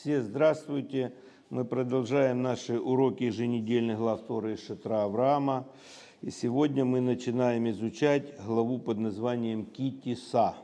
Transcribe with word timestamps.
Все 0.00 0.22
здравствуйте. 0.22 1.12
Мы 1.50 1.66
продолжаем 1.66 2.40
наши 2.40 2.80
уроки 2.80 3.24
еженедельных 3.24 3.98
глав 3.98 4.22
Торы 4.22 4.54
из 4.54 4.66
Шатра 4.66 5.04
Авраама. 5.04 5.68
И 6.22 6.30
сегодня 6.30 6.86
мы 6.86 7.02
начинаем 7.02 7.68
изучать 7.68 8.34
главу 8.46 8.78
под 8.78 8.96
названием 8.96 9.66
Китиса. 9.66 10.54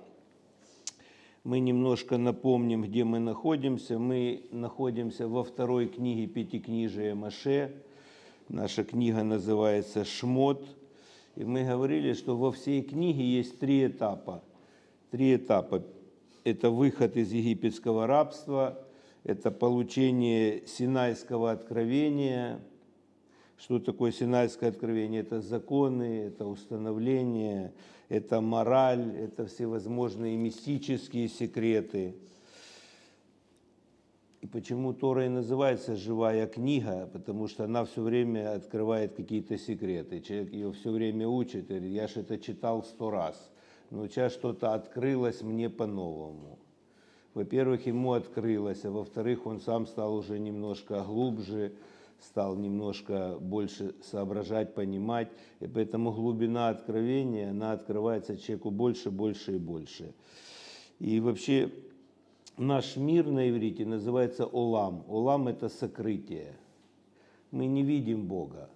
Мы 1.44 1.58
немножко 1.60 2.16
напомним, 2.16 2.80
где 2.84 3.04
мы 3.04 3.18
находимся. 3.18 3.98
Мы 3.98 4.44
находимся 4.52 5.28
во 5.28 5.44
второй 5.44 5.88
книге 5.88 6.28
Пятикнижия 6.28 7.14
Маше. 7.14 7.74
Наша 8.48 8.84
книга 8.84 9.22
называется 9.22 10.06
«Шмот». 10.06 10.64
И 11.34 11.44
мы 11.44 11.62
говорили, 11.62 12.14
что 12.14 12.38
во 12.38 12.52
всей 12.52 12.80
книге 12.80 13.22
есть 13.22 13.58
три 13.58 13.86
этапа. 13.86 14.42
Три 15.10 15.36
этапа. 15.36 15.82
Это 16.42 16.70
выход 16.70 17.18
из 17.18 17.32
египетского 17.32 18.06
рабства, 18.06 18.85
это 19.26 19.50
получение 19.50 20.64
Синайского 20.68 21.50
откровения. 21.50 22.60
Что 23.58 23.80
такое 23.80 24.12
Синайское 24.12 24.70
откровение? 24.70 25.22
Это 25.22 25.40
законы, 25.40 26.26
это 26.28 26.46
установление, 26.46 27.72
это 28.08 28.40
мораль, 28.40 29.16
это 29.16 29.46
всевозможные 29.46 30.36
мистические 30.36 31.28
секреты. 31.28 32.14
И 34.42 34.46
почему 34.46 34.92
Тора 34.92 35.26
и 35.26 35.28
называется 35.28 35.96
«живая 35.96 36.46
книга», 36.46 37.10
потому 37.12 37.48
что 37.48 37.64
она 37.64 37.84
все 37.84 38.02
время 38.02 38.54
открывает 38.54 39.16
какие-то 39.16 39.58
секреты. 39.58 40.20
Человек 40.20 40.52
ее 40.52 40.72
все 40.72 40.92
время 40.92 41.26
учит, 41.26 41.66
говорит, 41.66 41.90
я 41.90 42.06
же 42.06 42.20
это 42.20 42.38
читал 42.38 42.84
сто 42.84 43.10
раз, 43.10 43.50
но 43.90 44.06
сейчас 44.06 44.34
что-то 44.34 44.72
открылось 44.72 45.42
мне 45.42 45.68
по-новому 45.68 46.60
во-первых, 47.36 47.86
ему 47.86 48.14
открылось, 48.14 48.82
а 48.86 48.90
во-вторых, 48.90 49.44
он 49.44 49.60
сам 49.60 49.86
стал 49.86 50.16
уже 50.16 50.38
немножко 50.38 51.04
глубже, 51.04 51.74
стал 52.18 52.56
немножко 52.56 53.36
больше 53.38 53.94
соображать, 54.02 54.72
понимать, 54.72 55.28
и 55.60 55.66
поэтому 55.66 56.12
глубина 56.12 56.70
откровения, 56.70 57.50
она 57.50 57.72
открывается 57.72 58.38
человеку 58.38 58.70
больше, 58.70 59.10
больше 59.10 59.56
и 59.56 59.58
больше. 59.58 60.14
И 60.98 61.20
вообще 61.20 61.70
наш 62.56 62.96
мир 62.96 63.26
на 63.26 63.50
иврите 63.50 63.84
называется 63.84 64.46
Олам. 64.46 65.04
Олам– 65.06 65.46
это 65.48 65.68
сокрытие. 65.68 66.56
Мы 67.50 67.66
не 67.66 67.82
видим 67.82 68.26
Бога, 68.26 68.70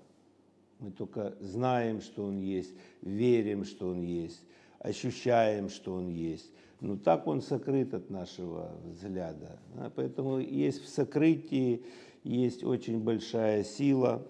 мы 0.80 0.90
только 0.90 1.34
знаем, 1.40 2.02
что 2.02 2.26
Он 2.26 2.38
есть, 2.38 2.74
верим, 3.00 3.64
что 3.64 3.88
Он 3.88 4.02
есть, 4.02 4.42
ощущаем, 4.80 5.70
что 5.70 5.94
Он 5.94 6.10
есть– 6.10 6.52
ну 6.80 6.96
так 6.96 7.26
он 7.26 7.42
сокрыт 7.42 7.94
от 7.94 8.10
нашего 8.10 8.72
взгляда. 8.84 9.58
Да? 9.74 9.92
Поэтому 9.94 10.38
есть 10.38 10.82
в 10.82 10.88
сокрытии 10.88 11.84
есть 12.24 12.64
очень 12.64 13.00
большая 13.00 13.64
сила. 13.64 14.22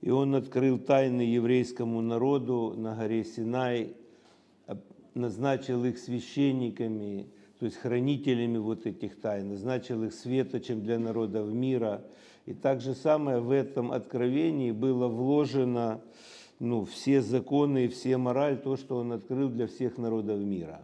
И 0.00 0.10
он 0.10 0.34
открыл 0.34 0.78
тайны 0.78 1.22
еврейскому 1.22 2.00
народу 2.00 2.74
на 2.76 2.94
горе 2.96 3.24
Синай, 3.24 3.94
назначил 5.14 5.84
их 5.84 5.98
священниками, 5.98 7.26
то 7.58 7.66
есть 7.66 7.76
хранителями 7.76 8.56
вот 8.56 8.86
этих 8.86 9.20
тайн, 9.20 9.50
назначил 9.50 10.02
их 10.04 10.14
светочем 10.14 10.82
для 10.82 10.98
народов 10.98 11.52
мира. 11.52 12.02
И 12.46 12.54
так 12.54 12.80
же 12.80 12.94
самое 12.94 13.40
в 13.40 13.50
этом 13.50 13.92
откровении 13.92 14.70
было 14.70 15.08
вложено 15.08 16.00
ну, 16.58 16.84
все 16.84 17.20
законы 17.20 17.84
и 17.84 17.88
все 17.88 18.16
мораль, 18.16 18.58
то, 18.58 18.76
что 18.76 18.96
он 18.96 19.12
открыл 19.12 19.50
для 19.50 19.66
всех 19.66 19.98
народов 19.98 20.38
мира 20.40 20.82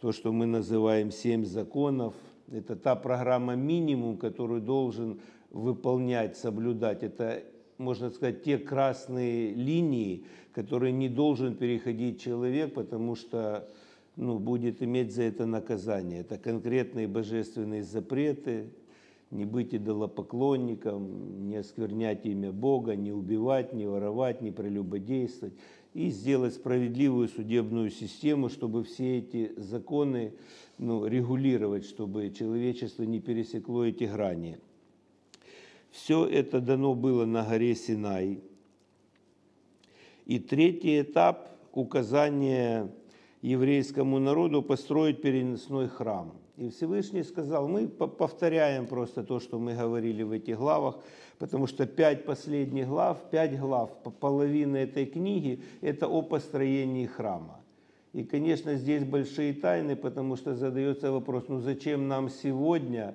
то, 0.00 0.12
что 0.12 0.32
мы 0.32 0.46
называем 0.46 1.10
«семь 1.10 1.44
законов». 1.44 2.14
Это 2.50 2.76
та 2.76 2.96
программа 2.96 3.56
минимум, 3.56 4.16
которую 4.16 4.60
должен 4.60 5.20
выполнять, 5.50 6.36
соблюдать. 6.36 7.02
Это, 7.02 7.42
можно 7.78 8.10
сказать, 8.10 8.42
те 8.42 8.58
красные 8.58 9.52
линии, 9.52 10.24
которые 10.52 10.92
не 10.92 11.08
должен 11.08 11.56
переходить 11.56 12.20
человек, 12.20 12.74
потому 12.74 13.16
что 13.16 13.68
ну, 14.16 14.38
будет 14.38 14.82
иметь 14.82 15.12
за 15.12 15.24
это 15.24 15.46
наказание. 15.46 16.20
Это 16.20 16.38
конкретные 16.38 17.06
божественные 17.06 17.82
запреты, 17.82 18.70
не 19.30 19.44
быть 19.44 19.74
идолопоклонником, 19.74 21.48
не 21.48 21.56
осквернять 21.56 22.24
имя 22.24 22.50
Бога, 22.50 22.96
не 22.96 23.12
убивать, 23.12 23.74
не 23.74 23.86
воровать, 23.86 24.40
не 24.40 24.50
прелюбодействовать 24.50 25.54
и 25.94 26.10
сделать 26.10 26.54
справедливую 26.54 27.28
судебную 27.28 27.90
систему, 27.90 28.48
чтобы 28.48 28.84
все 28.84 29.18
эти 29.18 29.52
законы 29.56 30.34
ну, 30.78 31.06
регулировать, 31.06 31.84
чтобы 31.84 32.30
человечество 32.30 33.02
не 33.02 33.20
пересекло 33.20 33.84
эти 33.84 34.04
грани. 34.04 34.58
Все 35.90 36.26
это 36.26 36.60
дано 36.60 36.94
было 36.94 37.24
на 37.24 37.42
горе 37.44 37.74
Синай. 37.74 38.40
И 40.26 40.38
третий 40.38 41.00
этап– 41.00 41.48
указание 41.72 42.92
еврейскому 43.40 44.18
народу 44.18 44.62
построить 44.62 45.22
переносной 45.22 45.88
храм– 45.88 46.32
и 46.58 46.70
Всевышний 46.70 47.22
сказал, 47.22 47.68
мы 47.68 47.86
повторяем 47.86 48.86
просто 48.86 49.22
то, 49.22 49.38
что 49.38 49.58
мы 49.58 49.74
говорили 49.74 50.24
в 50.24 50.32
этих 50.32 50.58
главах, 50.58 50.96
потому 51.38 51.68
что 51.68 51.86
пять 51.86 52.24
последних 52.24 52.88
глав, 52.88 53.18
пять 53.30 53.58
глав, 53.58 53.90
половина 54.20 54.76
этой 54.78 55.06
книги– 55.06 55.62
это 55.80 56.08
о 56.08 56.20
построении 56.22 57.06
храма. 57.06 57.60
И, 58.12 58.24
конечно, 58.24 58.74
здесь 58.74 59.04
большие 59.04 59.52
тайны, 59.52 59.94
потому 59.94 60.34
что 60.36 60.56
задается 60.56 61.12
вопрос, 61.12 61.44
ну 61.46 61.60
зачем 61.60 62.08
нам 62.08 62.28
сегодня 62.28 63.14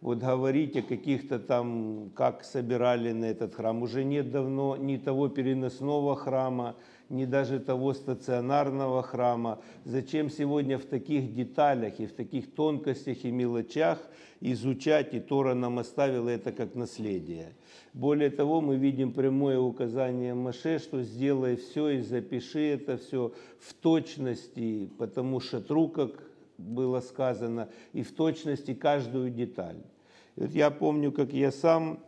вот 0.00 0.18
говорить 0.18 0.76
о 0.76 0.82
каких-то 0.82 1.40
там, 1.40 2.10
как 2.14 2.44
собирали 2.44 3.10
на 3.10 3.24
этот 3.24 3.54
храм. 3.54 3.82
Уже 3.82 4.04
нет 4.04 4.30
давно 4.30 4.76
ни 4.76 4.98
того 4.98 5.28
переносного 5.28 6.14
храма, 6.14 6.76
ни 7.08 7.24
даже 7.24 7.60
того 7.60 7.94
стационарного 7.94 9.02
храма. 9.02 9.60
Зачем 9.84 10.30
сегодня 10.30 10.78
в 10.78 10.84
таких 10.84 11.34
деталях 11.34 12.00
и 12.00 12.06
в 12.06 12.12
таких 12.12 12.54
тонкостях 12.54 13.24
и 13.24 13.30
мелочах 13.30 13.98
изучать, 14.40 15.14
и 15.14 15.20
Тора 15.20 15.54
нам 15.54 15.78
оставила 15.78 16.28
это 16.28 16.52
как 16.52 16.74
наследие. 16.74 17.54
Более 17.92 18.30
того, 18.30 18.60
мы 18.60 18.76
видим 18.76 19.12
прямое 19.12 19.58
указание 19.58 20.34
Маше, 20.34 20.78
что 20.78 21.02
сделай 21.02 21.56
все 21.56 21.90
и 21.90 22.00
запиши 22.00 22.60
это 22.60 22.96
все 22.96 23.32
в 23.60 23.72
точности, 23.74 24.90
потому 24.98 25.40
шатру, 25.40 25.88
как 25.88 26.10
было 26.58 27.00
сказано, 27.00 27.68
и 27.92 28.02
в 28.02 28.12
точности 28.12 28.74
каждую 28.74 29.30
деталь. 29.30 29.82
Вот 30.36 30.50
я 30.50 30.70
помню, 30.70 31.12
как 31.12 31.32
я 31.32 31.52
сам 31.52 32.00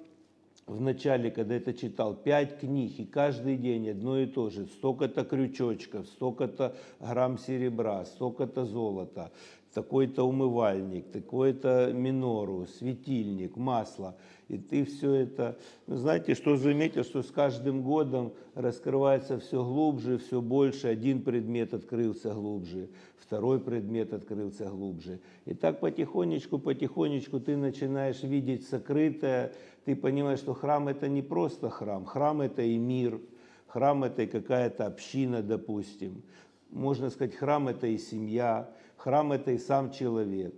в 0.66 0.80
начале, 0.80 1.30
когда 1.30 1.54
это 1.54 1.72
читал, 1.72 2.14
пять 2.14 2.58
книг, 2.58 2.98
и 2.98 3.04
каждый 3.04 3.56
день 3.56 3.88
одно 3.90 4.18
и 4.18 4.26
то 4.26 4.50
же, 4.50 4.66
столько-то 4.66 5.24
крючочков, 5.24 6.06
столько-то 6.08 6.74
грамм 7.00 7.38
серебра, 7.38 8.04
столько-то 8.04 8.64
золота, 8.64 9.30
такой-то 9.72 10.24
умывальник, 10.24 11.10
такой-то 11.12 11.92
минору, 11.92 12.66
светильник, 12.78 13.56
масло. 13.56 14.16
И 14.48 14.58
ты 14.58 14.84
все 14.84 15.12
это, 15.12 15.58
ну, 15.86 15.96
знаете, 15.96 16.34
что 16.34 16.56
заметил, 16.56 17.04
что 17.04 17.22
с 17.22 17.30
каждым 17.30 17.82
годом 17.82 18.32
раскрывается 18.54 19.38
все 19.38 19.62
глубже, 19.62 20.18
все 20.18 20.40
больше. 20.40 20.88
Один 20.88 21.22
предмет 21.22 21.74
открылся 21.74 22.32
глубже, 22.32 22.88
второй 23.18 23.60
предмет 23.60 24.12
открылся 24.12 24.66
глубже. 24.70 25.20
И 25.44 25.54
так 25.54 25.80
потихонечку, 25.80 26.58
потихонечку 26.58 27.38
ты 27.38 27.56
начинаешь 27.56 28.22
видеть 28.22 28.68
сокрытое, 28.68 29.52
ты 29.86 29.94
понимаешь, 29.94 30.40
что 30.40 30.52
храм 30.52 30.88
это 30.88 31.06
не 31.06 31.22
просто 31.22 31.70
храм, 31.70 32.04
храм 32.04 32.40
это 32.40 32.60
и 32.60 32.76
мир, 32.76 33.20
храм 33.68 34.02
это 34.02 34.22
и 34.22 34.26
какая-то 34.26 34.84
община, 34.84 35.42
допустим. 35.42 36.24
Можно 36.70 37.08
сказать, 37.08 37.36
храм 37.36 37.68
это 37.68 37.86
и 37.86 37.96
семья, 37.96 38.68
храм 38.96 39.30
это 39.30 39.52
и 39.52 39.58
сам 39.58 39.92
человек. 39.92 40.56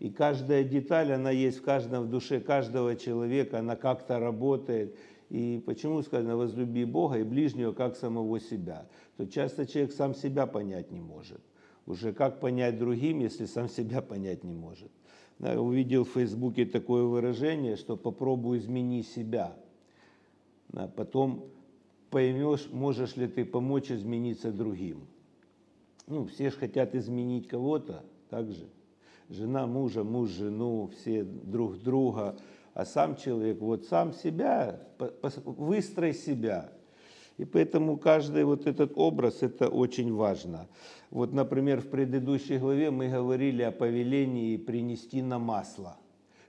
И 0.00 0.10
каждая 0.10 0.64
деталь, 0.64 1.12
она 1.12 1.30
есть 1.30 1.58
в 1.58 1.62
каждом 1.62 2.06
в 2.06 2.10
душе 2.10 2.40
каждого 2.40 2.96
человека, 2.96 3.60
она 3.60 3.76
как-то 3.76 4.18
работает. 4.18 4.98
И 5.28 5.62
почему 5.64 6.02
сказано 6.02 6.36
«возлюби 6.36 6.84
Бога 6.84 7.18
и 7.18 7.22
ближнего, 7.22 7.72
как 7.72 7.94
самого 7.94 8.40
себя», 8.40 8.88
то 9.16 9.24
часто 9.24 9.66
человек 9.66 9.92
сам 9.92 10.16
себя 10.16 10.48
понять 10.48 10.90
не 10.90 11.00
может. 11.00 11.40
Уже 11.86 12.12
как 12.12 12.40
понять 12.40 12.76
другим, 12.76 13.20
если 13.20 13.46
сам 13.46 13.68
себя 13.68 14.02
понять 14.02 14.42
не 14.42 14.52
может 14.52 14.90
увидел 15.40 16.04
в 16.04 16.10
Фейсбуке 16.10 16.66
такое 16.66 17.04
выражение, 17.04 17.76
что 17.76 17.96
попробуй 17.96 18.58
измени 18.58 19.02
себя. 19.02 19.56
Потом 20.96 21.46
поймешь, 22.10 22.68
можешь 22.72 23.16
ли 23.16 23.28
ты 23.28 23.44
помочь 23.44 23.90
измениться 23.90 24.52
другим. 24.52 25.06
Ну, 26.06 26.26
все 26.26 26.50
же 26.50 26.56
хотят 26.56 26.94
изменить 26.94 27.46
кого-то, 27.48 28.02
так 28.30 28.50
же. 28.50 28.66
Жена 29.28 29.66
мужа, 29.66 30.04
муж 30.04 30.30
жену, 30.30 30.90
все 30.98 31.22
друг 31.22 31.78
друга. 31.78 32.36
А 32.74 32.84
сам 32.84 33.16
человек, 33.16 33.60
вот 33.60 33.84
сам 33.84 34.12
себя, 34.12 34.80
выстрой 35.44 36.14
себя. 36.14 36.72
И 37.38 37.44
поэтому 37.44 37.96
каждый 37.96 38.44
вот 38.44 38.66
этот 38.66 38.92
образ, 38.96 39.42
это 39.42 39.68
очень 39.68 40.12
важно. 40.12 40.66
Вот, 41.10 41.32
например, 41.32 41.80
в 41.80 41.88
предыдущей 41.88 42.58
главе 42.58 42.90
мы 42.90 43.08
говорили 43.08 43.62
о 43.62 43.70
повелении 43.70 44.56
принести 44.56 45.22
на 45.22 45.38
масло, 45.38 45.96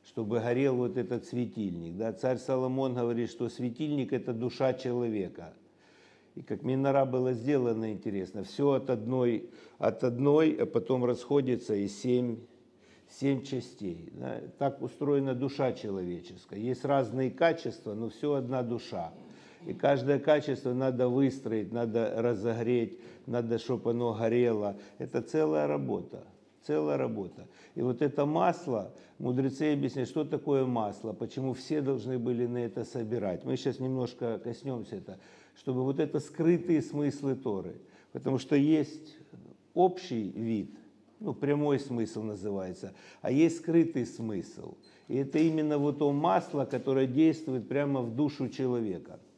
чтобы 0.03 0.39
горел 0.39 0.75
вот 0.75 0.97
этот 0.97 1.25
светильник. 1.25 1.95
Да? 1.95 2.12
Царь 2.12 2.38
Соломон 2.38 2.95
говорит, 2.95 3.30
что 3.30 3.50
светильник– 3.50 4.12
это 4.13 4.33
душа 4.33 4.74
человека. 4.74 5.53
И 6.36 6.41
как 6.41 6.63
Минора 6.63 7.06
было 7.06 7.33
сделано 7.33 7.92
интересно, 7.92 8.44
все 8.44 8.71
от 8.71 8.89
одной, 8.89 9.50
от 9.77 10.03
одной, 10.03 10.53
а 10.53 10.65
потом 10.65 11.06
расходится 11.06 11.75
и 11.75 11.88
семь, 11.88 12.38
семь 13.09 13.44
частей. 13.44 14.09
Да? 14.13 14.42
Так 14.57 14.81
устроена 14.81 15.35
душа 15.35 15.71
человеческая. 15.74 16.59
Есть 16.59 16.83
разные 16.83 17.30
качества, 17.30 17.94
но 17.94 18.09
все 18.09 18.33
одна 18.33 18.63
душа. 18.63 19.13
И 19.65 19.73
каждое 19.73 20.19
качество 20.19 20.73
надо 20.73 21.09
выстроить, 21.09 21.71
надо 21.71 22.13
разогреть, 22.17 23.00
надо, 23.25 23.57
чтобы 23.57 23.91
оно 23.91 24.13
горело. 24.13 24.77
Это 24.97 25.21
целая 25.21 25.67
работа, 25.67 26.23
целая 26.63 26.97
работа. 26.97 27.47
И 27.75 27.81
вот 27.81 28.01
это 28.01 28.25
масло, 28.25 28.94
мудрецы 29.17 29.73
объясняют, 29.73 30.09
что 30.09 30.23
такое 30.23 30.65
масло, 30.65 31.13
почему 31.13 31.53
все 31.53 31.81
должны 31.81 32.17
были 32.17 32.45
на 32.45 32.59
это 32.59 32.85
собирать. 32.85 33.44
Мы 33.44 33.57
сейчас 33.57 33.79
немножко 33.79 34.39
коснемся 34.39 34.95
это, 34.95 35.19
чтобы 35.56 35.83
вот 35.83 36.00
это 36.00 36.19
скрытые 36.19 36.81
смыслы 36.81 37.35
Торы. 37.35 37.75
Потому 38.13 38.39
что 38.39 38.56
есть 38.56 39.17
общий 39.73 40.31
вид, 40.31 40.73
ну, 41.19 41.33
прямой 41.33 41.79
смысл 41.79 42.23
называется, 42.23 42.94
а 43.21 43.29
есть 43.29 43.57
скрытый 43.57 44.06
смысл. 44.06 44.75
И 45.09 45.17
это 45.17 45.38
именно 45.38 45.77
вот 45.77 46.00
то 46.00 46.11
масло, 46.13 46.63
которое 46.63 47.07
действует 47.07 47.67
прямо 47.67 48.01
в 48.01 48.15
душу 48.15 48.47
человека– 48.47 49.19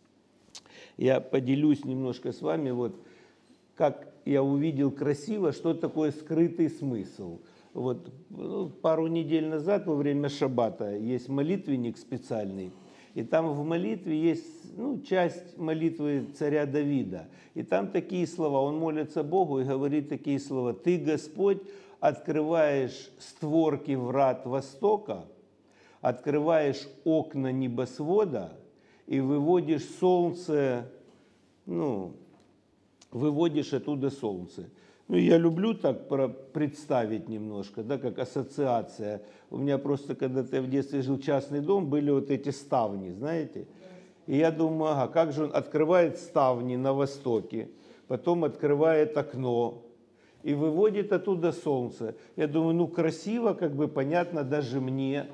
я 0.97 1.19
поделюсь 1.19 1.85
немножко 1.85 2.31
с 2.31 2.41
вами, 2.41 2.71
вот 2.71 2.95
как 3.75 4.13
я 4.25 4.43
увидел 4.43 4.91
красиво, 4.91 5.51
что 5.51 5.73
такое 5.73 6.11
скрытый 6.11 6.69
смысл. 6.69 7.39
Вот 7.73 8.11
ну, 8.29 8.69
пару 8.69 9.07
недель 9.07 9.47
назад 9.47 9.87
во 9.87 9.95
время 9.95 10.29
шаббата 10.29 10.95
есть 10.95 11.29
молитвенник 11.29 11.97
специальный, 11.97 12.71
и 13.13 13.23
там 13.23 13.53
в 13.53 13.65
молитве 13.65 14.19
есть 14.19 14.77
ну, 14.77 15.01
часть 15.01 15.57
молитвы 15.57 16.27
царя 16.37 16.65
Давида. 16.65 17.27
И 17.53 17.63
там 17.63 17.87
такие 17.87 18.27
слова, 18.27 18.61
он 18.61 18.77
молится 18.77 19.23
Богу 19.23 19.59
и 19.59 19.65
говорит 19.65 20.09
такие 20.09 20.39
слова. 20.39 20.73
«Ты, 20.73 20.97
Господь, 20.97 21.61
открываешь 21.99 23.09
створки 23.19 23.93
врат 23.93 24.45
Востока, 24.45 25.25
открываешь 26.01 26.87
окна 27.03 27.51
небосвода 27.51 28.53
и 29.11 29.19
выводишь 29.19 29.83
солнце, 29.99 30.89
ну, 31.65 32.13
выводишь 33.11 33.73
оттуда 33.73 34.09
солнце. 34.09 34.69
Ну, 35.09 35.17
я 35.17 35.37
люблю 35.37 35.73
так 35.73 36.07
представить 36.53 37.27
немножко, 37.27 37.83
да, 37.83 37.97
как 37.97 38.19
ассоциация. 38.19 39.21
У 39.49 39.57
меня 39.57 39.77
просто, 39.77 40.15
когда-то 40.15 40.55
я 40.55 40.61
в 40.61 40.69
детстве 40.69 41.01
жил 41.01 41.19
частный 41.19 41.59
дом, 41.59 41.87
были 41.87 42.09
вот 42.09 42.31
эти 42.31 42.51
ставни, 42.51 43.11
знаете. 43.11 43.67
И 44.27 44.37
я 44.37 44.49
думаю, 44.49 44.93
ага, 44.93 45.11
как 45.11 45.33
же 45.33 45.43
он 45.43 45.51
открывает 45.53 46.17
ставни 46.17 46.77
на 46.77 46.93
востоке, 46.93 47.67
потом 48.07 48.45
открывает 48.45 49.17
окно 49.17 49.81
и 50.41 50.53
выводит 50.53 51.11
оттуда 51.11 51.51
солнце. 51.51 52.15
Я 52.37 52.47
думаю, 52.47 52.75
ну 52.75 52.87
красиво, 52.87 53.55
как 53.55 53.75
бы 53.75 53.89
понятно 53.89 54.45
даже 54.45 54.79
мне. 54.79 55.27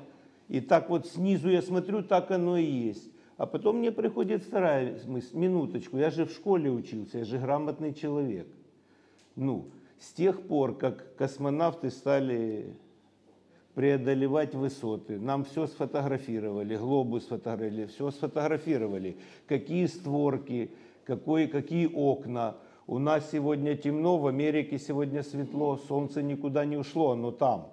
И 0.48 0.60
так 0.60 0.90
вот 0.90 1.06
снизу 1.06 1.48
я 1.48 1.62
смотрю, 1.62 2.02
так 2.02 2.32
оно 2.32 2.56
и 2.56 2.64
есть. 2.64 3.08
А 3.38 3.46
потом 3.46 3.76
мне 3.78 3.92
приходит 3.92 4.42
вторая 4.42 4.98
мысль, 5.06 5.36
минуточку, 5.36 5.96
я 5.96 6.10
же 6.10 6.26
в 6.26 6.32
школе 6.32 6.72
учился, 6.72 7.18
я 7.18 7.24
же 7.24 7.38
грамотный 7.38 7.94
человек. 7.94 8.48
Ну, 9.36 9.70
с 10.00 10.12
тех 10.12 10.42
пор, 10.42 10.76
как 10.76 11.14
космонавты 11.14 11.90
стали 11.90 12.76
преодолевать 13.74 14.56
высоты, 14.56 15.20
нам 15.20 15.44
все 15.44 15.68
сфотографировали, 15.68 16.76
глобус 16.76 17.26
сфотографировали, 17.26 17.86
все 17.86 18.10
сфотографировали, 18.10 19.16
какие 19.46 19.86
створки, 19.86 20.72
какой, 21.04 21.46
какие 21.46 21.86
окна. 21.86 22.56
У 22.88 22.98
нас 22.98 23.30
сегодня 23.30 23.76
темно, 23.76 24.18
в 24.18 24.26
Америке 24.26 24.80
сегодня 24.80 25.22
светло, 25.22 25.76
солнце 25.76 26.22
никуда 26.22 26.64
не 26.64 26.76
ушло, 26.76 27.12
оно 27.12 27.30
там. 27.30 27.70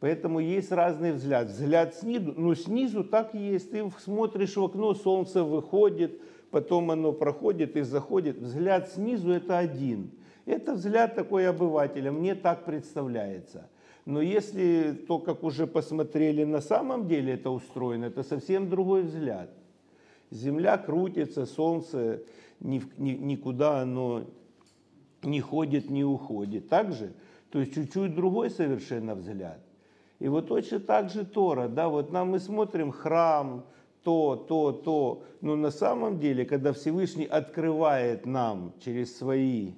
Поэтому 0.00 0.40
есть 0.40 0.72
разный 0.72 1.12
взгляд. 1.12 1.48
Взгляд 1.48 1.94
снизу, 1.94 2.34
ну 2.36 2.54
снизу 2.54 3.02
так 3.02 3.34
и 3.34 3.38
есть. 3.38 3.70
Ты 3.70 3.90
смотришь 3.98 4.56
в 4.56 4.62
окно, 4.62 4.94
солнце 4.94 5.42
выходит, 5.42 6.20
потом 6.50 6.90
оно 6.90 7.12
проходит 7.12 7.76
и 7.76 7.82
заходит. 7.82 8.38
Взгляд 8.38 8.90
снизу 8.90 9.32
это 9.32 9.58
один. 9.58 10.10
Это 10.44 10.74
взгляд 10.74 11.14
такой 11.14 11.48
обывателя, 11.48 12.12
мне 12.12 12.34
так 12.34 12.64
представляется. 12.64 13.68
Но 14.04 14.20
если 14.20 14.92
то, 14.92 15.18
как 15.18 15.42
уже 15.42 15.66
посмотрели, 15.66 16.44
на 16.44 16.60
самом 16.60 17.08
деле 17.08 17.34
это 17.34 17.50
устроено, 17.50 18.04
это 18.04 18.22
совсем 18.22 18.70
другой 18.70 19.02
взгляд. 19.02 19.50
Земля 20.30 20.78
крутится, 20.78 21.46
солнце 21.46 22.22
никуда 22.60 23.80
оно 23.80 24.24
не 25.22 25.40
ходит, 25.40 25.90
не 25.90 26.04
уходит. 26.04 26.68
Так 26.68 26.92
же? 26.92 27.12
То 27.50 27.58
есть 27.60 27.74
чуть-чуть 27.74 28.14
другой 28.14 28.50
совершенно 28.50 29.16
взгляд. 29.16 29.65
И 30.18 30.28
вот 30.28 30.48
точно 30.48 30.80
так 30.80 31.10
же 31.10 31.24
Тора, 31.24 31.68
да, 31.68 31.88
вот 31.88 32.10
нам 32.10 32.30
мы 32.30 32.38
смотрим 32.38 32.90
храм, 32.90 33.66
то, 34.02 34.36
то, 34.36 34.72
то, 34.72 35.24
но 35.40 35.56
на 35.56 35.70
самом 35.70 36.20
деле, 36.20 36.44
когда 36.44 36.72
Всевышний 36.72 37.26
открывает 37.26 38.24
нам 38.24 38.72
через 38.80 39.16
свои 39.16 39.72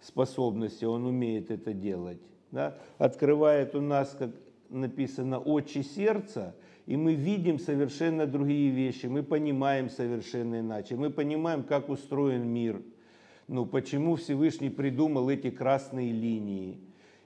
способности, 0.00 0.84
Он 0.84 1.04
умеет 1.04 1.50
это 1.50 1.72
делать, 1.72 2.20
да, 2.50 2.78
открывает 2.98 3.74
у 3.74 3.80
нас, 3.80 4.16
как 4.18 4.30
написано, 4.70 5.38
очи 5.38 5.82
сердца, 5.82 6.54
и 6.86 6.96
мы 6.96 7.14
видим 7.14 7.58
совершенно 7.58 8.26
другие 8.26 8.70
вещи, 8.70 9.06
мы 9.06 9.22
понимаем 9.22 9.90
совершенно 9.90 10.60
иначе, 10.60 10.96
мы 10.96 11.10
понимаем, 11.10 11.62
как 11.62 11.88
устроен 11.88 12.46
мир, 12.46 12.80
ну, 13.46 13.66
почему 13.66 14.16
Всевышний 14.16 14.70
придумал 14.70 15.28
эти 15.28 15.50
красные 15.50 16.12
линии, 16.12 16.80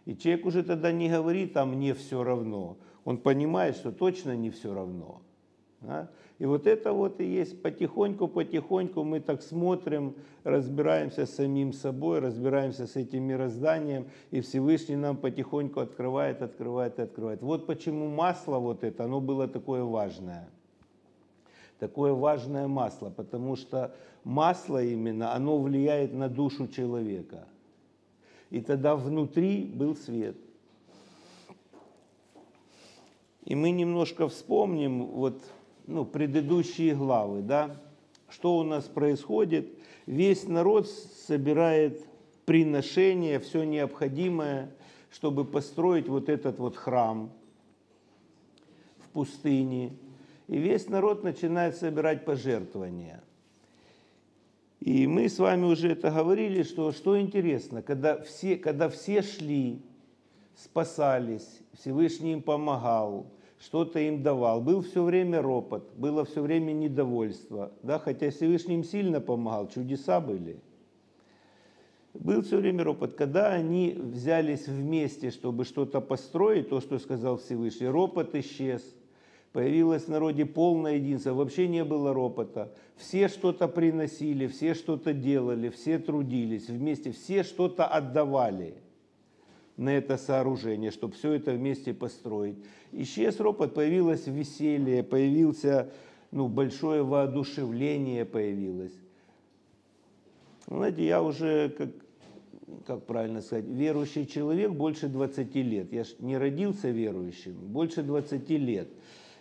и 0.06 0.16
человек 0.16 0.46
уже 0.46 0.62
тогда 0.62 0.92
не 0.92 1.08
говорит, 1.08 1.56
а 1.56 1.64
мне 1.64 1.94
все 1.94 2.24
равно. 2.24 2.76
Он 3.04 3.18
понимает, 3.18 3.76
что 3.76 3.92
точно 3.92 4.36
не 4.36 4.50
все 4.50 4.72
равно. 4.74 5.20
Да? 5.80 6.10
И 6.38 6.46
вот 6.46 6.66
это 6.66 6.92
вот 6.92 7.20
и 7.20 7.24
есть 7.24 7.62
потихоньку-потихоньку 7.62 9.04
мы 9.04 9.20
так 9.20 9.42
смотрим, 9.42 10.14
разбираемся 10.42 11.26
с 11.26 11.34
самим 11.34 11.72
собой, 11.72 12.18
разбираемся 12.18 12.86
с 12.86 12.96
этим 12.96 13.24
мирозданием, 13.24 14.06
и 14.30 14.40
Всевышний 14.40 14.96
нам 14.96 15.16
потихоньку 15.16 15.80
открывает, 15.80 16.42
открывает 16.42 16.98
открывает. 16.98 17.42
Вот 17.42 17.66
почему 17.66 18.08
масло 18.08 18.58
вот 18.58 18.84
это, 18.84 19.04
оно 19.04 19.20
было 19.20 19.48
такое 19.48 19.82
важное. 19.82 20.48
Такое 21.78 22.12
важное 22.12 22.68
масло, 22.68 23.10
потому 23.10 23.56
что 23.56 23.94
масло 24.24 24.82
именно, 24.82 25.34
оно 25.34 25.58
влияет 25.58 26.12
на 26.14 26.28
душу 26.28 26.68
человека– 26.68 27.44
и 28.50 28.60
тогда 28.60 28.96
внутри 28.96 29.64
был 29.64 29.96
свет. 29.96 30.36
И 33.44 33.54
мы 33.54 33.70
немножко 33.70 34.28
вспомним 34.28 35.06
вот, 35.06 35.40
ну, 35.86 36.04
предыдущие 36.04 36.94
главы, 36.94 37.42
да, 37.42 37.80
что 38.28 38.58
у 38.58 38.62
нас 38.62 38.84
происходит. 38.84 39.68
Весь 40.06 40.46
народ 40.46 40.88
собирает 40.88 42.04
приношение, 42.44 43.38
все 43.40 43.64
необходимое, 43.64 44.70
чтобы 45.10 45.44
построить 45.44 46.08
вот 46.08 46.28
этот 46.28 46.58
вот 46.58 46.76
храм 46.76 47.30
в 48.98 49.08
пустыне. 49.10 49.96
И 50.48 50.58
весь 50.58 50.88
народ 50.88 51.22
начинает 51.24 51.76
собирать 51.76 52.24
пожертвования– 52.24 53.22
и 54.80 55.06
мы 55.06 55.28
с 55.28 55.38
вами 55.38 55.66
уже 55.66 55.92
это 55.92 56.10
говорили, 56.10 56.62
что, 56.62 56.92
что 56.92 57.20
интересно, 57.20 57.82
когда 57.82 58.20
все, 58.22 58.56
когда 58.56 58.88
все 58.88 59.20
шли, 59.22 59.82
спасались, 60.56 61.60
Всевышний 61.74 62.32
им 62.32 62.42
помогал, 62.42 63.26
что-то 63.58 63.98
им 63.98 64.22
давал, 64.22 64.62
был 64.62 64.80
все 64.82 65.02
время 65.02 65.42
ропот, 65.42 65.90
было 65.96 66.24
все 66.24 66.40
время 66.40 66.72
недовольство, 66.72 67.72
да, 67.82 67.98
хотя 67.98 68.30
Всевышний 68.30 68.76
им 68.76 68.84
сильно 68.84 69.20
помогал, 69.20 69.68
чудеса 69.68 70.18
были. 70.20 70.58
Был 72.12 72.42
все 72.42 72.56
время 72.56 72.82
ропот. 72.82 73.14
Когда 73.14 73.52
они 73.52 73.96
взялись 73.96 74.66
вместе, 74.66 75.30
чтобы 75.30 75.64
что-то 75.64 76.00
построить, 76.00 76.68
то, 76.68 76.80
что 76.80 76.98
сказал 76.98 77.36
Всевышний, 77.36 77.86
ропот 77.86 78.34
исчез– 78.34 78.82
Появилось 79.52 80.04
в 80.04 80.08
народе 80.08 80.46
полное 80.46 80.94
единство, 80.94 81.34
вообще 81.34 81.66
не 81.66 81.84
было 81.84 82.14
ропота. 82.14 82.72
Все 82.96 83.28
что-то 83.28 83.66
приносили, 83.66 84.46
все 84.46 84.74
что-то 84.74 85.12
делали, 85.12 85.70
все 85.70 85.98
трудились 85.98 86.68
вместе, 86.68 87.10
все 87.10 87.42
что-то 87.42 87.86
отдавали 87.86 88.74
на 89.76 89.90
это 89.90 90.18
сооружение, 90.18 90.90
чтобы 90.90 91.14
все 91.14 91.32
это 91.32 91.52
вместе 91.52 91.92
построить. 91.92 92.56
Исчез 92.92 93.40
ропот, 93.40 93.74
появилось 93.74 94.26
веселье, 94.26 95.02
появился 95.02 95.90
ну, 96.32 96.48
большое 96.48 97.02
воодушевление 97.02 98.24
появилось. 98.24 98.92
Знаете, 100.66 101.04
я 101.04 101.22
уже, 101.22 101.70
как, 101.70 101.88
как 102.86 103.06
правильно 103.06 103.40
сказать, 103.40 103.64
верующий 103.64 104.26
человек 104.26 104.70
больше 104.70 105.08
20 105.08 105.54
лет. 105.56 105.92
Я 105.92 106.04
ж 106.04 106.14
не 106.20 106.38
родился 106.38 106.90
верующим, 106.90 107.54
больше 107.54 108.02
20 108.02 108.48
лет. 108.50 108.88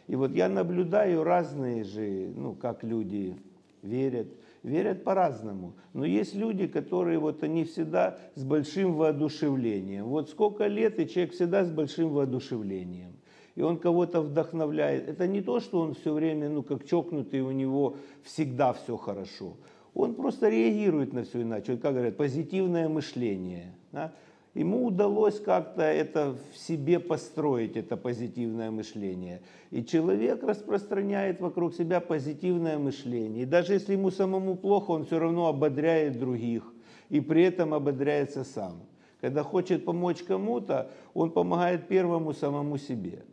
И 0.09 0.15
вот 0.15 0.33
я 0.33 0.49
наблюдаю 0.49 1.23
разные 1.23 1.83
же, 1.83 2.33
ну, 2.35 2.55
как 2.55 2.83
люди 2.83 3.37
верят. 3.83 4.27
Верят 4.63 5.03
по-разному. 5.03 5.75
Но 5.93 6.03
есть 6.03 6.33
люди, 6.33 6.65
которые 6.65 7.19
вот 7.19 7.43
они 7.43 7.63
всегда 7.63 8.17
с 8.33 8.43
большим 8.43 8.95
воодушевлением. 8.95 10.05
Вот 10.05 10.31
сколько 10.31 10.65
лет, 10.65 10.99
и 10.99 11.07
человек 11.07 11.33
всегда 11.33 11.63
с 11.63 11.69
большим 11.69 12.09
воодушевлением. 12.09 13.13
И 13.55 13.61
он 13.61 13.77
кого-то 13.77 14.21
вдохновляет. 14.21 15.07
Это 15.07 15.27
не 15.27 15.41
то, 15.41 15.59
что 15.59 15.79
он 15.79 15.93
все 15.93 16.11
время, 16.11 16.49
ну, 16.49 16.63
как 16.63 16.85
чокнутый, 16.85 17.41
у 17.41 17.51
него 17.51 17.95
всегда 18.23 18.73
все 18.73 18.97
хорошо. 18.97 19.57
Он 19.93 20.15
просто 20.15 20.49
реагирует 20.49 21.13
на 21.13 21.23
все 21.23 21.43
иначе. 21.43 21.73
Вот, 21.73 21.81
как 21.81 21.93
говорят, 21.93 22.17
позитивное 22.17 22.89
мышление. 22.89 23.75
Да? 23.91 24.11
Ему 24.59 24.87
удалось 24.87 25.39
как-то 25.39 25.83
это 25.83 26.35
в 26.51 26.57
себе 26.57 26.99
построить, 26.99 27.77
это 27.77 27.95
позитивное 27.95 28.71
мышление. 28.71 29.41
И 29.71 29.85
человек 29.85 30.43
распространяет 30.43 31.39
вокруг 31.39 31.73
себя 31.73 32.01
позитивное 32.01 32.77
мышление. 32.77 33.43
И 33.43 33.45
даже 33.45 33.71
если 33.71 33.93
ему 33.93 34.11
самому 34.11 34.57
плохо, 34.57 34.91
он 34.91 35.05
все 35.05 35.17
равно 35.17 35.47
ободряет 35.47 36.19
других. 36.19 36.63
И 37.07 37.21
при 37.21 37.43
этом 37.43 37.73
ободряется 37.73 38.43
сам. 38.43 38.81
Когда 39.21 39.43
хочет 39.43 39.85
помочь 39.85 40.23
кому-то, 40.23 40.91
он 41.13 41.31
помогает 41.31 41.87
первому 41.87 42.33
самому 42.33 42.77
себе. 42.77 43.23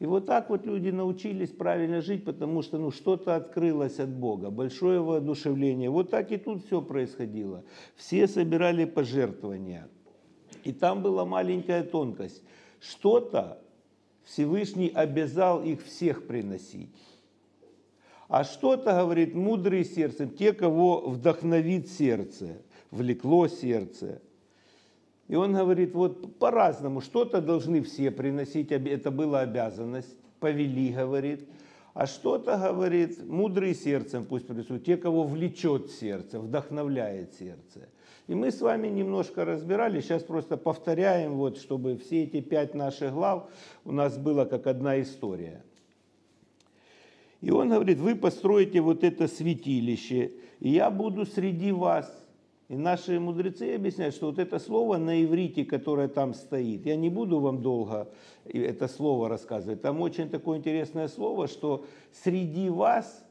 И 0.00 0.04
вот 0.04 0.26
так 0.26 0.50
вот 0.50 0.66
люди 0.66 0.90
научились 0.90 1.48
правильно 1.48 2.02
жить, 2.02 2.26
потому 2.26 2.60
что 2.60 2.76
ну, 2.76 2.90
что-то 2.90 3.36
открылось 3.36 3.98
от 3.98 4.10
Бога, 4.10 4.50
большое 4.50 5.00
воодушевление. 5.00 5.88
Вот 5.88 6.10
так 6.10 6.30
и 6.30 6.36
тут 6.36 6.66
все 6.66 6.82
происходило. 6.82 7.64
Все 7.96 8.28
собирали 8.28 8.84
пожертвования. 8.84 9.88
И 10.64 10.72
там 10.72 11.02
была 11.02 11.24
маленькая 11.24 11.82
тонкость. 11.82 12.42
Что-то 12.80 13.58
Всевышний 14.24 14.88
обязал 14.88 15.62
их 15.62 15.84
всех 15.84 16.26
приносить. 16.26 16.94
А 18.28 18.44
что-то, 18.44 18.92
говорит, 18.92 19.34
мудрые 19.34 19.84
сердцем, 19.84 20.30
те, 20.30 20.52
кого 20.52 21.00
вдохновит 21.00 21.90
сердце, 21.90 22.62
влекло 22.90 23.46
сердце. 23.46 24.22
И 25.28 25.34
он 25.34 25.52
говорит, 25.52 25.94
вот 25.94 26.38
по-разному, 26.38 27.00
что-то 27.00 27.40
должны 27.40 27.82
все 27.82 28.10
приносить, 28.10 28.72
это 28.72 29.10
была 29.10 29.40
обязанность, 29.40 30.16
повели, 30.40 30.92
говорит. 30.92 31.48
А 31.94 32.06
что-то, 32.06 32.56
говорит, 32.56 33.22
мудрые 33.26 33.74
сердцем 33.74 34.24
пусть 34.24 34.46
принесут, 34.46 34.84
те, 34.84 34.96
кого 34.96 35.24
влечет 35.24 35.90
сердце, 35.90 36.40
вдохновляет 36.40 37.34
сердце. 37.34 37.88
И 38.32 38.34
мы 38.34 38.50
с 38.50 38.62
вами 38.62 38.88
немножко 38.88 39.44
разбирали, 39.44 40.00
сейчас 40.00 40.22
просто 40.22 40.56
повторяем, 40.56 41.34
вот, 41.34 41.58
чтобы 41.58 41.98
все 41.98 42.22
эти 42.22 42.40
пять 42.40 42.74
наших 42.74 43.12
глав 43.12 43.50
у 43.84 43.92
нас 43.92 44.16
было 44.16 44.46
как 44.46 44.66
одна 44.66 44.98
история. 45.02 45.62
И 47.42 47.50
он 47.50 47.68
говорит, 47.68 47.98
вы 47.98 48.14
построите 48.14 48.80
вот 48.80 49.04
это 49.04 49.28
святилище, 49.28 50.32
и 50.60 50.70
я 50.70 50.90
буду 50.90 51.26
среди 51.26 51.72
вас. 51.72 52.10
И 52.70 52.74
наши 52.74 53.20
мудрецы 53.20 53.74
объясняют, 53.74 54.14
что 54.14 54.28
вот 54.28 54.38
это 54.38 54.58
слово 54.58 54.96
на 54.96 55.22
иврите, 55.22 55.66
которое 55.66 56.08
там 56.08 56.32
стоит, 56.32 56.86
я 56.86 56.96
не 56.96 57.10
буду 57.10 57.38
вам 57.38 57.60
долго 57.60 58.08
это 58.46 58.88
слово 58.88 59.28
рассказывать, 59.28 59.82
там 59.82 60.00
очень 60.00 60.30
такое 60.30 60.56
интересное 60.56 61.08
слово, 61.08 61.48
что 61.48 61.84
среди 62.24 62.70
вас 62.70 63.26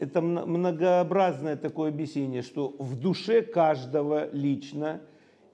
это 0.00 0.22
многообразное 0.22 1.56
такое 1.56 1.90
объяснение, 1.90 2.40
что 2.40 2.74
в 2.78 2.98
душе 2.98 3.42
каждого 3.42 4.30
лично 4.32 5.02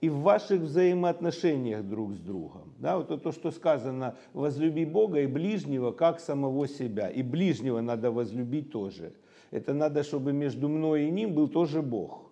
и 0.01 0.09
в 0.09 0.21
ваших 0.21 0.61
взаимоотношениях 0.61 1.83
друг 1.83 2.15
с 2.15 2.19
другом. 2.19 2.73
Да, 2.79 2.97
вот 2.97 3.23
то, 3.23 3.33
что 3.33 3.51
сказано, 3.51 4.15
возлюби 4.35 4.85
Бога 4.85 5.21
и 5.21 5.27
ближнего, 5.27 5.91
как 5.91 6.21
самого 6.21 6.69
себя. 6.69 7.09
И 7.09 7.23
ближнего 7.23 7.81
надо 7.81 8.13
возлюбить 8.13 8.71
тоже. 8.71 9.15
Это 9.51 9.75
надо, 9.75 10.05
чтобы 10.05 10.33
между 10.33 10.69
мной 10.69 11.07
и 11.07 11.11
ним 11.11 11.35
был 11.35 11.49
тоже 11.49 11.83
Бог. 11.83 12.31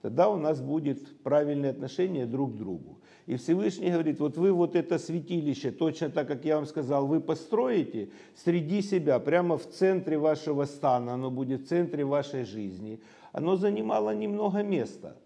Тогда 0.00 0.28
у 0.30 0.38
нас 0.38 0.60
будет 0.60 1.22
правильное 1.22 1.70
отношение 1.70 2.26
друг 2.26 2.54
к 2.54 2.56
другу. 2.56 2.98
И 3.32 3.36
Всевышний 3.36 3.90
говорит, 3.90 4.20
вот 4.20 4.36
вы 4.36 4.52
вот 4.52 4.76
это 4.76 4.98
святилище, 4.98 5.70
точно 5.70 6.10
так, 6.10 6.28
как 6.28 6.44
я 6.44 6.56
вам 6.56 6.66
сказал, 6.66 7.06
вы 7.06 7.18
построите 7.18 8.10
среди 8.36 8.82
себя, 8.82 9.18
прямо 9.20 9.56
в 9.56 9.66
центре 9.66 10.18
вашего 10.18 10.66
стана, 10.66 11.14
оно 11.14 11.30
будет 11.30 11.62
в 11.62 11.66
центре 11.66 12.04
вашей 12.04 12.44
жизни. 12.44 13.00
Оно 13.32 13.56
занимало 13.56 14.14
немного 14.14 14.62
места. 14.62 15.16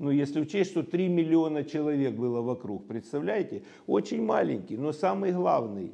Ну, 0.00 0.10
если 0.10 0.40
учесть, 0.40 0.72
что 0.72 0.82
3 0.82 1.06
миллиона 1.06 1.62
человек 1.62 2.16
было 2.16 2.42
вокруг, 2.42 2.88
представляете? 2.88 3.62
Очень 3.86 4.24
маленький, 4.24 4.76
но 4.76 4.90
самый 4.90 5.30
главный. 5.30 5.92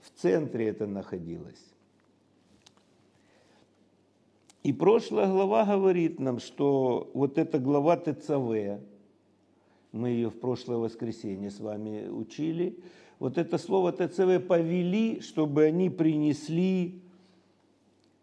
В 0.00 0.20
центре 0.20 0.66
это 0.66 0.88
находилось. 0.88 1.64
И 4.64 4.72
прошлая 4.72 5.30
глава 5.30 5.64
говорит 5.64 6.18
нам, 6.18 6.40
что 6.40 7.12
вот 7.14 7.38
эта 7.38 7.60
глава 7.60 7.96
ТЦВ, 7.96 8.80
мы 9.92 10.08
ее 10.08 10.30
в 10.30 10.40
прошлое 10.40 10.78
воскресенье 10.78 11.50
с 11.50 11.60
вами 11.60 12.08
учили. 12.08 12.78
Вот 13.18 13.38
это 13.38 13.58
слово 13.58 13.92
ТЦВ 13.92 14.46
повели, 14.46 15.20
чтобы 15.20 15.64
они 15.64 15.90
принесли, 15.90 17.02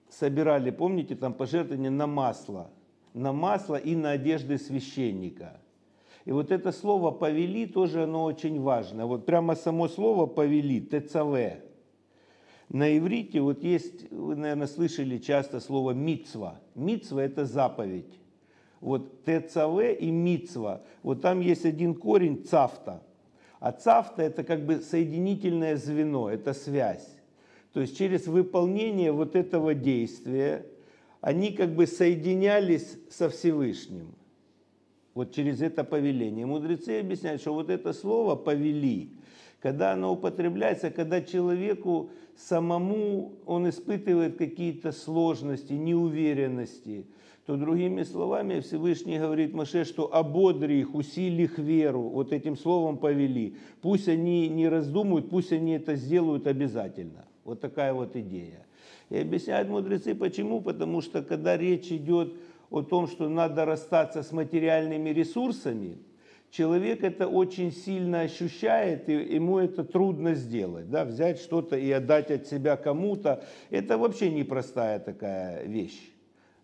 собирали, 0.09 0.71
помните, 0.71 1.15
там 1.15 1.33
пожертвования 1.33 1.91
на 1.91 2.07
масло, 2.07 2.71
на 3.13 3.31
масло 3.31 3.75
и 3.75 3.95
на 3.95 4.11
одежды 4.11 4.57
священника. 4.57 5.61
И 6.25 6.31
вот 6.31 6.51
это 6.51 6.71
слово 6.71 7.11
«повели» 7.11 7.65
тоже 7.65 8.03
оно 8.03 8.25
очень 8.25 8.59
важно. 8.59 9.07
Вот 9.07 9.25
прямо 9.25 9.55
само 9.55 9.87
слово 9.87 10.25
«повели», 10.25 10.81
ТЦВ. 10.81 11.63
На 12.69 12.97
иврите 12.97 13.41
вот 13.41 13.63
есть, 13.63 14.11
вы, 14.11 14.35
наверное, 14.35 14.67
слышали 14.67 15.17
часто 15.17 15.59
слово 15.59 15.91
«мицва». 15.91 16.59
«Мицва»– 16.75 17.23
это 17.23 17.45
заповедь. 17.45 18.19
Вот 18.81 19.23
ТЦВ 19.25 19.99
и 19.99 20.09
Мицва, 20.09 20.81
вот 21.03 21.21
там 21.21 21.41
есть 21.41 21.65
один 21.65 21.93
корень 21.93 22.45
цафта. 22.45 23.03
А 23.59 23.73
цафта 23.73 24.23
это 24.23 24.43
как 24.43 24.65
бы 24.65 24.79
соединительное 24.79 25.75
звено, 25.75 26.29
это 26.29 26.53
связь. 26.53 27.07
То 27.73 27.81
есть 27.81 27.97
через 27.97 28.27
выполнение 28.27 29.11
вот 29.11 29.35
этого 29.35 29.73
действия 29.75 30.65
они 31.19 31.51
как 31.51 31.75
бы 31.75 31.87
соединялись 31.87 32.97
со 33.09 33.29
Всевышним. 33.29 34.15
Вот 35.13 35.33
через 35.33 35.61
это 35.61 35.83
повеление. 35.83 36.45
Мудрецы 36.45 37.01
объясняют, 37.01 37.41
что 37.41 37.53
вот 37.53 37.69
это 37.69 37.91
слово 37.91 38.35
«повели», 38.35 39.11
когда 39.59 39.91
оно 39.91 40.13
употребляется, 40.13 40.89
когда 40.89 41.21
человеку 41.21 42.11
самому 42.37 43.33
он 43.45 43.67
испытывает 43.67 44.37
какие-то 44.37 44.93
сложности, 44.93 45.73
неуверенности– 45.73 47.05
то 47.49 47.57
другими 47.57 48.03
словами 48.03 48.59
Всевышний 48.59 49.17
говорит 49.17 49.55
Маше, 49.55 49.83
что 49.83 50.13
ободри 50.13 50.81
их, 50.81 50.93
усили 50.93 51.45
их 51.45 51.57
веру, 51.57 52.01
вот 52.01 52.31
этим 52.31 52.55
словом 52.55 52.99
повели. 52.99 53.55
Пусть 53.81 54.07
они 54.07 54.47
не 54.49 54.69
раздумывают, 54.69 55.31
пусть 55.31 55.51
они 55.51 55.71
это 55.71 55.95
сделают 55.95 56.45
обязательно. 56.45 57.25
Вот 57.43 57.59
такая 57.59 57.91
вот 57.91 58.15
идея. 58.15 58.67
И 59.09 59.17
объясняют 59.17 59.67
мудрецы, 59.67 60.13
почему? 60.13 60.61
Потому 60.61 61.01
что 61.01 61.23
когда 61.23 61.57
речь 61.57 61.91
идет 61.91 62.35
о 62.69 62.83
том, 62.83 63.07
что 63.07 63.27
надо 63.27 63.65
расстаться 63.65 64.21
с 64.21 64.31
материальными 64.31 65.09
ресурсами, 65.09 65.97
человек 66.51 67.03
это 67.03 67.27
очень 67.27 67.71
сильно 67.71 68.21
ощущает, 68.21 69.09
и 69.09 69.13
ему 69.13 69.57
это 69.57 69.83
трудно 69.83 70.35
сделать. 70.35 70.87
Да? 70.91 71.03
Взять 71.03 71.39
что-то 71.39 71.77
и 71.77 71.89
отдать 71.89 72.29
от 72.29 72.45
себя 72.45 72.77
кому-то, 72.77 73.43
это 73.71 73.97
вообще 73.97 74.29
непростая 74.29 74.99
такая 74.99 75.65
вещь. 75.65 75.99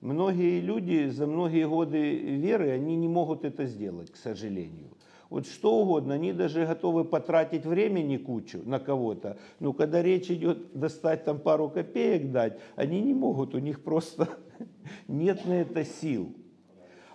Многие 0.02 0.60
люди 0.60 1.08
за 1.10 1.26
многие 1.26 1.68
годы 1.68 2.16
веры, 2.18 2.72
они 2.72 2.96
не 2.96 3.08
могут 3.08 3.46
это 3.46 3.66
сделать, 3.66 4.12
к 4.12 4.18
сожалению. 4.18 4.90
Вот 5.30 5.48
что 5.48 5.82
угодно, 5.82 6.14
они 6.14 6.34
даже 6.34 6.66
готовы 6.66 7.04
потратить 7.04 7.66
времени 7.66 8.18
кучу 8.18 8.62
на 8.64 8.80
кого-то, 8.80 9.38
но 9.60 9.74
когда 9.74 10.04
речь 10.04 10.30
идет 10.30 10.78
достать 10.78 11.24
там 11.26 11.40
пару 11.40 11.70
копеек 11.70 12.32
дать, 12.32 12.60
они 12.76 13.02
не 13.02 13.14
могут, 13.14 13.56
у 13.56 13.60
них 13.60 13.84
просто 13.84 14.30
нет 15.08 15.46
на 15.46 15.62
это 15.62 15.84
сил. 15.84 16.32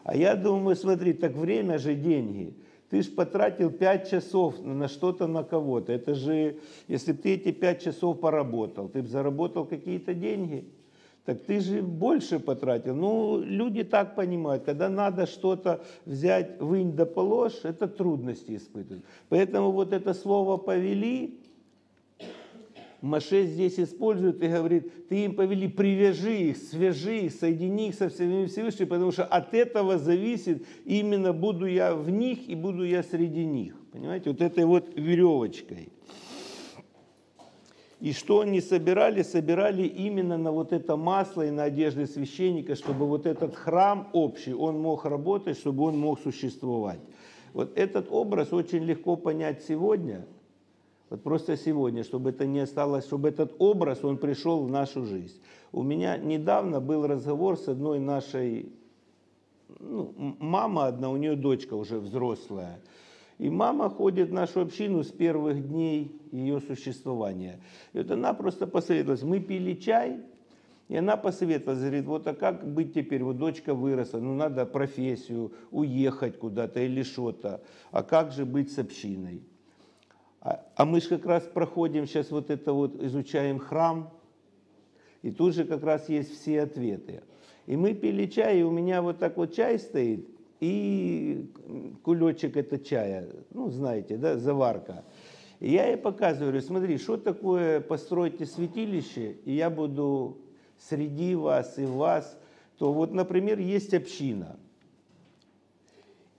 А 0.03 0.17
я 0.17 0.35
думаю, 0.35 0.75
смотри, 0.75 1.13
так 1.13 1.37
время 1.37 1.79
же 1.79 1.95
деньги. 1.95 2.57
Ты 2.89 3.03
же 3.03 3.11
потратил 3.13 3.71
5 3.71 4.11
часов 4.11 4.61
на 4.65 4.89
что-то, 4.89 5.29
на 5.29 5.45
кого-то. 5.45 5.93
Это 5.93 6.15
же, 6.15 6.59
если 6.89 7.13
бы 7.13 7.19
ты 7.19 7.35
эти 7.35 7.53
5 7.53 7.83
часов 7.83 8.19
поработал, 8.19 8.89
ты 8.89 9.03
бы 9.03 9.09
заработал 9.09 9.65
какие-то 9.65 10.15
деньги– 10.15 10.65
так 11.25 11.43
ты 11.43 11.61
же 11.61 11.83
больше 11.83 12.39
потратил. 12.39 12.95
Ну, 12.95 13.41
люди 13.43 13.85
так 13.85 14.15
понимают, 14.15 14.65
когда 14.65 14.89
надо 14.89 15.27
что-то 15.27 15.83
взять, 16.07 16.61
вынь 16.61 16.93
да 16.93 17.07
положь, 17.07 17.61
это 17.65 17.87
трудности 17.89 18.57
испытывают. 18.57 19.05
Поэтому 19.29 19.71
вот 19.71 19.93
это 19.93 20.15
слово 20.15 20.57
«повели», 20.57 21.41
Маше 23.01 23.47
здесь 23.47 23.81
использует 23.81 24.43
и 24.43 24.49
говорит, 24.49 25.09
ты 25.09 25.25
им 25.25 25.35
повели, 25.35 25.69
привяжи 25.69 26.37
их, 26.37 26.59
свяжи 26.59 27.21
их, 27.21 27.33
соедини 27.33 27.89
их 27.89 27.95
со 27.95 28.11
всеми 28.11 28.45
Всевышним, 28.45 28.89
потому 28.89 29.11
что 29.11 29.25
от 29.25 29.55
этого 29.55 29.97
зависит, 29.97 30.67
именно 30.85 31.33
буду 31.33 31.65
я 31.65 31.95
в 31.95 32.11
них 32.11 32.47
и 32.47 32.55
буду 32.55 32.85
я 32.85 33.03
среди 33.03 33.47
них. 33.47 33.75
Понимаете, 33.93 34.31
вот 34.31 34.43
этой 34.43 34.67
вот 34.67 34.91
веревочкой. 34.95 35.89
И 38.01 38.13
что 38.15 38.41
они 38.41 38.63
собирали? 38.63 39.23
Собирали 39.23 39.83
именно 39.83 40.39
на 40.39 40.53
вот 40.53 40.73
это 40.73 40.97
масло 40.97 41.47
и 41.47 41.51
на 41.51 41.65
одежды 41.65 42.07
священника, 42.07 42.75
чтобы 42.75 43.07
вот 43.07 43.27
этот 43.27 43.55
храм 43.55 44.09
общий, 44.13 44.55
он 44.55 44.81
мог 44.81 45.05
работать, 45.05 45.59
чтобы 45.59 45.85
он 45.85 45.99
мог 45.99 46.19
существовать. 46.21 47.01
Вот 47.53 47.77
этот 47.77 48.07
образ 48.11 48.53
очень 48.53 48.85
легко 48.85 49.17
понять 49.17 49.63
сегодня, 49.65 50.25
вот 51.11 51.23
просто 51.23 51.57
сегодня, 51.57 52.05
чтобы 52.05 52.31
это 52.31 52.47
не 52.47 52.61
осталось, 52.61 53.05
чтобы 53.05 53.29
этот 53.29 53.55
образ, 53.59 54.05
он 54.05 54.17
пришел 54.17 54.63
в 54.63 54.71
нашу 54.71 55.05
жизнь. 55.05 55.41
У 55.73 55.83
меня 55.83 56.17
недавно 56.17 56.81
был 56.81 57.07
разговор 57.07 57.59
с 57.59 57.69
одной 57.69 57.99
нашей, 57.99 58.73
ну, 59.79 60.15
мама 60.39 60.87
одна, 60.87 61.11
у 61.11 61.17
нее 61.17 61.35
дочка 61.35 61.75
уже 61.75 61.99
взрослая, 61.99 62.81
и 63.41 63.49
мама 63.49 63.89
ходит 63.89 64.29
в 64.29 64.33
нашу 64.35 64.61
общину 64.61 65.03
с 65.03 65.09
первых 65.09 65.67
дней 65.67 66.21
ее 66.31 66.61
существования. 66.61 67.59
И 67.95 67.99
вот 67.99 68.11
она 68.11 68.35
просто 68.35 68.67
посоветовалась. 68.67 69.23
Мы 69.23 69.41
пили 69.41 69.73
чай, 69.73 70.21
и 70.89 70.97
она 70.97 71.17
посоветовалась, 71.17 71.81
говорит, 71.81 72.05
вот 72.05 72.27
а 72.27 72.35
как 72.35 72.71
быть 72.71 72.93
теперь, 72.93 73.23
вот 73.23 73.39
дочка 73.39 73.73
выросла, 73.73 74.19
ну 74.19 74.35
надо 74.35 74.67
профессию, 74.67 75.53
уехать 75.71 76.39
куда-то 76.39 76.81
или 76.81 77.03
что-то, 77.03 77.63
а 77.93 78.03
как 78.03 78.33
же 78.33 78.45
быть 78.45 78.73
с 78.73 78.79
общиной? 78.79 79.43
А, 80.43 80.63
а 80.77 80.85
мы 80.85 81.01
же 81.01 81.09
как 81.09 81.25
раз 81.25 81.45
проходим 81.45 82.07
сейчас 82.07 82.31
вот 82.31 82.51
это 82.51 82.75
вот, 82.75 83.03
изучаем 83.03 83.59
храм, 83.59 84.13
и 85.23 85.31
тут 85.31 85.55
же 85.55 85.65
как 85.65 85.83
раз 85.83 86.11
есть 86.11 86.39
все 86.39 86.61
ответы. 86.61 87.23
И 87.65 87.75
мы 87.75 87.95
пили 87.95 88.27
чай, 88.27 88.61
и 88.61 88.63
у 88.65 88.71
меня 88.71 89.01
вот 89.01 89.19
так 89.19 89.39
вот 89.39 89.55
чай 89.55 89.79
стоит, 89.79 90.29
и 90.61 91.51
кулечек 92.03 92.57
это 92.57 92.79
чая, 92.79 93.29
ну, 93.51 93.71
знаете, 93.71 94.17
да, 94.17 94.39
заварка. 94.39 95.05
Я 95.59 95.89
ей 95.89 95.97
показываю, 95.97 96.53
говорю, 96.53 96.67
смотри, 96.67 96.99
что 96.99 97.17
такое 97.17 97.81
постройте 97.81 98.47
святилище, 98.47 99.37
и 99.45 99.53
я 99.53 99.69
буду 99.69 100.39
среди 100.79 101.35
вас 101.35 101.79
и 101.79 101.85
вас. 101.85 102.39
То 102.79 102.93
вот, 102.93 103.13
например, 103.13 103.59
есть 103.59 103.93
община, 103.93 104.57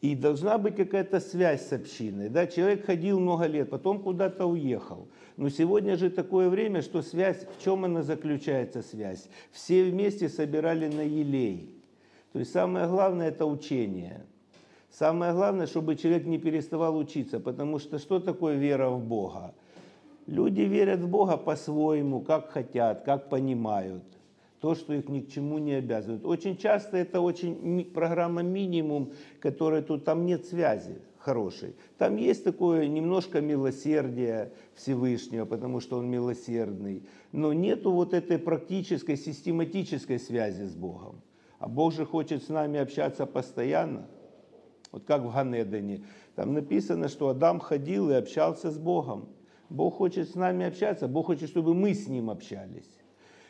и 0.02 0.16
должна 0.16 0.58
быть 0.58 0.76
какая-то 0.76 1.20
связь 1.20 1.68
с 1.68 1.74
общиной. 1.74 2.30
Да? 2.30 2.48
Человек 2.48 2.86
ходил 2.86 3.20
много 3.20 3.46
лет, 3.46 3.70
потом 3.70 4.02
куда-то 4.02 4.48
уехал. 4.48 5.08
Но 5.38 5.50
сегодня 5.50 5.96
же 5.96 6.10
такое 6.10 6.50
время, 6.50 6.82
что 6.82 7.04
связь, 7.04 7.46
в 7.58 7.64
чем 7.64 7.86
она 7.86 8.02
заключается, 8.02 8.82
связь? 8.82 9.30
Все 9.52 9.84
вместе 9.84 10.28
собирали 10.28 10.88
на 10.88 11.02
елей. 11.02 11.81
То 12.34 12.40
есть 12.40 12.52
самое 12.52 12.88
главное 12.88 13.30
это 13.30 13.46
учение. 13.46 14.26
Самое 14.90 15.34
главное, 15.34 15.68
чтобы 15.68 15.96
человек 15.96 16.26
не 16.26 16.38
переставал 16.38 16.98
учиться, 16.98 17.40
потому 17.40 17.80
что 17.80 17.98
что 17.98 18.20
такое 18.20 18.56
вера 18.56 18.90
в 18.90 19.04
Бога? 19.04 19.54
Люди 20.28 20.62
верят 20.62 21.00
в 21.00 21.10
Бога 21.10 21.38
по-своему, 21.38 22.22
как 22.22 22.52
хотят, 22.52 23.04
как 23.04 23.30
понимают. 23.30 24.04
То, 24.60 24.76
что 24.76 24.94
их 24.94 25.10
ни 25.10 25.22
к 25.22 25.30
чему 25.30 25.58
не 25.58 25.74
обязывает. 25.74 26.26
Очень 26.26 26.58
часто 26.58 26.98
это 26.98 27.20
очень 27.20 27.84
программа 27.94 28.44
минимум, 28.44 29.14
которая 29.40 29.82
тут, 29.82 30.06
там 30.06 30.26
нет 30.26 30.46
связи 30.46 31.02
хорошей. 31.22 31.76
Там 31.98 32.18
есть 32.18 32.44
такое 32.44 32.88
немножко 32.88 33.42
милосердия 33.42 34.52
Всевышнего, 34.76 35.46
потому 35.46 35.80
что 35.80 35.98
он 35.98 36.10
милосердный. 36.10 37.04
Но 37.32 37.54
нету 37.54 37.92
вот 37.92 38.14
этой 38.14 38.38
практической, 38.38 39.16
систематической 39.16 40.20
связи 40.20 40.64
с 40.64 40.74
Богом. 40.74 41.22
А 41.62 41.68
Бог 41.68 41.94
же 41.94 42.08
хочет 42.08 42.44
с 42.44 42.50
нами 42.50 42.80
общаться 42.80 43.28
постоянно. 43.28 44.08
Вот 44.92 45.04
как 45.06 45.22
в 45.22 45.32
Ганедане. 45.32 46.04
Там 46.36 46.54
написано, 46.54 47.08
что 47.08 47.30
Адам 47.30 47.60
ходил 47.60 48.10
и 48.10 48.16
общался 48.16 48.72
с 48.72 48.80
Богом. 48.80 49.30
Бог 49.70 49.98
хочет 49.98 50.28
с 50.28 50.34
нами 50.34 50.66
общаться, 50.66 51.08
Бог 51.08 51.28
хочет, 51.28 51.50
чтобы 51.50 51.76
мы 51.76 51.94
с 51.94 52.08
Ним 52.08 52.32
общались. 52.32 52.90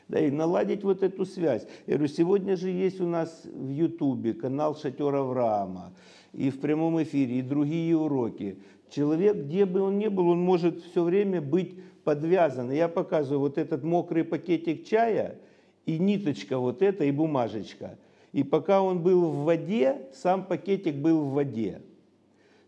Да, 0.09 0.20
и 0.20 0.29
наладить 0.29 0.83
вот 0.83 1.03
эту 1.03 1.25
связь. 1.25 1.66
Я 1.88 1.96
говорю, 1.96 2.12
сегодня 2.14 2.57
же 2.57 2.70
есть 2.70 3.00
у 3.00 3.07
нас 3.07 3.44
в 3.46 3.70
Ютубе 3.70 4.33
канал 4.33 4.75
Шатер 4.75 5.16
Авраама, 5.16 5.94
и 6.33 6.50
в 6.50 6.59
прямом 6.59 7.01
эфире, 7.01 7.40
и 7.40 7.42
другие 7.42 7.98
уроки. 7.98 8.62
Человек, 8.90 9.38
где 9.38 9.66
бы 9.66 9.79
он 9.79 9.98
ни 9.98 10.09
был, 10.09 10.27
он 10.27 10.42
может 10.42 10.83
все 10.83 11.01
время 11.01 11.42
быть 11.42 11.79
подвязан. 12.03 12.72
Я 12.72 12.90
показываю 12.90 13.40
вот 13.40 13.57
этот 13.57 13.83
мокрый 13.83 14.25
пакетик 14.25 14.85
чая– 14.85 15.40
и 15.85 15.98
ниточка 15.98 16.57
вот 16.57 16.81
эта, 16.81 17.05
и 17.05 17.12
бумажечка. 17.12 17.98
И 18.33 18.44
пока 18.44 18.81
он 18.81 19.01
был 19.01 19.29
в 19.29 19.44
воде, 19.44 20.07
сам 20.13 20.46
пакетик 20.46 20.96
был 20.96 21.22
в 21.22 21.33
воде, 21.33 21.81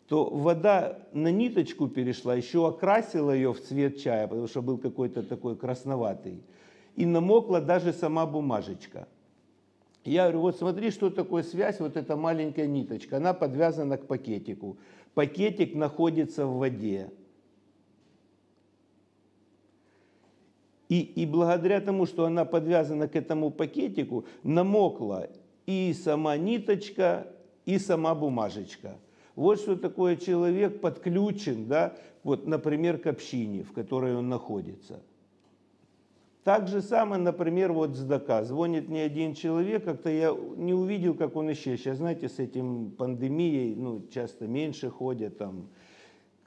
то 0.08 0.26
вода 0.26 1.00
на 1.14 1.32
ниточку 1.32 1.88
перешла, 1.88 2.36
еще 2.36 2.68
окрасила 2.68 3.32
ее 3.32 3.54
в 3.54 3.62
цвет 3.62 4.00
чая, 4.00 4.28
потому 4.28 4.48
что 4.48 4.62
был 4.62 4.78
какой-то 4.78 5.24
такой 5.24 5.56
красноватый. 5.56 6.44
И 6.96 7.06
намокла 7.06 7.62
даже 7.62 7.94
сама 7.94 8.26
бумажечка. 8.26 9.08
Я 10.04 10.24
говорю, 10.24 10.42
вот 10.42 10.58
смотри, 10.58 10.92
что 10.92 11.10
такое 11.10 11.44
связь, 11.44 11.80
вот 11.80 11.96
эта 11.96 12.18
маленькая 12.18 12.68
ниточка, 12.68 13.18
она 13.18 13.34
подвязана 13.34 13.98
к 13.98 14.06
пакетику. 14.06 14.78
Пакетик 15.14 15.76
находится 15.76 16.46
в 16.46 16.58
воде. 16.58 17.10
И, 20.90 21.00
и 21.00 21.26
благодаря 21.26 21.80
тому, 21.80 22.06
что 22.06 22.26
она 22.26 22.44
подвязана 22.44 23.08
к 23.08 23.16
этому 23.16 23.50
пакетику, 23.50 24.26
намокла 24.44 25.30
и 25.66 25.94
сама 25.94 26.38
ниточка, 26.38 27.28
и 27.66 27.80
сама 27.80 28.16
бумажечка. 28.16 28.98
Вот 29.36 29.60
что 29.60 29.76
такое 29.76 30.16
человек 30.16 30.82
подключен, 30.82 31.68
да, 31.68 31.96
вот, 32.24 32.46
например, 32.48 32.98
к 32.98 33.08
общине, 33.08 33.64
в 33.64 33.74
которой 33.74 34.16
он 34.16 34.30
находится. 34.30 35.02
Так 36.44 36.68
же 36.68 36.82
самое, 36.82 37.22
например, 37.22 37.72
вот 37.72 37.96
Сдака. 37.96 38.44
Звонит 38.44 38.90
мне 38.90 39.04
один 39.04 39.34
человек, 39.34 39.86
как-то 39.86 40.10
я 40.10 40.36
не 40.58 40.74
увидел, 40.74 41.14
как 41.14 41.38
он 41.38 41.52
исчез. 41.54 41.80
Сейчас, 41.80 41.98
знаете, 41.98 42.28
с 42.28 42.38
этим 42.38 42.92
пандемией, 42.92 43.76
ну, 43.76 44.06
часто 44.14 44.46
меньше 44.46 44.90
ходят 44.90 45.38
там, 45.38 45.70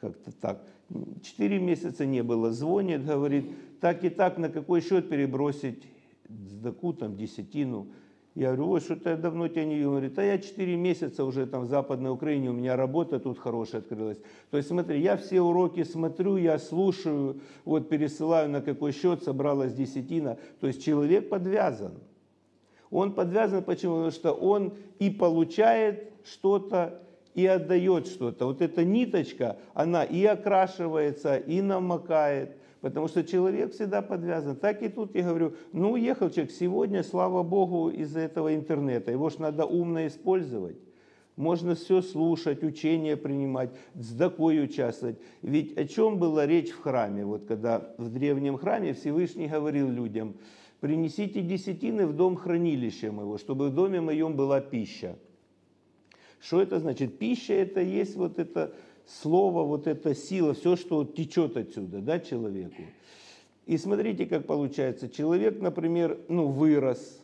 как-то 0.00 0.32
так. 0.32 0.62
Четыре 1.22 1.58
месяца 1.58 2.04
не 2.04 2.22
было. 2.22 2.52
Звонит, 2.52 3.06
говорит, 3.06 3.46
так 3.80 4.04
и 4.04 4.10
так, 4.10 4.36
на 4.36 4.50
какой 4.50 4.82
счет 4.82 5.08
перебросить 5.08 5.82
сдаку, 6.28 6.92
там, 6.92 7.16
десятину. 7.16 7.86
Я 8.36 8.48
говорю, 8.48 8.72
ой, 8.72 8.80
что-то 8.80 9.16
давно 9.16 9.48
тебя 9.48 9.64
не 9.64 9.76
видел. 9.76 9.88
Он 9.88 9.94
говорит, 9.94 10.18
а 10.18 10.22
я 10.22 10.38
4 10.38 10.76
месяца 10.76 11.24
уже 11.24 11.46
там 11.46 11.62
в 11.62 11.68
Западной 11.68 12.10
Украине, 12.10 12.50
у 12.50 12.52
меня 12.52 12.76
работа 12.76 13.18
тут 13.18 13.38
хорошая 13.38 13.80
открылась. 13.80 14.18
То 14.50 14.58
есть 14.58 14.68
смотри, 14.68 15.00
я 15.00 15.16
все 15.16 15.40
уроки 15.40 15.82
смотрю, 15.84 16.36
я 16.36 16.58
слушаю, 16.58 17.40
вот 17.64 17.88
пересылаю 17.88 18.50
на 18.50 18.60
какой 18.60 18.92
счет, 18.92 19.22
собралась 19.22 19.72
десятина. 19.72 20.36
То 20.60 20.66
есть 20.66 20.84
человек 20.84 21.30
подвязан. 21.30 21.94
Он 22.90 23.14
подвязан 23.14 23.62
почему? 23.62 23.94
Потому 23.94 24.10
что 24.10 24.32
он 24.32 24.74
и 24.98 25.08
получает 25.08 26.12
что-то, 26.22 27.00
и 27.34 27.46
отдает 27.46 28.06
что-то. 28.06 28.44
Вот 28.44 28.60
эта 28.60 28.84
ниточка, 28.84 29.56
она 29.72 30.04
и 30.04 30.22
окрашивается, 30.26 31.36
и 31.36 31.62
намокает, 31.62 32.58
потому 32.86 33.08
что 33.08 33.24
человек 33.24 33.72
всегда 33.72 34.00
подвязан. 34.00 34.54
Так 34.54 34.80
и 34.80 34.88
тут 34.88 35.16
я 35.16 35.24
говорю, 35.24 35.54
ну 35.72 35.90
уехал 35.90 36.30
человек 36.30 36.52
сегодня, 36.52 37.02
слава 37.02 37.42
Богу, 37.42 37.90
из-за 37.90 38.20
этого 38.20 38.54
интернета. 38.54 39.10
Его 39.10 39.28
же 39.28 39.40
надо 39.40 39.64
умно 39.66 40.06
использовать. 40.06 40.76
Можно 41.34 41.74
все 41.74 42.00
слушать, 42.00 42.62
учения 42.62 43.16
принимать, 43.16 43.70
с 43.96 44.16
такой 44.16 44.62
участвовать. 44.62 45.18
Ведь 45.42 45.76
о 45.76 45.84
чем 45.84 46.20
была 46.20 46.46
речь 46.46 46.70
в 46.70 46.80
храме? 46.80 47.24
Вот 47.24 47.46
когда 47.46 47.92
в 47.98 48.08
древнем 48.08 48.56
храме 48.56 48.94
Всевышний 48.94 49.48
говорил 49.48 49.90
людям, 49.90 50.36
принесите 50.78 51.42
десятины 51.42 52.06
в 52.06 52.14
дом 52.14 52.36
хранилища 52.36 53.10
моего, 53.10 53.36
чтобы 53.36 53.70
в 53.70 53.74
доме 53.74 54.00
моем 54.00 54.36
была 54.36 54.60
пища. 54.60 55.16
Что 56.38 56.62
это 56.62 56.78
значит? 56.78 57.18
Пища 57.18 57.54
это 57.54 57.80
есть 57.80 58.14
вот 58.14 58.38
это 58.38 58.72
слово, 59.06 59.62
вот 59.62 59.86
эта 59.86 60.14
сила, 60.14 60.54
все, 60.54 60.76
что 60.76 61.04
течет 61.04 61.56
отсюда, 61.56 62.00
да, 62.00 62.18
человеку. 62.18 62.82
И 63.66 63.78
смотрите, 63.78 64.26
как 64.26 64.46
получается. 64.46 65.08
Человек, 65.08 65.60
например, 65.60 66.18
ну, 66.28 66.48
вырос, 66.48 67.20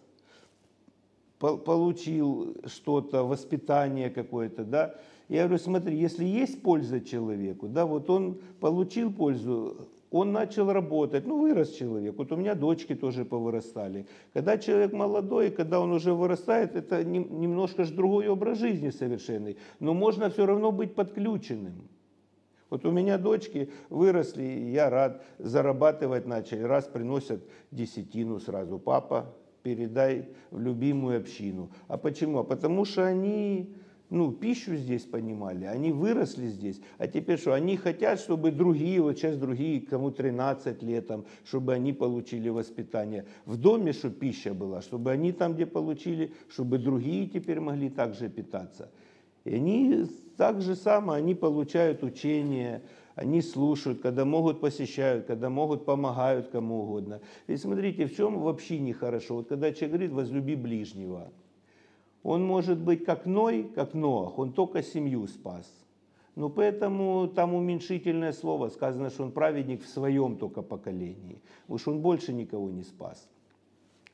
получил 1.39 2.57
что-то, 2.67 3.25
воспитание 3.25 4.11
какое-то, 4.11 4.65
да. 4.65 4.95
Я 5.29 5.45
говорю, 5.45 5.63
смотри, 5.63 5.97
если 5.97 6.25
есть 6.25 6.63
польза 6.63 7.01
человеку, 7.01 7.69
да, 7.69 7.87
вот 7.87 8.11
он 8.11 8.41
получил 8.61 9.13
пользу, 9.13 9.89
он 10.13 10.33
начал 10.33 10.71
работать, 10.71 11.27
ну, 11.27 11.41
вырос 11.41 11.73
человек. 11.73 12.17
Вот 12.19 12.31
у 12.33 12.37
меня 12.37 12.55
дочки 12.55 12.95
тоже 12.95 13.25
повырастали. 13.25 14.07
Когда 14.35 14.59
человек 14.59 14.93
молодой, 14.93 15.51
когда 15.51 15.81
он 15.81 15.91
уже 15.91 16.13
вырастает, 16.13 16.77
это 16.77 17.03
немножко 17.03 17.85
же 17.85 17.95
другой 17.95 18.29
образ 18.29 18.59
жизни 18.59 18.91
совершенный. 18.91 19.57
Но 19.81 19.95
можно 19.95 20.29
все 20.29 20.45
равно 20.45 20.71
быть 20.71 20.95
подключенным. 20.95 21.89
Вот 22.69 22.85
у 22.85 22.91
меня 22.91 23.19
дочки 23.19 23.71
выросли, 23.89 24.43
я 24.43 24.91
рад, 24.91 25.23
зарабатывать 25.39 26.27
начали. 26.27 26.63
Раз 26.63 26.85
приносят 26.85 27.43
десятину 27.71 28.39
сразу. 28.39 28.79
Папа, 28.79 29.35
передай 29.63 30.29
в 30.51 30.61
любимую 30.61 31.21
общину. 31.21 31.71
А 31.89 31.97
почему? 31.97 32.39
А 32.39 32.45
потому 32.45 32.85
что 32.85 33.07
они 33.07 33.75
ну, 34.13 34.31
пищу 34.31 34.77
здесь 34.77 35.05
понимали, 35.05 35.65
они 35.65 35.91
выросли 35.91 36.47
здесь, 36.47 36.83
а 36.99 37.09
теперь 37.09 37.39
что, 37.39 37.55
они 37.55 37.79
хотят, 37.79 38.21
чтобы 38.21 38.51
другие, 38.51 39.01
вот 39.01 39.17
сейчас 39.17 39.39
другие, 39.39 39.81
кому 39.81 40.11
13 40.11 40.83
лет, 40.83 41.07
там, 41.07 41.25
чтобы 41.47 41.73
они 41.73 41.95
получили 41.95 42.51
воспитание. 42.51 43.25
В 43.47 43.57
доме, 43.57 43.95
чтобы 43.95 44.17
пища 44.17 44.53
была, 44.53 44.83
чтобы 44.83 45.13
они 45.13 45.33
там, 45.33 45.55
где 45.55 45.65
получили, 45.65 46.35
чтобы 46.51 46.77
другие 46.77 47.27
теперь 47.27 47.61
могли 47.61 47.89
также 47.89 48.29
питаться. 48.29 48.91
И 49.45 49.55
они 49.55 50.05
так 50.37 50.61
же 50.61 50.77
самое, 50.77 51.19
они 51.21 51.35
получают 51.35 52.03
учение, 52.03 52.83
они 53.15 53.41
слушают, 53.41 54.03
когда 54.03 54.27
могут 54.27 54.61
посещают, 54.61 55.25
когда 55.25 55.49
могут 55.49 55.87
помогают 55.87 56.49
кому 56.49 56.83
угодно. 56.83 57.23
И 57.47 57.57
смотрите, 57.57 58.05
в 58.05 58.15
чем 58.15 58.41
вообще 58.41 58.79
нехорошо. 58.79 59.37
Вот 59.37 59.49
когда 59.49 59.73
человек 59.73 59.91
говорит, 59.91 60.13
возлюби 60.13 60.55
ближнего– 60.55 61.33
он 62.23 62.45
может 62.45 62.79
быть 62.79 63.05
как 63.05 63.27
Ной, 63.27 63.71
как 63.75 63.95
Ноах, 63.95 64.39
он 64.39 64.53
только 64.53 64.83
семью 64.83 65.27
спас. 65.27 65.67
Но 66.35 66.49
поэтому 66.49 67.29
там 67.29 67.55
уменьшительное 67.55 68.33
слово, 68.33 68.69
сказано, 68.71 69.11
что 69.11 69.25
он 69.25 69.33
праведник 69.33 69.83
в 69.83 69.89
своем 69.89 70.37
только 70.37 70.63
поколении. 70.63 71.43
Уж 71.69 71.89
он 71.89 72.01
больше 72.01 72.33
никого 72.33 72.71
не 72.71 72.85
спас. 72.85 73.29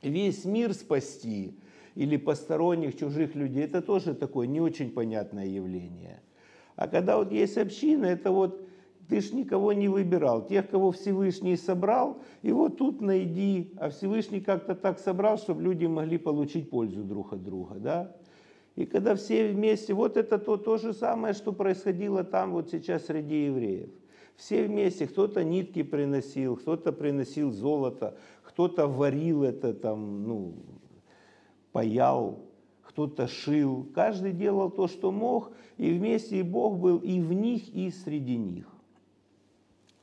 Весь 0.02 0.44
мир 0.44 0.74
спасти 0.74 1.56
или 1.94 2.16
посторонних, 2.16 2.96
чужих 2.96 3.34
людей, 3.34 3.64
это 3.64 3.82
тоже 3.82 4.14
такое 4.14 4.46
не 4.46 4.60
очень 4.60 4.90
понятное 4.90 5.46
явление. 5.46 6.20
А 6.76 6.88
когда 6.88 7.18
вот 7.18 7.32
есть 7.32 7.58
община, 7.58 8.06
это 8.06 8.30
вот 8.30 8.67
ты 9.08 9.22
ж 9.22 9.32
никого 9.32 9.72
не 9.72 9.88
выбирал. 9.88 10.46
Тех, 10.46 10.68
кого 10.68 10.90
Всевышний 10.92 11.56
собрал, 11.56 12.18
вот 12.42 12.76
тут 12.76 13.00
найди. 13.00 13.72
А 13.76 13.88
Всевышний 13.88 14.40
как-то 14.40 14.74
так 14.74 14.98
собрал, 14.98 15.38
чтобы 15.38 15.62
люди 15.62 15.86
могли 15.86 16.18
получить 16.18 16.68
пользу 16.68 17.02
друг 17.02 17.32
от 17.32 17.42
друга. 17.42 17.76
Да? 17.76 18.16
И 18.76 18.84
когда 18.84 19.14
все 19.14 19.48
вместе, 19.48 19.94
вот 19.94 20.16
это 20.16 20.38
то, 20.38 20.56
то 20.56 20.76
же 20.76 20.92
самое, 20.92 21.32
что 21.32 21.52
происходило 21.52 22.22
там 22.22 22.52
вот 22.52 22.70
сейчас 22.70 23.06
среди 23.06 23.46
евреев. 23.46 23.90
Все 24.36 24.66
вместе, 24.66 25.06
кто-то 25.06 25.42
нитки 25.42 25.82
приносил, 25.82 26.56
кто-то 26.56 26.92
приносил 26.92 27.50
золото, 27.50 28.16
кто-то 28.44 28.86
варил 28.86 29.42
это 29.42 29.74
там, 29.74 30.22
ну, 30.28 30.54
паял, 31.72 32.46
кто-то 32.82 33.26
шил. 33.26 33.88
Каждый 33.94 34.32
делал 34.32 34.70
то, 34.70 34.86
что 34.86 35.10
мог, 35.10 35.50
и 35.76 35.92
вместе 35.92 36.38
и 36.38 36.42
Бог 36.42 36.78
был 36.78 36.98
и 36.98 37.20
в 37.20 37.32
них, 37.32 37.68
и 37.74 37.90
среди 37.90 38.36
них. 38.36 38.77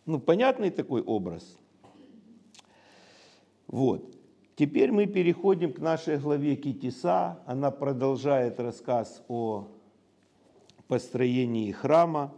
Ну, 0.05 0.19
понятный 0.19 0.69
такой 0.69 1.01
образ. 1.01 1.57
Вот. 3.67 4.15
Теперь 4.55 4.91
мы 4.91 5.07
переходим 5.07 5.73
к 5.73 5.79
нашей 5.79 6.17
главе 6.17 6.55
Китиса. 6.55 7.39
Она 7.47 7.71
продолжает 7.71 8.59
рассказ 8.59 9.23
о 9.27 9.67
построении 10.87 11.71
храма. 11.71 12.31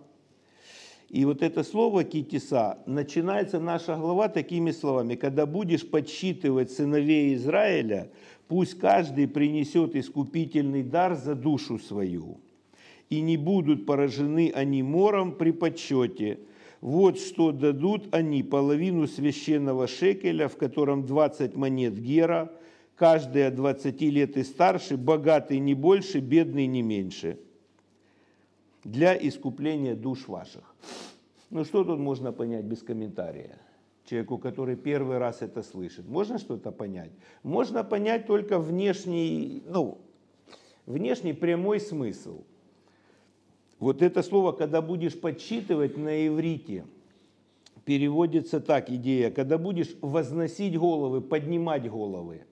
И 1.10 1.26
вот 1.26 1.42
это 1.42 1.64
слово 1.64 2.06
Китиса, 2.06 2.80
начинается 2.86 3.60
наша 3.60 3.98
глава 3.98 4.30
такими 4.30 4.72
словами. 4.72 5.16
Когда 5.16 5.46
будешь 5.46 5.88
подсчитывать 5.88 6.72
сыновей 6.72 7.36
Израиля, 7.36 8.10
пусть 8.48 8.80
каждый 8.80 9.28
принесет 9.28 9.96
искупительный 9.96 10.84
дар 10.84 11.16
за 11.16 11.36
душу 11.36 11.80
свою. 11.80 12.40
И 13.10 13.20
не 13.20 13.36
будут 13.36 13.86
поражены 13.86 14.52
они 14.56 14.84
мором 14.84 15.34
при 15.34 15.52
подсчете– 15.52 16.40
вот 16.82 17.20
что 17.20 17.52
дадут 17.52 18.14
они 18.14 18.44
половину 18.44 19.08
священного 19.08 19.88
шекеля, 19.88 20.48
в 20.48 20.58
котором 20.58 21.06
20 21.06 21.56
монет 21.56 21.98
гера, 21.98 22.52
каждый 22.96 23.48
от 23.48 23.56
20 23.56 24.02
лет 24.02 24.38
и 24.38 24.44
старше, 24.44 24.98
богатый 24.98 25.60
не 25.60 25.74
больше, 25.74 26.20
бедный 26.20 26.68
не 26.68 26.82
меньше, 26.82 27.40
для 28.84 29.18
искупления 29.18 29.96
душ 29.96 30.28
ваших. 30.28 30.76
Ну 31.50 31.64
что 31.64 31.84
тут 31.84 32.00
можно 32.00 32.32
понять 32.32 32.66
без 32.66 32.84
комментария? 32.84 33.58
Человеку, 34.06 34.38
который 34.38 34.76
первый 34.76 35.18
раз 35.18 35.42
это 35.42 35.64
слышит. 35.64 36.08
Можно 36.08 36.38
что-то 36.38 36.72
понять? 36.72 37.12
Можно 37.44 37.84
понять 37.84 38.26
только 38.26 38.60
внешний, 38.60 39.64
ну, 39.68 39.98
внешний 40.86 41.34
прямой 41.34 41.80
смысл– 41.80 42.44
вот 43.80 44.02
это 44.02 44.24
слово, 44.24 44.52
когда 44.52 44.82
будешь 44.82 45.20
подсчитывать 45.20 45.98
на 45.98 46.28
иврите, 46.28 46.86
переводится 47.86 48.60
так, 48.60 48.90
идея, 48.90 49.32
когда 49.32 49.58
будешь 49.58 49.96
возносить 50.02 50.78
головы, 50.78 51.22
поднимать 51.22 51.90
головы. 51.90 52.46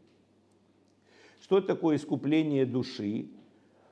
Что 1.42 1.62
такое 1.62 1.98
искупление 1.98 2.66
души? 2.66 3.28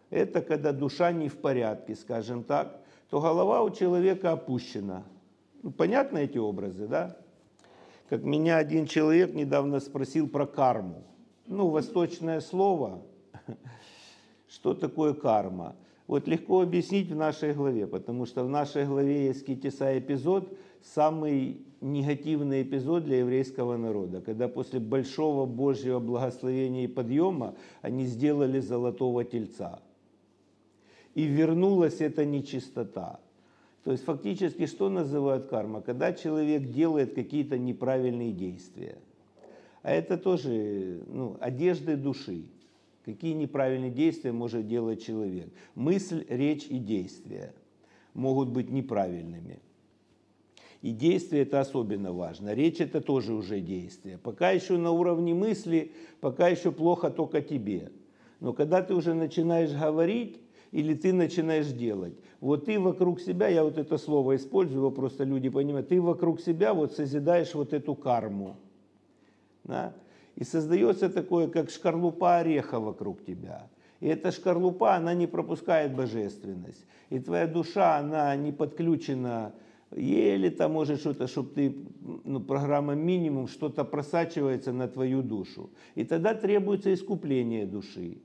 Это 0.09 0.41
когда 0.41 0.71
душа 0.71 1.11
не 1.11 1.27
в 1.27 1.37
порядке, 1.37 1.95
скажем 1.95 2.43
так, 2.43 2.79
то 3.09 3.19
голова 3.19 3.63
у 3.63 3.71
человека 3.71 4.31
опущена. 4.31 5.03
Ну, 5.63 5.71
понятны 5.71 6.19
эти 6.19 6.37
образы, 6.37 6.87
да? 6.87 7.17
Как 8.09 8.23
меня 8.23 8.57
один 8.57 8.85
человек 8.85 9.33
недавно 9.33 9.79
спросил 9.79 10.27
про 10.27 10.45
карму. 10.45 11.03
Ну, 11.47 11.69
восточное 11.69 12.41
слово. 12.41 13.01
Что 14.47 14.73
такое 14.73 15.13
карма? 15.13 15.75
Вот 16.07 16.27
легко 16.27 16.61
объяснить 16.61 17.09
в 17.09 17.15
нашей 17.15 17.53
главе, 17.53 17.87
потому 17.87 18.25
что 18.25 18.43
в 18.43 18.49
нашей 18.49 18.85
главе 18.85 19.27
есть 19.27 19.45
Китиса 19.45 19.97
эпизод, 19.97 20.53
самый 20.81 21.61
негативный 21.79 22.63
эпизод 22.63 23.05
для 23.05 23.19
еврейского 23.19 23.77
народа, 23.77 24.21
когда 24.21 24.47
после 24.47 24.79
большого 24.79 25.45
Божьего 25.45 25.99
благословения 25.99 26.85
и 26.85 26.87
подъема 26.87 27.55
они 27.81 28.05
сделали 28.05 28.59
золотого 28.59 29.23
тельца. 29.23 29.79
И 31.15 31.23
вернулась 31.23 32.01
эта 32.01 32.25
нечистота. 32.25 33.19
То 33.83 33.91
есть 33.91 34.03
фактически 34.03 34.65
что 34.65 34.89
называют 34.89 35.47
карма? 35.47 35.81
Когда 35.81 36.13
человек 36.13 36.71
делает 36.71 37.13
какие-то 37.13 37.57
неправильные 37.57 38.31
действия. 38.31 38.97
А 39.83 39.91
это 39.91 40.17
тоже 40.17 41.01
ну, 41.07 41.37
одежды 41.41 41.97
души. 41.97 42.45
Какие 43.05 43.33
неправильные 43.33 43.91
действия 43.91 44.31
может 44.31 44.67
делать 44.67 45.03
человек? 45.03 45.49
Мысль, 45.75 46.25
речь 46.29 46.65
и 46.67 46.79
действия 46.79 47.53
могут 48.13 48.49
быть 48.49 48.69
неправильными. 48.69 49.59
И 50.81 50.91
действие 50.91 51.43
это 51.43 51.59
особенно 51.61 52.13
важно. 52.13 52.53
Речь 52.53 52.81
это 52.81 53.01
тоже 53.01 53.33
уже 53.33 53.61
действие. 53.61 54.17
Пока 54.17 54.51
еще 54.51 54.77
на 54.77 54.91
уровне 54.91 55.33
мысли, 55.33 55.93
пока 56.19 56.49
еще 56.49 56.71
плохо 56.71 57.09
только 57.09 57.41
тебе. 57.41 57.91
Но 58.39 58.53
когда 58.53 58.81
ты 58.81 58.93
уже 58.93 59.13
начинаешь 59.13 59.71
говорить, 59.71 60.39
или 60.73 60.95
ты 60.95 61.13
начинаешь 61.13 61.67
делать. 61.67 62.15
Вот 62.41 62.65
ты 62.65 62.79
вокруг 62.79 63.21
себя, 63.21 63.47
я 63.47 63.63
вот 63.63 63.77
это 63.77 63.97
слово 63.99 64.35
использую, 64.35 64.79
его 64.79 64.91
просто 64.91 65.23
люди 65.23 65.47
понимают, 65.47 65.87
ты 65.87 66.01
вокруг 66.01 66.41
себя 66.41 66.73
вот 66.73 66.93
созидаешь 66.93 67.53
вот 67.53 67.73
эту 67.73 67.93
карму. 67.93 68.57
Да? 69.63 69.93
И 70.35 70.43
создается 70.43 71.09
такое, 71.09 71.47
как 71.47 71.69
шкарлупа 71.69 72.37
ореха 72.37 72.79
вокруг 72.79 73.23
тебя. 73.23 73.67
И 73.99 74.07
эта 74.07 74.31
шкарлупа, 74.31 74.95
она 74.95 75.13
не 75.13 75.27
пропускает 75.27 75.95
божественность. 75.95 76.85
И 77.09 77.19
твоя 77.19 77.47
душа, 77.47 77.97
она 77.97 78.35
не 78.35 78.51
подключена 78.51 79.53
еле 79.95 80.49
там 80.49 80.73
может 80.73 80.99
что-то, 80.99 81.27
чтобы 81.27 81.49
ты, 81.51 81.75
ну, 82.23 82.39
программа 82.39 82.95
минимум, 82.95 83.47
что-то 83.47 83.83
просачивается 83.85 84.71
на 84.71 84.87
твою 84.87 85.21
душу. 85.21 85.69
И 85.95 86.03
тогда 86.03 86.33
требуется 86.33 86.93
искупление 86.93 87.65
души 87.65 88.17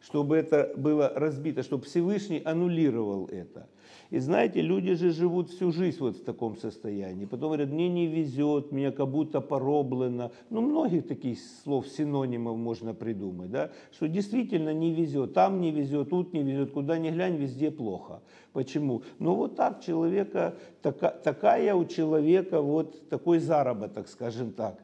чтобы 0.00 0.36
это 0.36 0.72
было 0.76 1.12
разбито, 1.14 1.62
чтобы 1.62 1.84
Всевышний 1.84 2.40
аннулировал 2.44 3.26
это. 3.26 3.68
И 4.10 4.20
знаете, 4.20 4.62
люди 4.62 4.94
же 4.94 5.10
живут 5.10 5.50
всю 5.50 5.70
жизнь 5.70 5.98
вот 6.00 6.16
в 6.16 6.24
таком 6.24 6.56
состоянии. 6.56 7.26
Потом 7.26 7.48
говорят, 7.48 7.68
мне 7.68 7.90
не 7.90 8.06
везет, 8.06 8.72
меня 8.72 8.90
как 8.90 9.08
будто 9.08 9.42
пороблено. 9.42 10.32
Ну, 10.48 10.62
многих 10.62 11.06
таких 11.06 11.38
слов, 11.62 11.86
синонимов 11.88 12.56
можно 12.56 12.94
придумать, 12.94 13.50
да, 13.50 13.70
что 13.92 14.08
действительно 14.08 14.72
не 14.72 14.94
везет. 14.94 15.34
Там 15.34 15.60
не 15.60 15.72
везет, 15.72 16.08
тут 16.08 16.32
не 16.32 16.42
везет, 16.42 16.70
куда 16.70 16.96
ни 16.96 17.10
глянь, 17.10 17.36
везде 17.36 17.70
плохо. 17.70 18.22
Почему? 18.54 19.02
Ну, 19.18 19.34
вот 19.34 19.56
так 19.56 19.84
человека, 19.84 20.56
така, 20.80 21.10
такая 21.10 21.74
у 21.74 21.84
человека 21.84 22.62
вот 22.62 23.10
такой 23.10 23.40
заработок, 23.40 24.08
скажем 24.08 24.52
так. 24.52 24.80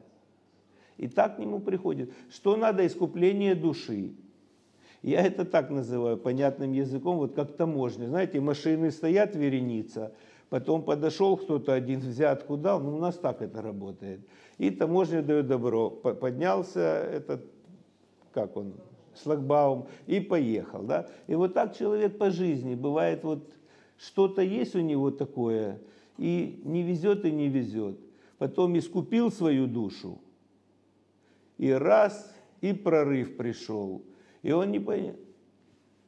И 0.97 1.07
так 1.07 1.37
к 1.37 1.39
нему 1.39 1.59
приходит. 1.59 2.13
Что 2.29 2.55
надо? 2.55 2.85
Искупление 2.85 3.55
души. 3.55 4.13
Я 5.05 5.21
это 5.21 5.45
так 5.45 5.69
называю, 5.69 6.17
понятным 6.17 6.71
языком, 6.71 7.17
вот 7.17 7.35
как 7.35 7.55
таможня. 7.55 8.07
Знаете, 8.07 8.39
машины 8.39 8.89
стоят, 8.89 9.35
вереница, 9.35 10.15
потом 10.49 10.81
подошел 10.81 11.37
кто-то 11.37 11.73
один, 11.73 11.99
взятку 11.99 12.57
дал, 12.57 12.81
ну 12.81 12.95
у 12.95 12.97
нас 12.97 13.15
так 13.15 13.43
это 13.43 13.61
работает. 13.61 14.21
И 14.57 14.71
таможня 14.71 15.21
дает 15.21 15.45
добро. 15.45 15.91
Поднялся 15.91 16.79
этот, 16.79 17.45
как 18.33 18.57
он, 18.57 18.73
шлагбаум, 19.21 19.85
и 20.07 20.19
поехал. 20.19 20.81
Да? 20.81 21.07
И 21.27 21.35
вот 21.35 21.53
так 21.53 21.77
человек 21.77 22.17
по 22.17 22.31
жизни. 22.31 22.73
Бывает 22.73 23.23
вот 23.23 23.47
Что-то 23.99 24.41
есть 24.41 24.75
у 24.75 24.81
него 24.81 25.11
такое, 25.11 25.81
и 26.17 26.59
не 26.63 26.81
везет, 26.81 27.25
и 27.25 27.31
не 27.31 27.47
везет. 27.47 27.99
Потом 28.39 28.75
искупил 28.75 29.31
свою 29.31 29.67
душу, 29.67 30.19
и 31.59 31.69
раз, 31.69 32.33
и 32.61 32.73
прорыв 32.73 33.37
пришел. 33.37 34.01
И 34.45 34.51
он 34.51 34.69
не, 34.69 35.15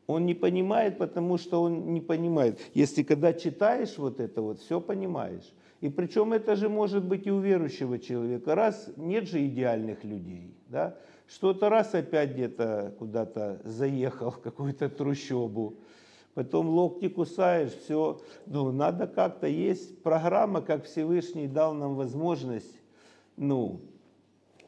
он 0.05 0.27
не 0.27 0.35
понимает, 0.35 0.99
потому 0.99 1.39
что 1.39 1.63
он 1.63 1.91
не 1.91 2.01
понимает. 2.01 2.59
Если 2.75 3.01
когда 3.01 3.33
читаешь 3.33 3.97
вот 3.97 4.19
это 4.19 4.43
вот, 4.43 4.59
все 4.59 4.79
понимаешь. 4.79 5.51
И 5.81 5.89
причем 5.89 6.33
это 6.33 6.55
же 6.55 6.69
может 6.69 7.03
быть 7.03 7.25
и 7.25 7.31
у 7.31 7.39
верующего 7.39 7.97
человека. 7.97 8.53
Раз 8.53 8.91
нет 8.95 9.27
же 9.27 9.43
идеальных 9.43 10.03
людей, 10.03 10.53
да? 10.67 10.95
Что-то 11.27 11.69
раз 11.69 11.95
опять 11.95 12.33
где-то 12.33 12.93
куда-то 12.99 13.59
заехал 13.63 14.29
в 14.29 14.39
какую-то 14.39 14.87
трущобу, 14.87 15.79
потом 16.35 16.69
локти 16.69 17.09
кусаешь, 17.09 17.71
все. 17.71 18.21
Ну, 18.45 18.71
надо 18.71 19.07
как-то, 19.07 19.47
есть 19.47 20.03
программа, 20.03 20.61
как 20.61 20.85
Всевышний 20.85 21.47
дал 21.47 21.73
нам 21.73 21.95
возможность, 21.95 22.79
ну, 23.35 23.81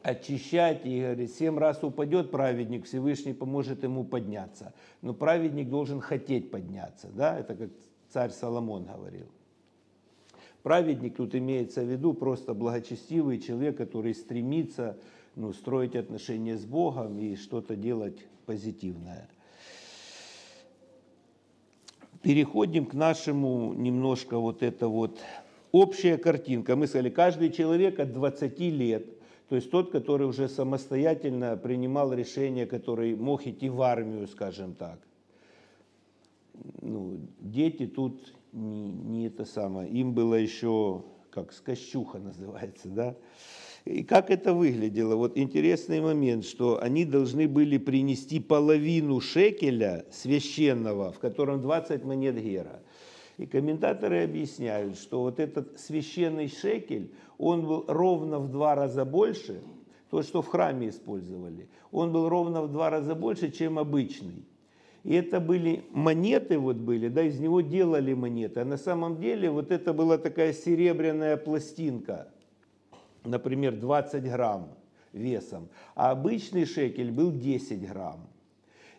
очищать 0.02 0.86
и 0.86 1.00
говорит, 1.00 1.34
семь 1.34 1.58
раз 1.58 1.82
упадет 1.82 2.30
праведник, 2.30 2.86
Всевышний 2.86 3.34
поможет 3.34 3.82
ему 3.82 4.04
подняться. 4.04 4.72
Но 5.02 5.12
праведник 5.12 5.68
должен 5.68 6.00
хотеть 6.00 6.50
подняться, 6.50 7.08
да, 7.14 7.38
это 7.38 7.54
как 7.54 7.70
царь 8.08 8.30
Соломон 8.30 8.86
говорил. 8.86 9.26
Праведник 10.62 11.16
тут 11.16 11.34
имеется 11.34 11.82
в 11.82 11.90
виду 11.90 12.12
просто 12.12 12.54
благочестивый 12.54 13.38
человек, 13.38 13.76
который 13.76 14.14
стремится 14.14 14.98
ну, 15.34 15.52
строить 15.52 15.96
отношения 15.96 16.56
с 16.56 16.64
Богом 16.64 17.18
и 17.18 17.36
что-то 17.36 17.76
делать 17.76 18.18
позитивное. 18.46 19.28
Переходим 22.20 22.84
к 22.84 22.92
нашему 22.92 23.72
немножко 23.72 24.38
вот 24.38 24.62
это 24.62 24.88
вот 24.88 25.18
общая 25.72 26.18
картинка. 26.18 26.76
Мы 26.76 26.86
сказали, 26.86 27.08
каждый 27.08 27.50
человек 27.50 27.98
от 27.98 28.12
20 28.12 28.58
лет– 28.60 29.06
то 29.50 29.56
есть 29.56 29.68
тот, 29.68 29.90
который 29.90 30.28
уже 30.28 30.48
самостоятельно 30.48 31.56
принимал 31.56 32.14
решение, 32.14 32.66
который 32.66 33.16
мог 33.16 33.44
идти 33.48 33.68
в 33.68 33.82
армию, 33.82 34.28
скажем 34.28 34.74
так. 34.74 35.00
Ну, 36.80 37.18
дети 37.40 37.88
тут 37.88 38.32
не, 38.52 38.92
не 38.92 39.26
это 39.26 39.44
самое. 39.44 39.90
Им 39.90 40.14
было 40.14 40.36
еще, 40.36 41.02
как 41.32 41.52
скощуха 41.52 42.20
называется, 42.20 42.88
да. 42.90 43.16
И 43.84 44.04
как 44.04 44.30
это 44.30 44.54
выглядело? 44.54 45.16
Вот 45.16 45.36
интересный 45.36 46.00
момент, 46.00 46.44
что 46.44 46.80
они 46.80 47.04
должны 47.04 47.48
были 47.48 47.78
принести 47.78 48.38
половину 48.38 49.18
шекеля 49.18 50.04
священного, 50.12 51.10
в 51.10 51.18
котором 51.18 51.60
20 51.60 52.04
монет 52.04 52.40
гера. 52.40 52.82
И 53.36 53.46
комментаторы 53.46 54.22
объясняют, 54.22 54.96
что 54.96 55.22
вот 55.22 55.40
этот 55.40 55.80
священный 55.80 56.46
шекель, 56.46 57.10
он 57.40 57.66
был 57.66 57.84
ровно 57.88 58.38
в 58.38 58.50
два 58.50 58.74
раза 58.74 59.04
больше, 59.04 59.62
то, 60.10 60.22
что 60.22 60.42
в 60.42 60.48
храме 60.48 60.90
использовали, 60.90 61.68
он 61.90 62.12
был 62.12 62.28
ровно 62.28 62.62
в 62.62 62.70
два 62.70 62.90
раза 62.90 63.14
больше, 63.14 63.50
чем 63.50 63.78
обычный. 63.78 64.44
И 65.04 65.14
это 65.14 65.40
были 65.40 65.84
монеты, 65.92 66.58
вот 66.58 66.76
были, 66.76 67.08
да, 67.08 67.22
из 67.22 67.40
него 67.40 67.62
делали 67.62 68.12
монеты. 68.12 68.60
А 68.60 68.64
на 68.66 68.76
самом 68.76 69.18
деле 69.18 69.50
вот 69.50 69.70
это 69.70 69.94
была 69.94 70.18
такая 70.18 70.52
серебряная 70.52 71.38
пластинка, 71.38 72.28
например, 73.24 73.76
20 73.76 74.22
грамм 74.24 74.68
весом. 75.14 75.68
А 75.94 76.10
обычный 76.10 76.66
шекель 76.66 77.10
был 77.10 77.32
10 77.32 77.88
грамм. 77.88 78.28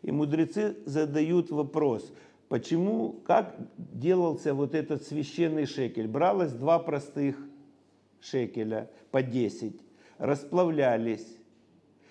И 0.01 0.12
мудрецы 0.12 0.77
задают 0.86 1.51
вопрос– 1.51 2.12
Почему, 2.51 3.21
как 3.25 3.56
делался 3.77 4.54
вот 4.54 4.75
этот 4.75 5.04
священный 5.04 5.65
шекель? 5.65 6.10
Бралось 6.10 6.51
два 6.51 6.80
простых 6.80 7.38
шекеля 8.22 8.90
по 9.12 9.22
10, 9.22 9.82
расплавлялись 10.18 11.38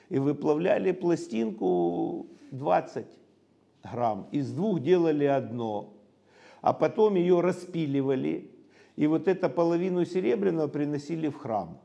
и 0.09 0.19
выплавляли 0.19 0.93
пластинку 0.93 2.27
20 2.51 3.07
грамм. 3.85 4.29
Из 4.33 4.53
двух 4.53 4.83
делали 4.83 5.25
одно, 5.25 5.95
а 6.61 6.73
потом 6.73 7.15
ее 7.15 7.41
распиливали, 7.41 8.51
и 8.97 9.07
вот 9.07 9.29
эту 9.29 9.49
половину 9.49 10.05
серебряного 10.05 10.69
приносили 10.69 11.29
в 11.29 11.37
храм. 11.37 11.79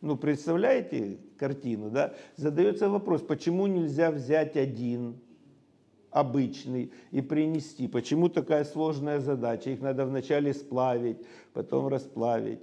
Ну, 0.00 0.16
представляете 0.16 1.18
картину, 1.38 1.88
да? 1.90 2.14
Задается 2.36 2.88
вопрос, 2.88 3.22
почему 3.22 3.68
нельзя 3.68 4.10
взять 4.10 4.56
один 4.56 5.20
обычный 6.10 6.92
и 7.10 7.22
принести. 7.22 7.88
Почему 7.88 8.28
такая 8.28 8.64
сложная 8.64 9.20
задача? 9.20 9.70
Их 9.70 9.80
надо 9.80 10.04
вначале 10.04 10.52
сплавить, 10.52 11.18
потом 11.52 11.88
расплавить. 11.88 12.60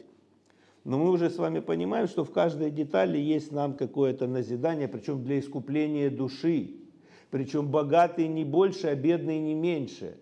Но 0.84 0.98
мы 0.98 1.12
уже 1.12 1.30
с 1.30 1.38
вами 1.38 1.60
понимаем, 1.60 2.08
что 2.08 2.24
в 2.24 2.32
каждой 2.32 2.72
детали 2.72 3.18
есть 3.18 3.52
нам 3.52 3.74
какое-то 3.74 4.28
назидание, 4.28 4.88
причем 4.88 5.24
для 5.24 5.40
искупления 5.40 6.10
души. 6.10 6.72
Причем 7.30 7.68
богатый 7.68 8.28
не 8.28 8.44
больше, 8.44 8.88
а 8.88 8.96
бедный 8.96 9.40
не 9.40 9.54
меньше. 9.54 10.18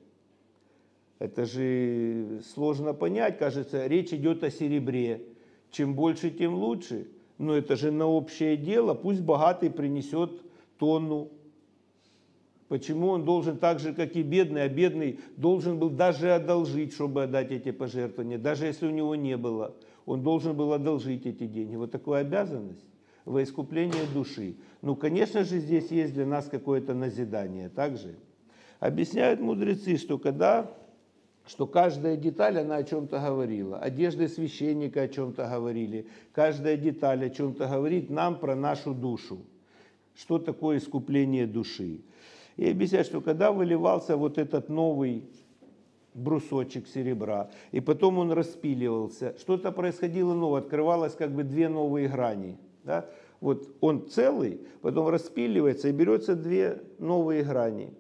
Это 1.19 1.45
же 1.45 2.41
сложно 2.53 2.93
понять, 2.93 3.39
кажется, 3.39 3.87
речь 3.87 4.13
идет 4.13 4.43
о 4.43 4.51
серебре. 4.51 5.23
Чем 5.71 5.95
больше, 5.95 6.31
тем 6.31 6.55
лучше. 6.55 7.07
Но 7.37 7.55
это 7.55 7.75
же 7.75 7.91
на 7.91 8.07
общее 8.07 8.57
дело. 8.57 8.93
Пусть 8.93 9.21
богатый 9.21 9.69
принесет 9.69 10.31
тонну 10.77 11.31
Почему 12.67 13.07
он 13.09 13.23
должен 13.23 13.57
так 13.57 13.79
же, 13.79 13.93
как 13.93 14.15
и 14.15 14.23
бедный, 14.23 14.63
а 14.63 14.69
бедный 14.69 15.19
должен 15.37 15.79
был 15.79 15.89
даже 15.89 16.33
одолжить, 16.33 16.93
чтобы 16.93 17.23
отдать 17.23 17.51
эти 17.51 17.71
пожертвования, 17.71 18.37
даже 18.37 18.65
если 18.65 18.87
у 18.87 18.91
него 18.91 19.15
не 19.15 19.37
было. 19.37 19.73
Он 20.07 20.23
должен 20.23 20.55
был 20.55 20.71
одолжить 20.71 21.25
эти 21.25 21.45
деньги. 21.45 21.75
Вот 21.75 21.91
такая 21.91 22.21
обязанность 22.21 22.89
во 23.25 23.43
искупление 23.43 24.05
души. 24.13 24.55
Ну, 24.81 24.95
конечно 24.95 25.43
же, 25.43 25.59
здесь 25.59 25.91
есть 25.91 26.13
для 26.13 26.25
нас 26.25 26.47
какое-то 26.47 26.93
назидание. 26.93 27.67
Также 27.67 28.15
объясняют 28.79 29.41
мудрецы, 29.41 29.97
что 29.97 30.17
когда 30.17 30.71
что 31.45 31.65
каждая 31.65 32.17
деталь, 32.17 32.57
она 32.59 32.77
о 32.77 32.83
чем-то 32.83 33.19
говорила. 33.19 33.79
Одежды 33.79 34.27
священника 34.27 35.03
о 35.03 35.07
чем-то 35.07 35.47
говорили. 35.47 36.07
Каждая 36.33 36.77
деталь 36.77 37.25
о 37.25 37.29
чем-то 37.29 37.67
говорит 37.67 38.09
нам 38.09 38.39
про 38.39 38.55
нашу 38.55 38.93
душу. 38.93 39.39
Что 40.15 40.39
такое 40.39 40.77
искупление 40.77 41.47
души? 41.47 42.01
И 42.55 42.69
объясняет, 42.69 43.07
что 43.07 43.21
когда 43.21 43.51
выливался 43.51 44.17
вот 44.17 44.37
этот 44.37 44.67
новый 44.67 45.23
брусочек 46.17 46.87
серебра, 46.87 47.49
и 47.71 47.79
потом 47.79 48.17
он 48.17 48.31
распиливался, 48.31 49.35
что-то 49.39 49.71
происходило 49.71 50.33
новое, 50.33 50.61
открывалось 50.61 51.13
как 51.13 51.31
бы 51.31 51.43
две 51.43 51.69
новые 51.69 52.07
грани. 52.07 52.57
Да? 52.83 53.05
Вот 53.39 53.69
он 53.81 54.09
целый, 54.09 54.61
потом 54.81 55.09
распиливается 55.09 55.89
и 55.89 55.91
берется 55.91 56.35
две 56.35 56.81
новые 56.97 57.43
грани. 57.43 57.93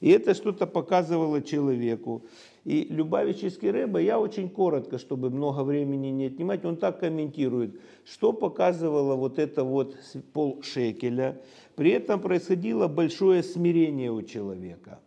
И 0.00 0.10
это 0.10 0.34
что-то 0.34 0.66
показывало 0.66 1.40
человеку. 1.40 2.24
И 2.64 2.86
Любавический 2.90 3.70
Рэба, 3.70 4.00
я 4.00 4.18
очень 4.18 4.50
коротко, 4.50 4.98
чтобы 4.98 5.30
много 5.30 5.62
времени 5.62 6.08
не 6.08 6.26
отнимать, 6.26 6.64
он 6.64 6.76
так 6.76 7.00
комментирует, 7.00 7.80
что 8.04 8.32
показывало 8.32 9.14
вот 9.14 9.38
это 9.38 9.64
вот 9.64 9.96
пол 10.32 10.62
шекеля. 10.62 11.40
При 11.76 11.90
этом 11.92 12.20
происходило 12.20 12.88
большое 12.88 13.42
смирение 13.42 14.10
у 14.10 14.22
человека. 14.22 15.00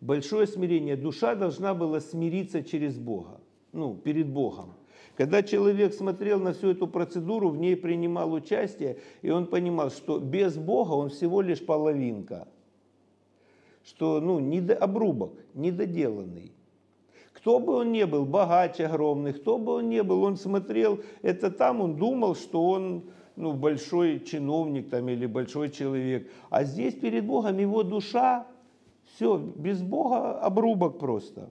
Большое 0.00 0.46
смирение. 0.46 0.96
Душа 0.96 1.34
должна 1.34 1.74
была 1.74 2.00
смириться 2.00 2.62
через 2.62 2.98
Бога, 2.98 3.40
ну, 3.72 3.94
перед 3.94 4.28
Богом. 4.28 4.74
Когда 5.16 5.42
человек 5.42 5.94
смотрел 5.94 6.38
на 6.38 6.52
всю 6.52 6.70
эту 6.70 6.86
процедуру, 6.86 7.48
в 7.48 7.56
ней 7.56 7.74
принимал 7.74 8.32
участие, 8.32 8.98
и 9.22 9.30
он 9.30 9.46
понимал, 9.46 9.90
что 9.90 10.18
без 10.18 10.56
Бога 10.56 10.92
он 10.92 11.08
всего 11.08 11.40
лишь 11.40 11.64
половинка, 11.64 12.46
что 13.82 14.20
ну, 14.20 14.38
недо, 14.38 14.74
обрубок, 14.74 15.32
недоделанный. 15.54 16.52
Кто 17.32 17.60
бы 17.60 17.74
он 17.74 17.92
ни 17.92 18.04
был, 18.04 18.26
богач 18.26 18.80
огромный, 18.80 19.32
кто 19.32 19.56
бы 19.56 19.74
он 19.74 19.88
ни 19.88 20.00
был, 20.00 20.22
он 20.22 20.36
смотрел 20.36 21.00
это 21.22 21.50
там, 21.50 21.80
он 21.80 21.96
думал, 21.96 22.34
что 22.34 22.68
он 22.68 23.04
ну, 23.36 23.52
большой 23.54 24.20
чиновник 24.20 24.90
там, 24.90 25.08
или 25.08 25.26
большой 25.26 25.70
человек. 25.70 26.30
А 26.50 26.64
здесь 26.64 26.94
перед 26.94 27.24
Богом 27.24 27.58
его 27.58 27.82
душа, 27.82 28.46
все, 29.14 29.38
без 29.38 29.82
Бога 29.82 30.38
обрубок 30.40 30.98
просто. 30.98 31.50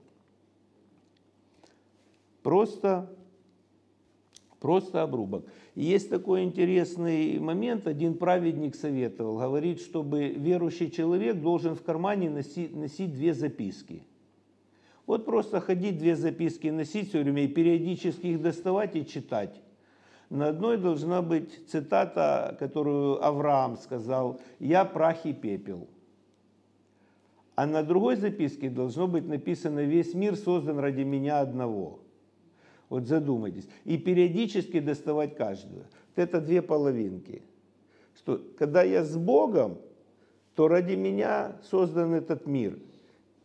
Просто, 2.42 3.10
просто 4.60 5.02
обрубок. 5.02 5.44
И 5.74 5.84
есть 5.84 6.10
такой 6.10 6.44
интересный 6.44 7.38
момент, 7.38 7.86
один 7.86 8.16
праведник 8.16 8.76
советовал, 8.76 9.38
говорит, 9.38 9.80
чтобы 9.80 10.28
верующий 10.28 10.90
человек 10.90 11.40
должен 11.40 11.74
в 11.74 11.82
кармане 11.82 12.30
носить, 12.30 12.74
носить 12.74 13.12
две 13.12 13.34
записки– 13.34 14.02
вот 15.06 15.24
просто 15.24 15.60
ходить, 15.60 15.98
две 15.98 16.16
записки 16.16 16.66
носить 16.66 17.08
все 17.08 17.22
время 17.22 17.44
и 17.44 17.48
периодически 17.48 18.26
их 18.26 18.42
доставать 18.42 18.96
и 18.96 19.06
читать. 19.06 19.60
На 20.28 20.48
одной 20.48 20.76
должна 20.76 21.22
быть 21.22 21.68
цитата, 21.70 22.56
которую 22.58 23.24
Авраам 23.24 23.76
сказал, 23.76 24.40
«Я 24.58 24.84
прах 24.84 25.24
и 25.24 25.32
пепел». 25.32 25.86
А 27.56 27.66
на 27.66 27.82
другой 27.82 28.16
записке 28.16 28.68
должно 28.68 29.08
быть 29.08 29.26
написано 29.26 29.80
«Весь 29.80 30.14
мир 30.14 30.36
создан 30.36 30.78
ради 30.78 31.02
меня 31.02 31.40
одного». 31.40 32.00
Вот 32.90 33.06
задумайтесь. 33.06 33.66
И 33.84 33.96
периодически 33.96 34.78
доставать 34.78 35.36
каждую. 35.36 35.80
Вот 35.80 36.22
это 36.22 36.40
две 36.40 36.62
половинки. 36.62 37.42
Что 38.14 38.40
когда 38.58 38.82
я 38.82 39.02
с 39.02 39.16
Богом, 39.16 39.78
то 40.54 40.68
ради 40.68 40.94
меня 40.94 41.56
создан 41.68 42.14
этот 42.14 42.46
мир. 42.46 42.78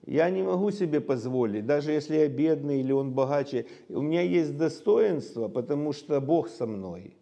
Я 0.06 0.30
не 0.30 0.43
могу 0.43 0.71
себе 0.71 1.00
позволить, 1.00 1.65
даже 1.65 1.91
если 1.91 2.17
я 2.17 2.28
бедный 2.28 2.82
или 2.82 2.91
он 2.91 3.13
богаче. 3.13 3.65
У 3.88 4.02
меня 4.02 4.21
есть 4.21 4.58
достоинство, 4.58 5.47
потому 5.47 5.93
что 5.93 6.19
Бог 6.19 6.50
со 6.50 6.65
мной. 6.65 7.15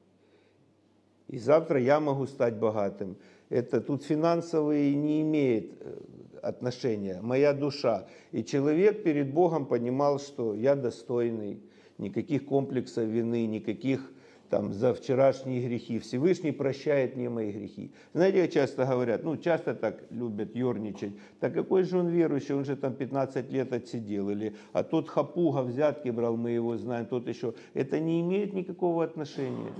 И 1.27 1.37
завтра 1.37 1.79
я 1.79 1.99
могу 1.99 2.25
стать 2.25 2.57
богатым. 2.57 3.15
Это 3.49 3.81
тут 3.81 4.03
финансовые 4.03 4.93
не 4.95 5.21
имеет 5.21 5.71
э, 5.79 5.97
отношения. 6.41 7.19
Моя 7.21 7.53
душа. 7.53 8.07
И 8.31 8.43
человек 8.43 9.03
перед 9.03 9.33
Богом 9.33 9.65
понимал, 9.65 10.19
что 10.19 10.53
я 10.53 10.75
достойный. 10.75 11.59
Никаких 11.97 12.45
комплексов 12.45 13.05
вины, 13.05 13.45
никаких 13.45 14.11
там, 14.49 14.71
за 14.73 14.93
вчерашние 14.93 15.67
грехи. 15.67 15.99
Всевышний 15.99 16.51
прощает 16.51 17.15
мне 17.15 17.29
мои 17.29 17.51
грехи. 17.51 17.91
Знаете, 18.13 18.47
часто 18.47 18.85
говорят, 18.85 19.23
ну, 19.23 19.37
часто 19.37 19.75
так 19.75 20.03
любят 20.09 20.55
ерничать, 20.55 21.13
так 21.39 21.53
какой 21.53 21.83
же 21.83 21.97
он 21.97 22.07
верующий, 22.07 22.55
он 22.55 22.65
же 22.65 22.75
там 22.75 22.93
15 22.93 23.51
лет 23.51 23.73
отсидел, 23.73 24.29
или, 24.29 24.55
а 24.73 24.83
тот 24.83 25.09
хапуга 25.09 25.61
взятки 25.61 26.09
брал, 26.09 26.37
мы 26.37 26.51
его 26.51 26.77
знаем, 26.77 27.05
тот 27.05 27.27
еще. 27.27 27.53
Это 27.73 27.99
не 27.99 28.21
имеет 28.21 28.53
никакого 28.53 29.03
отношения. 29.03 29.73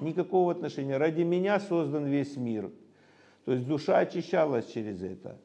Никакого 0.00 0.52
отношения. 0.52 0.96
Ради 0.96 1.22
меня 1.22 1.60
создан 1.60 2.06
весь 2.06 2.36
мир. 2.36 2.70
То 3.48 3.54
есть 3.54 3.66
душа 3.66 4.00
очищалась 4.00 4.66
через 4.66 5.02
это. 5.02 5.38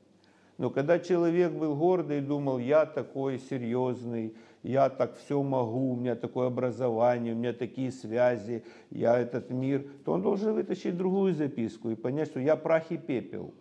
Но 0.57 0.69
когда 0.69 0.99
человек 0.99 1.53
был 1.53 1.73
гордый 1.73 2.17
и 2.17 2.21
думал, 2.21 2.59
я 2.59 2.85
такой 2.85 3.39
серьезный, 3.39 4.35
я 4.61 4.89
так 4.89 5.15
все 5.15 5.41
могу, 5.41 5.93
у 5.93 5.95
меня 5.95 6.15
такое 6.15 6.47
образование, 6.47 7.33
у 7.33 7.37
меня 7.37 7.53
такие 7.53 7.93
связи, 7.93 8.65
я 8.89 9.17
этот 9.17 9.51
мир, 9.51 9.85
то 10.03 10.11
он 10.11 10.21
должен 10.21 10.53
вытащить 10.53 10.97
другую 10.97 11.33
записку 11.33 11.91
и 11.91 11.95
понять, 11.95 12.27
что 12.27 12.41
я 12.41 12.57
прах 12.57 12.91
и 12.91 12.97
пепел. 12.97 13.53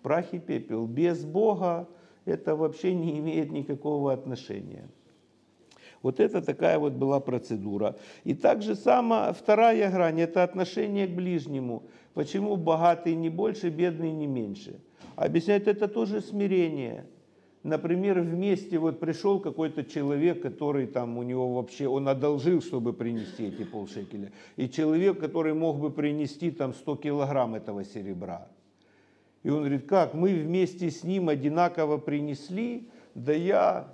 Прах 0.00 0.32
и 0.32 0.38
пепел. 0.38 0.86
Без 0.86 1.24
Бога 1.24 1.88
это 2.24 2.54
вообще 2.54 2.94
не 2.94 3.18
имеет 3.18 3.50
никакого 3.50 4.12
отношения. 4.12 4.86
Вот 6.02 6.20
это 6.20 6.40
такая 6.40 6.78
вот 6.78 6.92
была 6.92 7.18
процедура. 7.18 7.96
И 8.22 8.32
также 8.32 8.76
сама 8.76 9.32
вторая 9.32 9.90
грань– 9.90 10.20
это 10.20 10.44
отношение 10.44 11.08
к 11.08 11.10
ближнему. 11.10 11.82
Почему 12.16 12.56
богатый 12.56 13.14
не 13.14 13.28
больше, 13.28 13.68
бедный 13.68 14.10
не 14.10 14.26
меньше? 14.26 14.80
Объясняет, 15.14 15.68
это 15.68 15.86
тоже 15.86 16.20
смирение– 16.20 17.06
например, 17.66 18.20
вместе 18.20 18.78
вот 18.78 19.00
пришел 19.00 19.40
какой-то 19.40 19.84
человек, 19.84 20.40
который 20.40 20.86
там 20.86 21.18
у 21.18 21.22
него 21.22 21.54
вообще, 21.54 21.88
он 21.88 22.08
одолжил, 22.08 22.62
чтобы 22.62 22.92
принести 22.92 23.48
эти 23.48 23.64
полшекеля, 23.64 24.30
и 24.56 24.68
человек, 24.68 25.18
который 25.18 25.52
мог 25.52 25.78
бы 25.78 25.90
принести 25.90 26.52
там 26.52 26.72
100 26.72 26.96
килограмм 26.96 27.56
этого 27.56 27.84
серебра. 27.84 28.48
И 29.42 29.50
он 29.50 29.58
говорит, 29.58 29.86
как, 29.86 30.14
мы 30.14 30.32
вместе 30.32 30.90
с 30.90 31.02
ним 31.02 31.28
одинаково 31.28 31.98
принесли, 31.98 32.88
да 33.14 33.32
я 33.32 33.92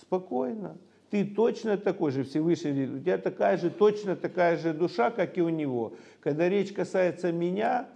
спокойно. 0.00 0.78
Ты 1.10 1.24
точно 1.24 1.78
такой 1.78 2.10
же, 2.10 2.24
Всевышний, 2.24 2.84
у 2.84 2.98
тебя 2.98 3.18
такая 3.18 3.56
же, 3.56 3.70
точно 3.70 4.14
такая 4.14 4.58
же 4.58 4.74
душа, 4.74 5.10
как 5.10 5.38
и 5.38 5.42
у 5.42 5.48
него. 5.48 5.94
Когда 6.20 6.48
речь 6.48 6.72
касается 6.72 7.32
меня, 7.32 7.88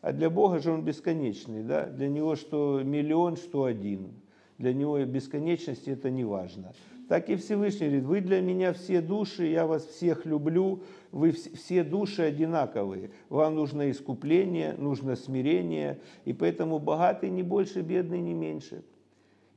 а 0.00 0.12
для 0.12 0.30
Бога 0.30 0.60
же 0.60 0.70
он 0.70 0.82
бесконечный, 0.82 1.62
да? 1.62 1.86
Для 1.86 2.08
него 2.08 2.36
что 2.36 2.80
миллион, 2.84 3.36
что 3.36 3.64
один. 3.64 4.12
Для 4.56 4.72
него 4.72 5.02
бесконечность 5.04 5.88
это 5.88 6.10
не 6.10 6.24
важно. 6.24 6.72
Так 7.08 7.28
и 7.28 7.34
Всевышний 7.34 7.88
говорит, 7.88 8.04
вы 8.04 8.20
для 8.20 8.40
меня 8.40 8.72
все 8.72 9.00
души, 9.00 9.46
я 9.46 9.66
вас 9.66 9.84
всех 9.84 10.26
люблю, 10.26 10.84
вы 11.10 11.32
все 11.32 11.82
души 11.82 12.22
одинаковые. 12.22 13.10
Вам 13.28 13.56
нужно 13.56 13.90
искупление, 13.90 14.74
нужно 14.78 15.16
смирение, 15.16 15.98
и 16.24 16.32
поэтому 16.32 16.78
богатый 16.78 17.30
не 17.30 17.42
больше, 17.42 17.80
бедный 17.80 18.20
не 18.20 18.32
меньше. 18.32 18.84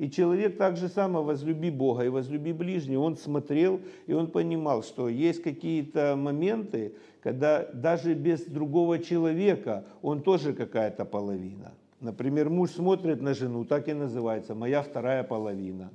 И 0.03 0.11
человек 0.11 0.57
так 0.57 0.75
же 0.75 0.89
само 0.89 1.23
возлюби 1.23 1.69
Бога 1.69 2.03
и 2.03 2.09
возлюби 2.09 2.51
ближнего. 2.51 3.03
Он 3.03 3.15
смотрел, 3.15 3.79
и 4.05 4.11
он 4.11 4.27
понимал, 4.27 4.83
что 4.83 5.07
есть 5.07 5.41
какие-то 5.41 6.17
моменты, 6.17 6.95
когда 7.21 7.65
даже 7.71 8.13
без 8.13 8.41
другого 8.43 8.99
человека 8.99 9.85
он 10.01 10.21
тоже 10.21 10.51
какая-то 10.51 11.05
половина. 11.05 11.71
Например, 12.01 12.49
муж 12.49 12.71
смотрит 12.71 13.21
на 13.21 13.33
жену, 13.33 13.63
так 13.63 13.87
и 13.87 13.93
называется, 13.93 14.53
моя 14.53 14.81
вторая 14.81 15.23
половина. 15.23 15.89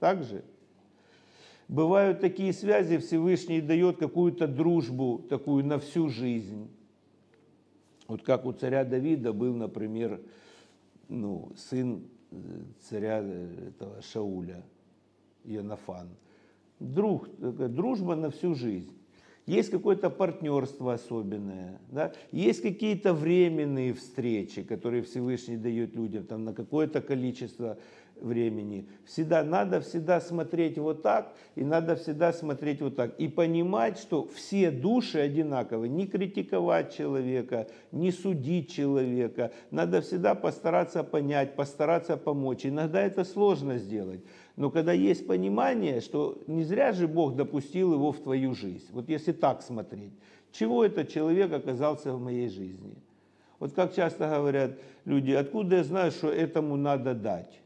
Так 0.00 0.24
же? 0.24 0.42
Бывают 1.68 2.18
такие 2.18 2.52
связи, 2.52 2.98
Всевышний 2.98 3.60
дает 3.60 3.98
какую-то 3.98 4.48
дружбу, 4.48 5.24
такую 5.30 5.64
на 5.64 5.78
всю 5.78 6.08
жизнь. 6.08 6.68
Вот 8.08 8.24
как 8.24 8.46
у 8.46 8.52
царя 8.52 8.82
Давида 8.82 9.32
был, 9.32 9.54
например, 9.54 10.20
ну, 11.08 11.52
сын 11.56 12.02
царя 12.80 13.18
этого 13.18 14.00
Шауля, 14.02 14.62
Йонафан. 15.44 16.08
Друг, 16.80 17.28
дружба 17.38 18.16
на 18.16 18.30
всю 18.30 18.54
жизнь. 18.54 18.92
Есть 19.46 19.70
какое-то 19.70 20.08
партнерство 20.08 20.94
особенное, 20.94 21.78
да? 21.90 22.14
есть 22.32 22.62
какие-то 22.62 23.12
временные 23.12 23.92
встречи, 23.92 24.62
которые 24.62 25.02
Всевышний 25.02 25.58
дает 25.58 25.94
людям 25.94 26.24
там, 26.24 26.44
на 26.44 26.54
какое-то 26.54 27.02
количество 27.02 27.78
времени. 28.20 28.88
Всегда 29.04 29.44
надо 29.44 29.80
всегда 29.80 30.20
смотреть 30.20 30.78
вот 30.78 31.02
так, 31.02 31.34
и 31.54 31.64
надо 31.64 31.96
всегда 31.96 32.32
смотреть 32.32 32.80
вот 32.80 32.96
так. 32.96 33.18
И 33.18 33.28
понимать, 33.28 33.98
что 33.98 34.26
все 34.34 34.70
души 34.70 35.18
одинаковы. 35.18 35.88
Не 35.88 36.06
критиковать 36.06 36.96
человека, 36.96 37.68
не 37.92 38.10
судить 38.12 38.70
человека. 38.70 39.52
Надо 39.70 40.00
всегда 40.00 40.34
постараться 40.34 41.04
понять, 41.04 41.56
постараться 41.56 42.16
помочь. 42.16 42.66
Иногда 42.66 43.02
это 43.02 43.24
сложно 43.24 43.78
сделать. 43.78 44.20
Но 44.56 44.70
когда 44.70 44.92
есть 44.92 45.26
понимание, 45.26 46.00
что 46.00 46.42
не 46.46 46.64
зря 46.64 46.92
же 46.92 47.08
Бог 47.08 47.34
допустил 47.36 47.92
его 47.92 48.12
в 48.12 48.20
твою 48.20 48.54
жизнь. 48.54 48.86
Вот 48.92 49.08
если 49.08 49.32
так 49.32 49.62
смотреть. 49.62 50.12
Чего 50.52 50.84
этот 50.84 51.08
человек 51.08 51.52
оказался 51.52 52.12
в 52.12 52.20
моей 52.20 52.48
жизни? 52.48 52.94
Вот 53.58 53.72
как 53.72 53.94
часто 53.94 54.28
говорят 54.28 54.78
люди, 55.04 55.32
откуда 55.32 55.76
я 55.76 55.84
знаю, 55.84 56.10
что 56.12 56.28
этому 56.30 56.76
надо 56.76 57.14
дать? 57.14 57.60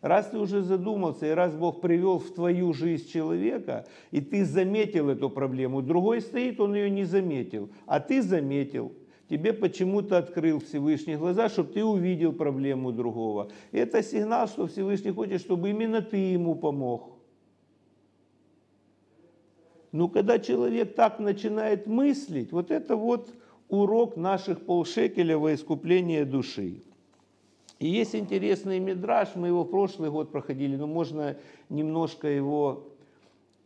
Раз 0.00 0.30
ты 0.30 0.38
уже 0.38 0.62
задумался, 0.62 1.26
и 1.26 1.30
раз 1.30 1.54
Бог 1.54 1.82
привел 1.82 2.18
в 2.18 2.32
твою 2.32 2.72
жизнь 2.72 3.08
человека, 3.08 3.86
и 4.10 4.22
ты 4.22 4.46
заметил 4.46 5.10
эту 5.10 5.28
проблему, 5.28 5.82
другой 5.82 6.22
стоит, 6.22 6.58
он 6.58 6.74
ее 6.74 6.88
не 6.88 7.04
заметил, 7.04 7.68
а 7.84 8.00
ты 8.00 8.22
заметил, 8.22 8.92
тебе 9.28 9.52
почему-то 9.52 10.16
открыл 10.16 10.60
Всевышний 10.60 11.16
глаза, 11.16 11.50
чтобы 11.50 11.74
ты 11.74 11.84
увидел 11.84 12.32
проблему 12.32 12.92
другого. 12.92 13.50
Это 13.72 14.02
сигнал, 14.02 14.48
что 14.48 14.66
Всевышний 14.66 15.10
хочет, 15.10 15.42
чтобы 15.42 15.68
именно 15.68 16.00
ты 16.00 16.16
ему 16.16 16.54
помог. 16.54 17.18
Но 19.92 20.08
когда 20.08 20.38
человек 20.38 20.94
так 20.94 21.18
начинает 21.18 21.86
мыслить, 21.86 22.52
вот 22.52 22.70
это 22.70 22.96
вот 22.96 23.34
урок 23.68 24.16
наших 24.16 24.64
полшекеля 24.64 25.36
во 25.36 25.52
искупление 25.52 26.24
души. 26.24 26.84
И 27.80 27.88
есть 27.88 28.14
интересный 28.14 28.78
мидраж, 28.78 29.30
мы 29.34 29.48
его 29.48 29.64
прошлый 29.64 30.10
год 30.10 30.30
проходили, 30.30 30.76
но 30.76 30.86
можно 30.86 31.38
немножко 31.70 32.28
его 32.28 32.90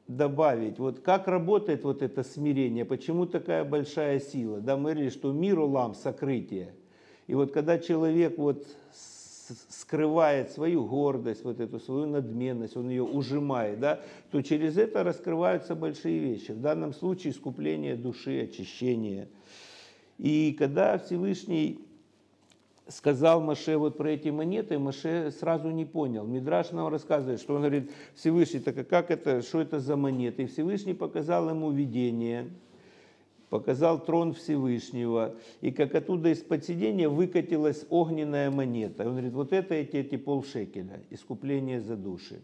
добавить. 0.07 0.79
Вот 0.79 1.01
как 1.01 1.27
работает 1.27 1.83
вот 1.83 2.01
это 2.01 2.23
смирение, 2.23 2.85
почему 2.85 3.27
такая 3.27 3.65
большая 3.65 4.21
сила? 4.21 4.61
Да, 4.61 4.77
мы 4.77 4.93
говорили, 4.93 5.09
что 5.09 5.33
мир 5.33 5.59
улам, 5.59 5.95
сокрытие. 5.95 6.75
И 7.27 7.35
вот 7.35 7.53
когда 7.53 7.77
человек 7.79 8.39
вот 8.39 8.65
скрывает 9.69 10.53
свою 10.53 10.85
гордость, 10.85 11.43
вот 11.43 11.59
эту 11.59 11.81
свою 11.81 12.07
надменность, 12.07 12.77
он 12.77 12.91
ее 12.91 13.03
ужимает, 13.03 13.81
да, 13.81 14.01
то 14.31 14.43
через 14.43 14.79
это 14.79 15.03
раскрываются 15.03 15.75
большие 15.75 16.21
вещи. 16.21 16.53
В 16.53 16.61
данном 16.61 16.95
случае 16.95 17.33
искупление 17.33 17.97
души, 17.97 18.43
очищение. 18.43 19.29
И 20.19 20.55
когда 20.57 20.99
Всевышний 20.99 21.81
сказал 22.89 23.41
Маше 23.41 23.77
вот 23.77 23.97
про 23.97 24.11
эти 24.11 24.29
монеты, 24.29 24.79
Маше 24.79 25.33
сразу 25.39 25.71
не 25.71 25.85
понял. 25.85 26.27
Мидраш 26.27 26.71
нам 26.73 26.89
рассказывает, 26.89 27.41
что 27.41 27.55
он 27.55 27.61
говорит, 27.61 27.91
Всевышний, 28.15 28.61
так 28.61 28.77
а 28.79 28.85
как 28.85 29.11
это, 29.11 29.43
что 29.43 29.61
это 29.61 29.81
за 29.81 29.97
монеты? 29.97 30.43
И 30.43 30.47
Всевышний 30.47 30.95
показал 30.95 31.49
ему 31.49 31.71
видение, 31.71 32.51
показал 33.49 34.05
трон 34.05 34.35
Всевышнего, 34.35 35.35
и 35.61 35.71
как 35.71 35.95
оттуда 35.95 36.31
из-под 36.31 36.65
сидения 36.65 37.09
выкатилась 37.09 37.87
огненная 37.89 38.51
монета. 38.51 39.05
Он 39.05 39.13
говорит, 39.13 39.33
вот 39.33 39.53
это 39.53 39.75
эти, 39.75 39.97
эти 39.97 40.17
полшекеля, 40.17 41.01
искупление 41.11 41.81
за 41.81 41.97
души. 41.97 42.43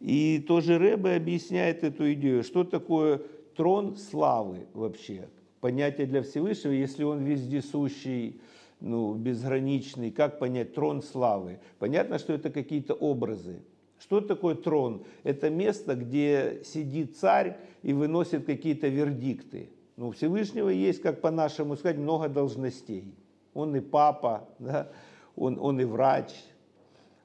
И 0.00 0.44
тоже 0.46 0.78
Рэбе 0.78 1.14
объясняет 1.14 1.82
эту 1.82 2.12
идею, 2.12 2.44
что 2.44 2.62
такое 2.62 3.22
трон 3.56 3.96
славы 3.96 4.66
вообще, 4.74 5.28
понятие 5.60 6.06
для 6.06 6.22
Всевышнего, 6.22 6.72
если 6.72 7.02
он 7.02 7.24
вездесущий, 7.24 8.40
ну, 8.80 9.14
безграничный. 9.14 10.10
Как 10.10 10.38
понять 10.38 10.74
трон 10.74 11.02
славы? 11.02 11.60
Понятно, 11.78 12.18
что 12.18 12.32
это 12.32 12.50
какие-то 12.50 12.94
образы. 12.94 13.62
Что 13.98 14.20
такое 14.20 14.54
трон? 14.54 15.04
Это 15.24 15.50
место, 15.50 15.94
где 15.94 16.62
сидит 16.64 17.16
царь 17.16 17.58
и 17.82 17.92
выносит 17.92 18.46
какие-то 18.46 18.88
вердикты. 18.88 19.70
Ну, 19.96 20.08
у 20.08 20.10
Всевышнего 20.12 20.68
есть, 20.68 21.02
как 21.02 21.20
по-нашему 21.20 21.76
сказать, 21.76 21.98
много 21.98 22.28
должностей. 22.28 23.14
Он 23.54 23.74
и 23.74 23.80
папа, 23.80 24.48
да? 24.60 24.88
он, 25.34 25.58
он 25.60 25.80
и 25.80 25.84
врач, 25.84 26.32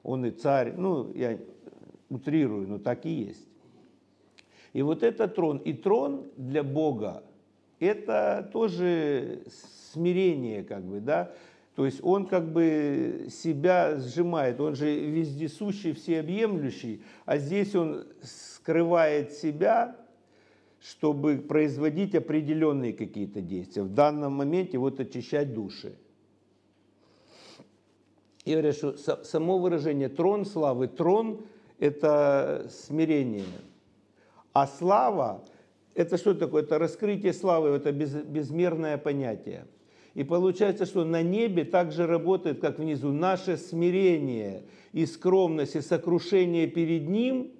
он 0.02 0.26
и 0.26 0.30
царь. 0.30 0.74
Ну, 0.76 1.12
я 1.14 1.38
утрирую, 2.10 2.66
но 2.66 2.78
так 2.78 3.06
и 3.06 3.10
есть. 3.10 3.46
И 4.72 4.82
вот 4.82 5.04
этот 5.04 5.36
трон, 5.36 5.58
и 5.58 5.72
трон 5.72 6.26
для 6.36 6.64
Бога, 6.64 7.22
это 7.84 8.48
тоже 8.52 9.42
смирение, 9.92 10.64
как 10.64 10.84
бы, 10.84 11.00
да, 11.00 11.32
то 11.74 11.86
есть 11.86 12.00
он 12.02 12.26
как 12.26 12.52
бы 12.52 13.26
себя 13.30 13.96
сжимает, 13.98 14.60
он 14.60 14.76
же 14.76 14.94
вездесущий, 14.94 15.92
всеобъемлющий, 15.92 17.02
а 17.24 17.38
здесь 17.38 17.74
он 17.74 18.04
скрывает 18.22 19.32
себя, 19.32 19.96
чтобы 20.80 21.38
производить 21.38 22.14
определенные 22.14 22.92
какие-то 22.92 23.40
действия. 23.40 23.82
В 23.82 23.92
данном 23.92 24.34
моменте 24.34 24.78
вот 24.78 25.00
очищать 25.00 25.52
души. 25.52 25.96
И 28.44 28.52
говорят, 28.52 28.76
что 28.76 28.96
само 29.24 29.58
выражение 29.58 30.08
трон 30.08 30.44
славы, 30.44 30.86
трон– 30.86 31.44
это 31.78 32.66
смирение. 32.70 33.46
А 34.52 34.66
слава– 34.66 35.42
это 35.94 36.16
что 36.16 36.34
такое? 36.34 36.62
Это 36.62 36.78
раскрытие 36.78 37.32
славы, 37.32 37.70
это 37.70 37.92
безмерное 37.92 38.98
понятие. 38.98 39.66
И 40.14 40.22
получается, 40.22 40.86
что 40.86 41.04
на 41.04 41.22
небе 41.22 41.64
также 41.64 42.06
работает, 42.06 42.60
как 42.60 42.78
внизу, 42.78 43.12
наше 43.12 43.56
смирение 43.56 44.62
и 44.92 45.06
скромность, 45.06 45.74
и 45.74 45.80
сокрушение 45.80 46.68
перед 46.68 47.08
Ним, 47.08 47.50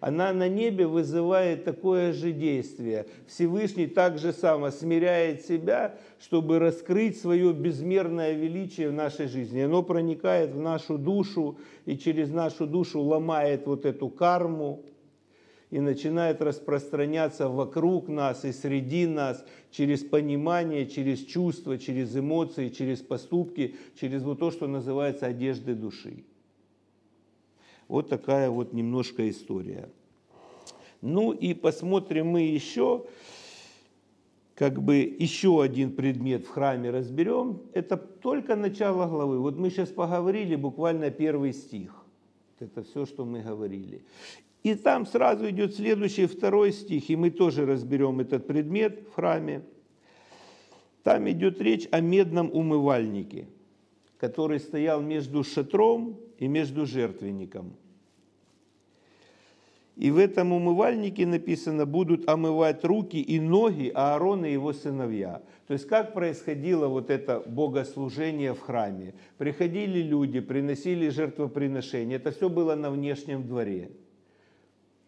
она 0.00 0.34
на 0.34 0.48
небе 0.48 0.86
вызывает 0.86 1.64
такое 1.64 2.12
же 2.12 2.32
действие. 2.32 3.06
Всевышний 3.26 3.86
так 3.86 4.18
же 4.18 4.32
само 4.34 4.70
смиряет 4.70 5.46
себя, 5.46 5.94
чтобы 6.20 6.58
раскрыть 6.58 7.18
свое 7.18 7.54
безмерное 7.54 8.32
величие 8.32 8.90
в 8.90 8.92
нашей 8.92 9.28
жизни. 9.28 9.60
Оно 9.60 9.82
проникает 9.82 10.50
в 10.50 10.60
нашу 10.60 10.98
душу 10.98 11.56
и 11.86 11.96
через 11.96 12.30
нашу 12.30 12.66
душу 12.66 13.00
ломает 13.00 13.66
вот 13.66 13.86
эту 13.86 14.10
карму, 14.10 14.84
и 15.74 15.80
начинает 15.80 16.40
распространяться 16.40 17.48
вокруг 17.48 18.06
нас 18.06 18.44
и 18.44 18.52
среди 18.52 19.08
нас 19.08 19.44
через 19.72 20.04
понимание, 20.04 20.86
через 20.86 21.24
чувства, 21.24 21.78
через 21.78 22.16
эмоции, 22.16 22.68
через 22.68 23.00
поступки, 23.00 23.74
через 23.98 24.22
вот 24.22 24.38
то, 24.38 24.52
что 24.52 24.68
называется 24.68 25.26
одеждой 25.26 25.74
души. 25.74 26.22
Вот 27.88 28.08
такая 28.08 28.50
вот 28.50 28.72
немножко 28.72 29.28
история. 29.28 29.88
Ну 31.00 31.32
и 31.32 31.54
посмотрим 31.54 32.28
мы 32.28 32.42
еще, 32.42 33.04
как 34.54 34.80
бы 34.80 34.98
еще 34.98 35.60
один 35.60 35.90
предмет 35.96 36.46
в 36.46 36.50
храме 36.50 36.90
разберем. 36.90 37.62
Это 37.72 37.96
только 37.96 38.54
начало 38.54 39.08
главы. 39.08 39.40
Вот 39.40 39.56
мы 39.56 39.70
сейчас 39.70 39.88
поговорили 39.88 40.54
буквально 40.54 41.10
первый 41.10 41.52
стих. 41.52 42.04
Это 42.60 42.84
все, 42.84 43.06
что 43.06 43.24
мы 43.24 43.40
говорили. 43.40 44.04
И 44.64 44.74
там 44.74 45.04
сразу 45.04 45.50
идет 45.50 45.74
следующий, 45.74 46.26
второй 46.26 46.72
стих, 46.72 47.10
и 47.10 47.16
мы 47.16 47.30
тоже 47.30 47.66
разберем 47.66 48.20
этот 48.20 48.46
предмет 48.46 49.06
в 49.06 49.14
храме. 49.14 49.62
Там 51.02 51.30
идет 51.30 51.60
речь 51.60 51.86
о 51.90 52.00
медном 52.00 52.50
умывальнике, 52.50 53.46
который 54.18 54.58
стоял 54.58 55.02
между 55.02 55.44
шатром 55.44 56.18
и 56.38 56.48
между 56.48 56.86
жертвенником. 56.86 57.76
И 59.96 60.10
в 60.10 60.16
этом 60.16 60.54
умывальнике 60.54 61.26
написано, 61.26 61.84
будут 61.84 62.26
омывать 62.26 62.82
руки 62.84 63.20
и 63.20 63.38
ноги 63.38 63.92
Аарона 63.94 64.46
и 64.46 64.52
его 64.54 64.72
сыновья. 64.72 65.42
То 65.66 65.74
есть 65.74 65.86
как 65.86 66.14
происходило 66.14 66.88
вот 66.88 67.10
это 67.10 67.40
богослужение 67.46 68.54
в 68.54 68.60
храме? 68.60 69.12
Приходили 69.36 70.00
люди, 70.00 70.40
приносили 70.40 71.10
жертвоприношения. 71.10 72.16
Это 72.16 72.32
все 72.32 72.48
было 72.48 72.74
на 72.74 72.90
внешнем 72.90 73.46
дворе 73.46 73.90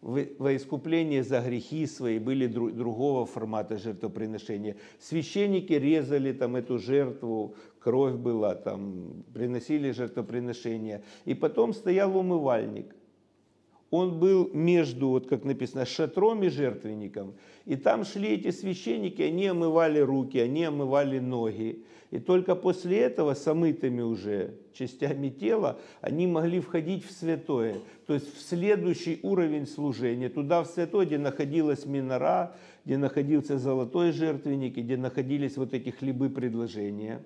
во 0.01 0.55
искупление 0.55 1.23
за 1.23 1.41
грехи 1.41 1.87
свои 1.87 2.19
были 2.19 2.47
другого 2.47 3.25
формата 3.25 3.77
жертвоприношения. 3.77 4.75
Священники 4.99 5.73
резали 5.73 6.33
там 6.33 6.55
эту 6.55 6.77
жертву, 6.77 7.55
кровь 7.79 8.15
была, 8.15 8.55
там 8.55 9.23
приносили 9.33 9.91
жертвоприношения. 9.91 11.03
И 11.25 11.33
потом 11.33 11.73
стоял 11.73 12.15
умывальник 12.15 12.93
он 13.89 14.19
был 14.19 14.49
между, 14.53 15.09
вот 15.09 15.27
как 15.27 15.43
написано, 15.45 15.85
шатром 15.85 16.43
и 16.43 16.49
жертвенником. 16.49 17.35
И 17.65 17.75
там 17.75 18.03
шли 18.03 18.29
эти 18.29 18.51
священники, 18.51 19.21
они 19.21 19.47
омывали 19.47 19.99
руки, 19.99 20.37
они 20.37 20.65
омывали 20.65 21.19
ноги. 21.19 21.83
И 22.09 22.19
только 22.19 22.55
после 22.55 22.99
этого, 22.99 23.33
с 23.33 23.45
омытыми 23.47 24.01
уже 24.01 24.55
частями 24.73 25.29
тела, 25.29 25.77
они 25.99 26.25
могли 26.25 26.61
входить 26.61 27.05
в 27.05 27.11
святое. 27.11 27.75
То 28.05 28.13
есть 28.13 28.33
в 28.33 28.41
следующий 28.41 29.19
уровень 29.23 29.67
служения, 29.67 30.29
туда 30.29 30.63
в 30.63 30.67
святое, 30.67 31.05
где 31.05 31.17
находилась 31.17 31.85
минора, 31.85 32.55
где 32.85 32.97
находился 32.97 33.57
золотой 33.57 34.13
жертвенник, 34.13 34.77
и 34.77 34.81
где 34.81 34.95
находились 34.95 35.57
вот 35.57 35.73
эти 35.73 35.89
хлебы 35.89 36.29
предложения. 36.29 37.21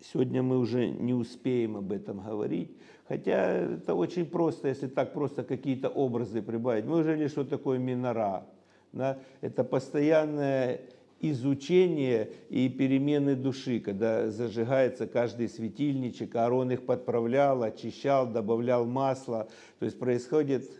Сегодня 0.00 0.42
мы 0.42 0.58
уже 0.58 0.88
не 0.88 1.12
успеем 1.12 1.76
об 1.76 1.92
этом 1.92 2.20
говорить. 2.20 2.70
Хотя 3.08 3.52
это 3.52 3.94
очень 3.94 4.24
просто, 4.24 4.68
если 4.68 4.86
так 4.86 5.12
просто 5.12 5.44
какие-то 5.44 5.88
образы 5.88 6.40
прибавить. 6.40 6.86
Мы 6.86 6.98
уже 6.98 7.14
ли, 7.14 7.28
что 7.28 7.44
такое 7.44 7.78
минора. 7.78 8.46
Да? 8.92 9.18
Это 9.42 9.62
постоянное 9.62 10.80
изучение 11.20 12.30
и 12.48 12.68
перемены 12.68 13.34
души, 13.34 13.80
когда 13.80 14.30
зажигается 14.30 15.06
каждый 15.06 15.48
светильничек, 15.48 16.34
Аарон 16.36 16.70
их 16.70 16.84
подправлял, 16.84 17.62
очищал, 17.62 18.26
добавлял 18.26 18.84
масло. 18.86 19.48
То 19.78 19.86
есть 19.86 19.98
происходит 19.98 20.70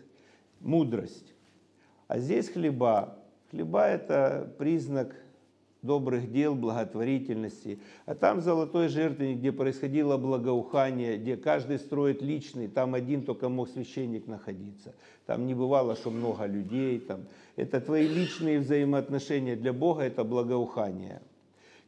мудрость. 0.59 1.33
А 2.07 2.19
здесь 2.19 2.49
хлеба. 2.49 3.17
Хлеба– 3.51 3.85
это 3.87 4.53
признак 4.57 5.15
добрых 5.87 6.31
дел, 6.31 6.53
благотворительности. 6.53 7.79
А 8.05 8.13
там 8.13 8.41
золотой 8.41 8.89
жертвенник, 8.89 9.39
где 9.39 9.51
происходило 9.51 10.17
благоухание, 10.17 11.17
где 11.17 11.37
каждый 11.37 11.79
строит 11.79 12.21
личный, 12.21 12.67
там 12.67 12.93
один 12.93 13.23
только 13.23 13.49
мог 13.49 13.69
священник 13.69 14.27
находиться. 14.27 14.93
Там 15.25 15.47
не 15.47 15.55
бывало, 15.55 15.95
что 15.95 16.11
много 16.11 16.45
людей. 16.45 16.99
Там. 16.99 17.21
Это 17.55 17.81
твои 17.81 18.07
личные 18.07 18.59
взаимоотношения. 18.59 19.55
Для 19.55 19.73
Бога 19.73 20.03
это 20.03 20.23
благоухание. 20.23 21.21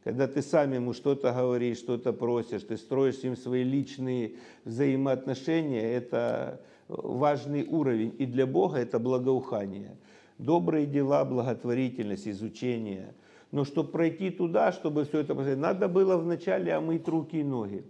Когда 0.02 0.26
ты 0.26 0.40
сам 0.42 0.72
ему 0.72 0.94
что-то 0.94 1.30
говоришь, 1.32 1.78
что-то 1.78 2.12
просишь, 2.12 2.62
ты 2.62 2.78
строишь 2.78 3.18
с 3.18 3.22
ним 3.22 3.36
свои 3.36 3.62
личные 3.62 4.32
взаимоотношения, 4.64 5.92
это 5.92 6.60
важный 6.88 7.64
уровень. 7.64 8.14
И 8.18 8.24
для 8.24 8.46
Бога 8.46 8.78
это 8.78 8.98
благоухание. 8.98 9.94
Добрые 10.38 10.86
дела, 10.86 11.24
благотворительность, 11.26 12.26
изучение– 12.26 13.14
но 13.50 13.64
чтобы 13.64 13.90
пройти 13.90 14.30
туда, 14.30 14.72
чтобы 14.72 15.04
все 15.04 15.20
это 15.20 15.34
посмотреть, 15.34 15.58
надо 15.58 15.88
было 15.88 16.16
вначале 16.16 16.72
омыть 16.72 17.06
руки 17.08 17.40
и 17.40 17.44
ноги. 17.44 17.84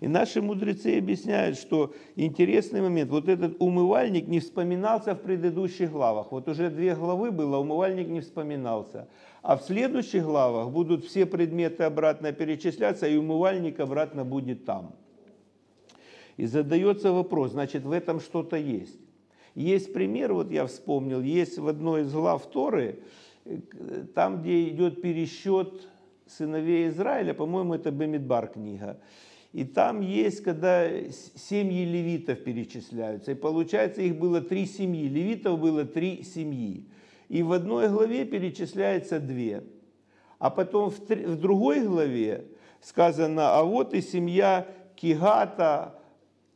И 0.00 0.08
наши 0.08 0.42
мудрецы 0.42 0.98
объясняют, 0.98 1.56
что 1.56 1.94
интересный 2.16 2.80
момент, 2.80 3.08
вот 3.10 3.28
этот 3.28 3.54
умывальник 3.60 4.26
не 4.26 4.40
вспоминался 4.40 5.14
в 5.14 5.20
предыдущих 5.20 5.92
главах. 5.92 6.32
Вот 6.32 6.48
уже 6.48 6.70
две 6.70 6.96
главы 6.96 7.30
было, 7.30 7.58
умывальник 7.58 8.08
не 8.08 8.20
вспоминался. 8.20 9.08
А 9.42 9.56
в 9.56 9.62
следующих 9.62 10.24
главах 10.24 10.70
будут 10.70 11.04
все 11.04 11.24
предметы 11.24 11.84
обратно 11.84 12.32
перечисляться, 12.32 13.06
и 13.06 13.16
умывальник 13.16 13.78
обратно 13.78 14.24
будет 14.24 14.64
там. 14.64 14.96
И 16.36 16.46
задается 16.46 17.12
вопрос, 17.12 17.52
значит, 17.52 17.84
в 17.84 17.92
этом 17.92 18.18
что-то 18.18 18.56
есть. 18.56 18.98
Есть 19.54 19.92
пример, 19.92 20.32
вот 20.32 20.50
я 20.50 20.66
вспомнил, 20.66 21.20
есть 21.20 21.58
в 21.58 21.68
одной 21.68 22.02
из 22.02 22.12
глав 22.12 22.44
Торы, 22.50 23.04
там, 24.14 24.42
где 24.42 24.68
идет 24.68 25.02
пересчет 25.02 25.88
сыновей 26.26 26.88
Израиля, 26.88 27.34
по-моему, 27.34 27.74
это 27.74 27.90
Бемидбар 27.90 28.48
книга. 28.48 29.00
И 29.52 29.64
там 29.64 30.00
есть, 30.00 30.42
когда 30.42 30.88
семьи 31.10 31.84
левитов 31.84 32.42
перечисляются. 32.42 33.32
И 33.32 33.34
получается, 33.34 34.00
их 34.00 34.18
было 34.18 34.40
три 34.40 34.64
семьи. 34.64 35.08
Левитов 35.08 35.60
было 35.60 35.84
три 35.84 36.22
семьи. 36.22 36.86
И 37.28 37.42
в 37.42 37.52
одной 37.52 37.88
главе 37.88 38.24
перечисляется 38.24 39.20
две. 39.20 39.62
А 40.38 40.48
потом 40.48 40.90
в, 40.90 40.98
в 41.00 41.36
другой 41.40 41.86
главе 41.86 42.46
сказано, 42.80 43.58
а 43.58 43.62
вот 43.62 43.92
и 43.94 44.00
семья 44.00 44.66
Кигата, 44.96 46.01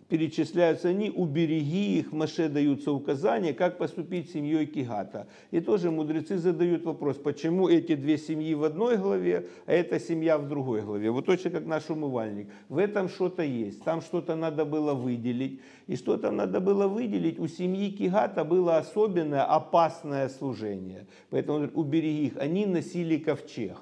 перечисляются 0.09 0.89
они, 0.89 1.11
убереги 1.11 1.99
их, 1.99 2.13
Маше 2.13 2.49
даются 2.49 2.93
указания, 2.93 3.53
как 3.53 3.79
поступить 3.79 4.31
с 4.31 4.33
семьей 4.33 4.67
Кигата. 4.67 5.27
И 5.51 5.61
тоже 5.61 5.91
мудрецы 5.91 6.39
задают 6.39 6.85
вопрос, 6.85 7.17
почему 7.17 7.69
эти 7.69 7.95
две 7.95 8.19
семьи 8.19 8.55
в 8.55 8.65
одной 8.65 8.97
главе, 8.97 9.49
а 9.67 9.73
эта 9.73 9.99
семья 9.99 10.39
в 10.39 10.49
другой 10.49 10.83
главе. 10.83 11.11
Вот 11.11 11.27
точно 11.27 11.51
как 11.51 11.67
наш 11.67 11.91
умывальник. 11.91 12.49
В 12.69 12.79
этом 12.79 13.09
что-то 13.09 13.43
есть, 13.43 13.83
там 13.83 14.01
что-то 14.01 14.37
надо 14.37 14.65
было 14.65 14.95
выделить. 14.95 15.61
И 15.87 15.97
что 15.97 16.17
там 16.17 16.37
надо 16.37 16.61
было 16.61 16.87
выделить? 16.87 17.39
У 17.39 17.49
семьи 17.49 17.91
Кигата 17.91 18.45
было 18.45 18.79
особенное 18.79 19.45
опасное 19.45 20.29
служение. 20.29 21.07
Поэтому 21.31 21.69
убереги 21.75 22.27
их. 22.27 22.37
Они 22.37 22.67
носили 22.67 23.19
ковчег. 23.19 23.79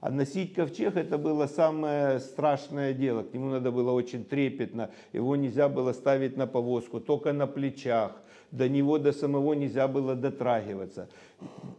А 0.00 0.10
носить 0.10 0.54
ковчег 0.54 0.96
это 0.96 1.18
было 1.18 1.46
самое 1.46 2.20
страшное 2.20 2.94
дело. 2.94 3.22
К 3.22 3.34
нему 3.34 3.50
надо 3.50 3.70
было 3.70 3.92
очень 3.92 4.24
трепетно. 4.24 4.90
Его 5.12 5.36
нельзя 5.36 5.68
было 5.68 5.92
ставить 5.92 6.38
на 6.38 6.46
повозку, 6.46 7.00
только 7.00 7.34
на 7.34 7.46
плечах. 7.46 8.12
До 8.50 8.68
него, 8.68 8.98
до 8.98 9.12
самого 9.12 9.52
нельзя 9.52 9.88
было 9.88 10.14
дотрагиваться. 10.14 11.08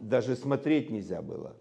Даже 0.00 0.36
смотреть 0.36 0.90
нельзя 0.90 1.20
было. 1.20 1.56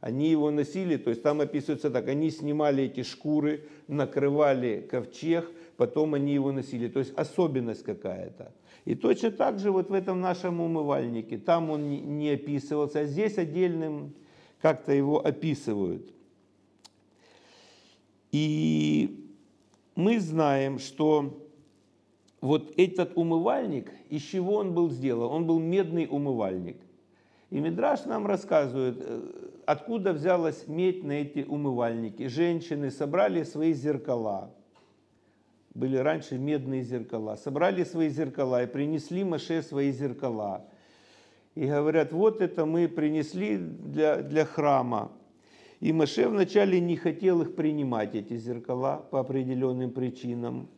Они 0.00 0.28
его 0.28 0.50
носили, 0.50 0.96
то 0.96 1.10
есть 1.10 1.22
там 1.22 1.40
описывается 1.40 1.90
так, 1.90 2.06
они 2.06 2.30
снимали 2.30 2.84
эти 2.84 3.02
шкуры, 3.02 3.64
накрывали 3.88 4.86
ковчег, 4.88 5.50
потом 5.76 6.14
они 6.14 6.34
его 6.34 6.52
носили. 6.52 6.88
То 6.88 7.00
есть 7.00 7.14
особенность 7.16 7.82
какая-то. 7.82 8.52
И 8.84 8.94
точно 8.94 9.32
так 9.32 9.58
же 9.58 9.72
вот 9.72 9.88
в 9.88 9.92
этом 9.94 10.20
нашем 10.20 10.60
умывальнике, 10.60 11.38
там 11.38 11.70
он 11.70 11.88
не 12.18 12.30
описывался, 12.30 13.00
а 13.00 13.04
здесь 13.06 13.38
отдельным 13.38 14.14
как-то 14.60 14.92
его 14.92 15.24
описывают. 15.24 16.12
И 18.32 19.32
мы 19.94 20.20
знаем, 20.20 20.78
что 20.78 21.48
вот 22.40 22.72
этот 22.76 23.16
умывальник, 23.16 23.90
из 24.10 24.22
чего 24.22 24.56
он 24.56 24.74
был 24.74 24.90
сделан? 24.90 25.30
Он 25.30 25.46
был 25.46 25.58
медный 25.58 26.06
умывальник. 26.08 26.76
И 27.50 27.58
Мидраш 27.58 28.04
нам 28.04 28.26
рассказывает, 28.26 28.96
э, 29.00 29.50
откуда 29.64 30.12
взялась 30.12 30.68
медь 30.68 31.02
на 31.02 31.12
эти 31.12 31.44
умывальники. 31.44 32.26
Женщины 32.28 32.90
собрали 32.90 33.42
свои 33.42 33.72
зеркала. 33.72 34.54
Были 35.72 35.96
раньше 35.96 36.36
медные 36.36 36.82
зеркала. 36.82 37.36
Собрали 37.36 37.84
свои 37.84 38.10
зеркала 38.10 38.64
и 38.64 38.66
принесли 38.66 39.24
Маше 39.24 39.62
свои 39.62 39.92
зеркала 39.92 40.66
и 41.58 41.66
говорят, 41.66 42.12
вот 42.12 42.40
это 42.40 42.66
мы 42.66 42.86
принесли 42.86 43.56
для, 43.56 44.22
для 44.22 44.44
храма. 44.44 45.10
И 45.80 45.92
Маше 45.92 46.28
вначале 46.28 46.78
не 46.78 46.94
хотел 46.94 47.42
их 47.42 47.56
принимать, 47.56 48.14
эти 48.14 48.36
зеркала, 48.36 49.04
по 49.10 49.18
определенным 49.18 49.90
причинам. 49.90 50.68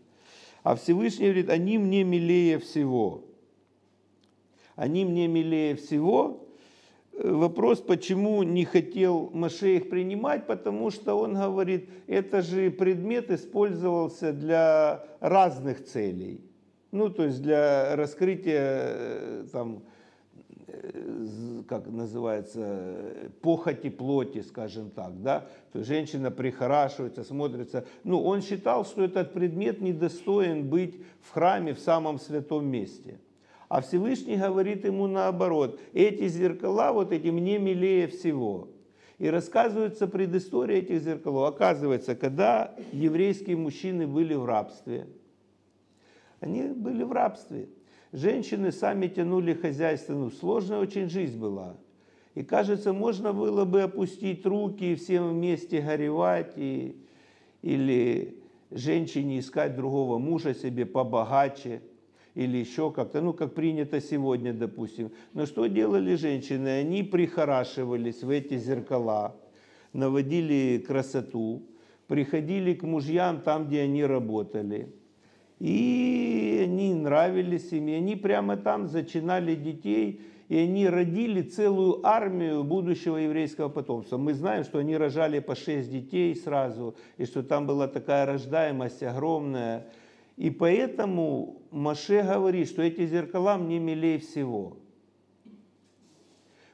А 0.63 0.77
Всевышний 0.77 1.27
говорит, 1.27 1.51
они 1.51 1.77
мне 1.77 2.03
милее 2.03 2.59
всего. 2.59 3.25
Они 4.75 5.05
мне 5.05 5.29
милее 5.29 5.77
всего. 5.77 6.49
Вопрос, 7.13 7.81
почему 7.81 8.43
не 8.43 8.65
хотел 8.65 9.29
Маше 9.35 9.77
их 9.77 9.91
принимать, 9.91 10.47
потому 10.47 10.91
что 10.91 11.15
он 11.15 11.35
говорит, 11.35 11.91
это 12.07 12.41
же 12.41 12.71
предмет 12.71 13.31
использовался 13.31 14.33
для 14.33 15.05
разных 15.21 15.85
целей. 15.85 16.41
Ну, 16.91 17.11
то 17.11 17.25
есть 17.25 17.43
для 17.43 17.95
раскрытия 17.97 18.61
э, 18.63 19.47
там, 19.53 19.83
как 21.69 21.87
называется, 21.87 23.31
похоти 23.41 23.91
плоти, 23.91 24.43
скажем 24.43 24.91
так, 24.91 25.23
да, 25.23 25.47
то 25.73 25.79
есть 25.79 25.89
женщина 25.89 26.31
прихорашивается, 26.31 27.25
смотрится. 27.25 27.87
Ну, 28.05 28.23
он 28.23 28.43
считал, 28.43 28.85
что 28.85 29.05
этот 29.05 29.33
предмет 29.33 29.81
недостоин 29.81 30.69
быть 30.69 30.97
в 31.23 31.33
храме 31.33 31.75
в 31.75 31.79
самом 31.79 32.19
святом 32.19 32.67
месте. 32.67 33.21
А 33.69 33.81
Всевышний 33.83 34.37
говорит 34.37 34.85
ему 34.85 35.07
наоборот, 35.07 35.81
эти 35.93 36.27
зеркала, 36.27 36.93
вот 36.93 37.13
эти 37.13 37.29
мне 37.29 37.59
милее 37.59 38.09
всего. 38.09 38.69
И 39.19 39.29
рассказывается 39.29 40.07
предыстория 40.07 40.79
этих 40.79 41.03
зеркалов. 41.03 41.55
Оказывается, 41.55 42.17
когда 42.17 42.75
еврейские 42.91 43.57
мужчины 43.57 44.07
были 44.07 44.35
в 44.35 44.45
рабстве, 44.45 45.07
они 46.41 46.63
были 46.69 47.05
в 47.05 47.13
рабстве– 47.13 47.69
Женщины 48.13 48.73
сами 48.73 49.07
тянули 49.07 49.55
хозяйство, 49.55 50.15
ну, 50.15 50.31
сложная 50.31 50.81
очень 50.81 51.09
жизнь 51.09 51.39
была. 51.39 51.77
И 52.35 52.43
кажется, 52.43 52.93
можно 52.93 53.33
было 53.33 53.65
бы 53.65 53.83
опустить 53.83 54.45
руки 54.45 54.93
и 54.93 54.95
всем 54.97 55.31
вместе 55.31 55.81
горевать, 55.81 56.55
и, 56.57 56.97
или 57.63 58.37
женщине 58.73 59.39
искать 59.39 59.77
другого 59.77 60.19
мужа 60.19 60.55
себе 60.55 60.87
побогаче, 60.87 61.83
или 62.35 62.59
еще 62.59 62.91
как-то, 62.91 63.21
ну, 63.21 63.33
как 63.33 63.55
принято 63.55 64.01
сегодня, 64.01 64.53
допустим. 64.53 65.13
Но 65.33 65.47
что 65.47 65.67
делали 65.67 66.17
женщины? 66.17 66.81
Они 66.81 67.05
прихорашивались 67.05 68.25
в 68.25 68.31
эти 68.31 68.59
зеркала, 68.59 69.37
наводили 69.93 70.83
красоту, 70.85 71.63
приходили 72.09 72.75
к 72.75 72.83
мужьям 72.83 73.41
там, 73.41 73.69
где 73.69 73.83
они 73.83 74.05
работали– 74.05 74.93
и 75.61 76.63
они 76.65 76.95
нравились 76.95 77.71
им, 77.73 77.87
они 77.87 78.17
прямо 78.17 78.57
там 78.57 78.89
зачинали 78.89 79.55
детей, 79.55 80.23
и 80.49 80.57
они 80.57 80.89
родили 80.89 81.43
целую 81.43 82.05
армию 82.05 82.65
будущего 82.65 83.19
еврейского 83.19 83.69
потомства. 83.69 84.17
Мы 84.17 84.33
знаем, 84.33 84.65
что 84.65 84.79
они 84.79 84.97
рожали 84.97 85.39
по 85.39 85.55
шесть 85.55 85.93
детей 85.93 86.35
сразу, 86.35 86.97
и 87.19 87.27
что 87.27 87.43
там 87.43 87.67
была 87.67 87.87
такая 87.87 88.27
рождаемость 88.27 89.03
огромная. 89.03 89.87
И 90.37 90.51
поэтому 90.51 91.63
Маше 91.71 92.23
говорит, 92.23 92.69
что 92.69 92.83
эти 92.83 93.07
зеркала 93.07 93.59
мне 93.59 93.79
милее 93.79 94.19
всего. 94.19 94.79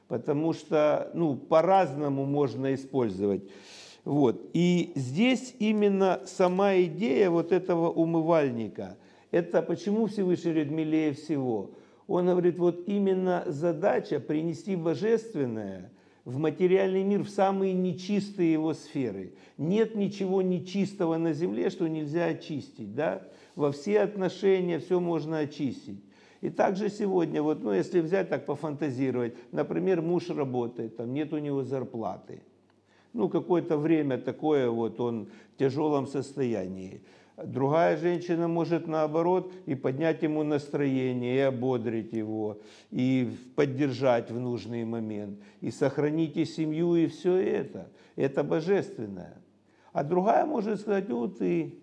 Потому 0.07 0.53
что 0.53 1.11
ну, 1.13 1.35
по-разному 1.35 2.25
можно 2.25 2.73
использовать. 2.73 3.43
Вот. 4.07 4.51
И 4.53 4.93
здесь 4.95 5.53
именно 5.59 6.21
сама 6.25 6.77
идея 6.77 7.29
вот 7.29 7.51
этого 7.51 7.89
умывальника. 7.89 8.97
Это 9.31 9.61
почему 9.61 10.05
Всевышний 10.05 10.53
говорит 10.53 10.71
милее 10.71 11.11
всего? 11.11 11.71
Он 12.07 12.27
говорит, 12.27 12.57
вот 12.57 12.87
именно 12.87 13.43
задача 13.47 14.21
принести 14.21 14.77
божественное 14.77 15.91
в 16.23 16.37
материальный 16.37 17.03
мир, 17.03 17.23
в 17.23 17.29
самые 17.29 17.73
нечистые 17.73 18.53
его 18.53 18.73
сферы. 18.73 19.33
Нет 19.57 19.93
ничего 19.93 20.41
нечистого 20.41 21.17
на 21.17 21.33
земле, 21.33 21.69
что 21.69 21.89
нельзя 21.89 22.27
очистить. 22.27 22.95
Да? 22.95 23.23
Во 23.55 23.73
все 23.73 23.99
отношения 23.99 24.79
все 24.79 25.01
можно 25.01 25.39
очистить. 25.39 26.01
И 26.39 26.49
также 26.49 26.89
сегодня, 26.89 27.43
вот, 27.43 27.61
ну, 27.61 27.73
если 27.73 27.99
взять 27.99 28.29
так 28.29 28.45
пофантазировать, 28.45 29.35
например, 29.51 30.01
муж 30.01 30.29
работает, 30.29 30.95
там 30.95 31.13
нет 31.13 31.33
у 31.33 31.39
него 31.39 31.63
зарплаты– 31.63 32.41
ну, 33.13 33.29
какое-то 33.29 33.77
время 33.77 34.17
такое 34.17 34.69
вот 34.69 34.99
он 34.99 35.27
в 35.53 35.59
тяжелом 35.59 36.07
состоянии. 36.07 37.01
Другая 37.37 37.97
женщина 37.97 38.47
может 38.47 38.87
наоборот 38.87 39.53
и 39.67 39.75
поднять 39.75 40.23
ему 40.23 40.43
настроение, 40.43 41.35
и 41.35 41.39
ободрить 41.39 42.11
его, 42.11 42.59
и 42.89 43.31
поддержать 43.55 44.31
в 44.31 44.39
нужный 44.39 44.85
момент, 44.85 45.39
и 45.61 45.69
сохранить 45.69 46.35
и 46.35 46.45
семью, 46.45 46.95
и 46.95 47.05
все 47.05 47.35
это. 47.35 47.91
Это 48.15 48.43
божественное. 48.43 49.37
А 49.93 50.03
другая 50.03 50.45
может 50.45 50.81
сказать, 50.81 51.09
вот 51.09 51.37
ты, 51.37 51.75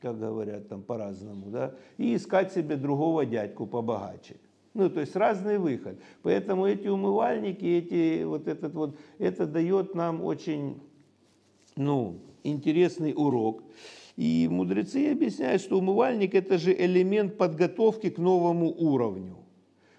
как 0.00 0.18
говорят 0.18 0.68
там 0.68 0.82
по-разному, 0.82 1.50
да, 1.50 1.74
и 1.98 2.16
искать 2.16 2.52
себе 2.52 2.76
другого 2.76 3.26
дядьку 3.26 3.66
побогаче. 3.66 4.36
Ну, 4.74 4.88
то 4.88 5.00
есть 5.00 5.14
разный 5.16 5.58
выход. 5.58 5.98
Поэтому 6.22 6.66
эти 6.66 6.88
умывальники, 6.88 7.64
эти, 7.64 8.24
вот 8.24 8.48
этот 8.48 8.74
вот, 8.74 8.96
это 9.18 9.46
дает 9.46 9.94
нам 9.94 10.24
очень 10.24 10.80
ну, 11.76 12.18
интересный 12.42 13.12
урок. 13.14 13.62
И 14.16 14.48
мудрецы 14.50 15.12
объясняют, 15.12 15.62
что 15.62 15.78
умывальник 15.78 16.34
это 16.34 16.58
же 16.58 16.74
элемент 16.74 17.36
подготовки 17.36 18.10
к 18.10 18.18
новому 18.18 18.70
уровню. 18.70 19.36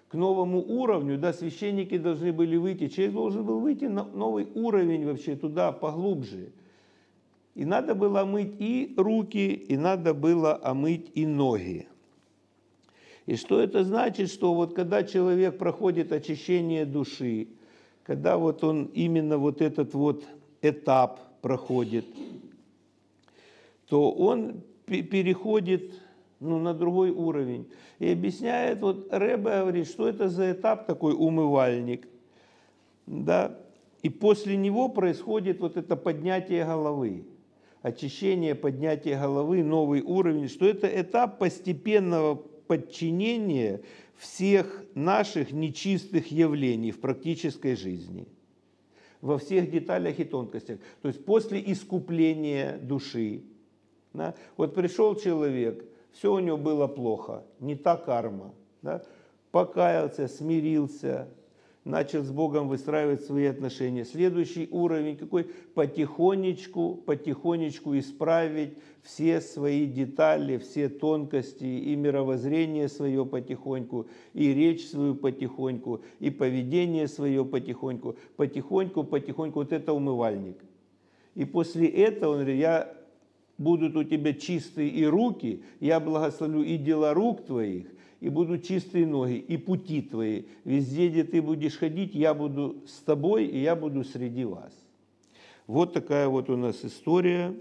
К 0.08 0.14
новому 0.14 0.60
уровню, 0.60 1.18
да, 1.18 1.32
священники 1.32 1.98
должны 1.98 2.32
были 2.32 2.56
выйти, 2.56 2.88
человек 2.88 3.14
должен 3.14 3.44
был 3.44 3.58
выйти 3.58 3.86
на 3.86 4.04
новый 4.04 4.46
уровень 4.54 5.04
вообще 5.04 5.34
туда, 5.34 5.72
поглубже. 5.72 6.52
И 7.56 7.64
надо 7.64 7.94
было 7.94 8.20
омыть 8.20 8.54
и 8.58 8.94
руки, 8.96 9.52
и 9.52 9.76
надо 9.76 10.14
было 10.14 10.54
омыть 10.62 11.10
и 11.14 11.26
ноги. 11.26 11.88
И 13.26 13.36
что 13.36 13.60
это 13.60 13.84
значит? 13.84 14.30
Что 14.30 14.54
вот 14.54 14.74
когда 14.74 15.02
человек 15.02 15.56
проходит 15.56 16.12
очищение 16.12 16.84
души, 16.84 17.48
когда 18.02 18.36
вот 18.36 18.62
он 18.62 18.84
именно 18.94 19.38
вот 19.38 19.62
этот 19.62 19.94
вот 19.94 20.24
этап 20.60 21.20
проходит, 21.40 22.04
то 23.88 24.10
он 24.12 24.62
переходит 24.86 25.94
ну, 26.40 26.58
на 26.58 26.74
другой 26.74 27.10
уровень. 27.10 27.66
И 27.98 28.10
объясняет, 28.10 28.80
вот 28.80 29.08
Рэбе 29.10 29.60
говорит, 29.60 29.88
что 29.88 30.08
это 30.08 30.28
за 30.28 30.52
этап 30.52 30.86
такой 30.86 31.14
умывальник. 31.14 32.06
Да? 33.06 33.58
И 34.02 34.10
после 34.10 34.56
него 34.56 34.90
происходит 34.90 35.60
вот 35.60 35.76
это 35.76 35.96
поднятие 35.96 36.64
головы. 36.66 37.24
очищение, 37.80 38.54
поднятие 38.54 39.18
головы, 39.18 39.62
новый 39.62 40.02
уровень, 40.02 40.48
что 40.48 40.66
это 40.66 40.86
этап 40.88 41.38
постепенного 41.38 42.42
подчинения 42.66 43.80
всех 44.16 44.84
наших 44.94 45.52
нечистых 45.52 46.30
явлений 46.30 46.90
в 46.90 47.00
практической 47.00 47.76
жизни 47.76 48.26
во 49.24 49.38
всех 49.38 49.70
деталях 49.70 50.20
и 50.20 50.24
тонкостях. 50.24 50.78
То 51.00 51.08
есть 51.08 51.24
после 51.24 51.62
искупления 51.72 52.76
души. 52.76 53.42
Да, 54.12 54.34
вот 54.58 54.74
пришел 54.74 55.16
человек, 55.16 55.82
все 56.12 56.32
у 56.32 56.38
него 56.40 56.58
было 56.58 56.86
плохо, 56.86 57.42
не 57.58 57.74
та 57.74 57.96
карма. 57.96 58.54
Да, 58.82 59.02
покаялся, 59.50 60.28
смирился, 60.28 61.28
начал 61.84 62.22
с 62.22 62.30
Богом 62.30 62.68
выстраивать 62.68 63.24
свои 63.24 63.44
отношения. 63.46 64.04
Следующий 64.04 64.68
уровень 64.70 65.16
какой? 65.16 65.44
Потихонечку, 65.74 66.96
потихонечку 67.06 67.98
исправить 67.98 68.78
все 69.02 69.40
свои 69.42 69.86
детали, 69.86 70.56
все 70.56 70.88
тонкости, 70.88 71.64
и 71.64 71.94
мировоззрение 71.94 72.88
свое 72.88 73.26
потихоньку, 73.26 74.06
и 74.32 74.54
речь 74.54 74.86
свою 74.86 75.14
потихоньку, 75.14 76.00
и 76.20 76.30
поведение 76.30 77.06
свое 77.06 77.44
потихоньку, 77.44 78.16
потихоньку, 78.36 79.04
потихоньку. 79.04 79.58
Вот 79.58 79.72
это 79.72 79.92
умывальник. 79.92 80.56
И 81.34 81.44
после 81.44 81.88
этого 81.88 82.32
он 82.32 82.38
говорит, 82.38 82.60
я 82.60 82.94
будут 83.58 83.94
у 83.96 84.04
тебя 84.04 84.32
чистые 84.32 84.88
и 84.88 85.04
руки, 85.04 85.62
я 85.80 86.00
благословлю 86.00 86.62
и 86.62 86.76
дела 86.76 87.12
рук 87.12 87.44
твоих, 87.44 87.86
и 88.24 88.30
будут 88.30 88.64
чистые 88.64 89.06
ноги, 89.06 89.34
и 89.36 89.58
пути 89.58 90.00
твои. 90.00 90.44
Везде, 90.64 91.10
где 91.10 91.24
ты 91.24 91.42
будешь 91.42 91.76
ходить, 91.76 92.14
я 92.14 92.32
буду 92.32 92.76
с 92.86 93.02
тобой, 93.02 93.44
и 93.44 93.60
я 93.60 93.76
буду 93.76 94.02
среди 94.02 94.46
вас. 94.46 94.72
Вот 95.66 95.92
такая 95.92 96.26
вот 96.28 96.48
у 96.48 96.56
нас 96.56 96.82
история. 96.86 97.54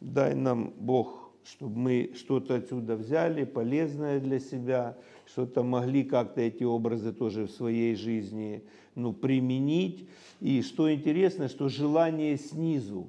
Дай 0.00 0.34
нам 0.34 0.72
Бог, 0.80 1.30
чтобы 1.44 1.78
мы 1.78 2.10
что-то 2.16 2.56
отсюда 2.56 2.96
взяли, 2.96 3.44
полезное 3.44 4.18
для 4.18 4.40
себя, 4.40 4.98
что-то 5.26 5.62
могли 5.62 6.02
как-то 6.02 6.40
эти 6.40 6.64
образы 6.64 7.12
тоже 7.12 7.46
в 7.46 7.52
своей 7.52 7.94
жизни 7.94 8.64
ну, 8.96 9.12
применить. 9.12 10.08
И 10.40 10.62
что 10.62 10.92
интересно, 10.92 11.46
что 11.46 11.68
желание 11.68 12.36
снизу, 12.36 13.06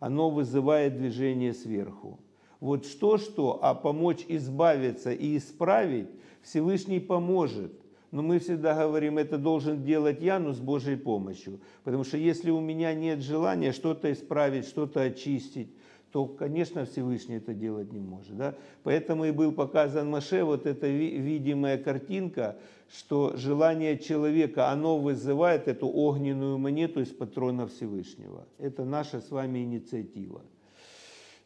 оно 0.00 0.28
вызывает 0.28 0.98
движение 0.98 1.54
сверху. 1.54 2.18
Вот 2.64 2.86
что-что, 2.86 3.58
а 3.60 3.74
помочь 3.74 4.24
избавиться 4.26 5.12
и 5.12 5.36
исправить 5.36 6.08
Всевышний 6.40 6.98
поможет. 6.98 7.72
Но 8.10 8.22
мы 8.22 8.38
всегда 8.38 8.74
говорим, 8.74 9.18
это 9.18 9.36
должен 9.36 9.84
делать 9.84 10.22
я, 10.22 10.38
но 10.38 10.54
с 10.54 10.60
Божьей 10.60 10.96
помощью. 10.96 11.60
Потому 11.82 12.04
что 12.04 12.16
если 12.16 12.50
у 12.50 12.60
меня 12.60 12.94
нет 12.94 13.20
желания 13.20 13.72
что-то 13.72 14.10
исправить, 14.10 14.66
что-то 14.66 15.02
очистить, 15.02 15.74
то, 16.10 16.24
конечно, 16.24 16.86
Всевышний 16.86 17.36
это 17.36 17.52
делать 17.52 17.92
не 17.92 18.00
может. 18.00 18.34
Да? 18.34 18.54
Поэтому 18.82 19.26
и 19.26 19.30
был 19.30 19.52
показан 19.52 20.08
Маше 20.08 20.42
вот 20.42 20.64
эта 20.64 20.86
видимая 20.86 21.76
картинка, 21.76 22.56
что 22.90 23.36
желание 23.36 23.98
человека, 23.98 24.70
оно 24.70 24.98
вызывает 24.98 25.68
эту 25.68 25.86
огненную 25.86 26.56
монету 26.56 27.02
из 27.02 27.08
патрона 27.08 27.66
Всевышнего. 27.66 28.46
Это 28.56 28.86
наша 28.86 29.20
с 29.20 29.30
вами 29.30 29.58
инициатива. 29.58 30.40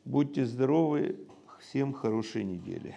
Будьте 0.08 0.46
здоровы, 0.46 1.16
всем 1.60 1.92
хорошей 1.92 2.42
недели. 2.42 2.96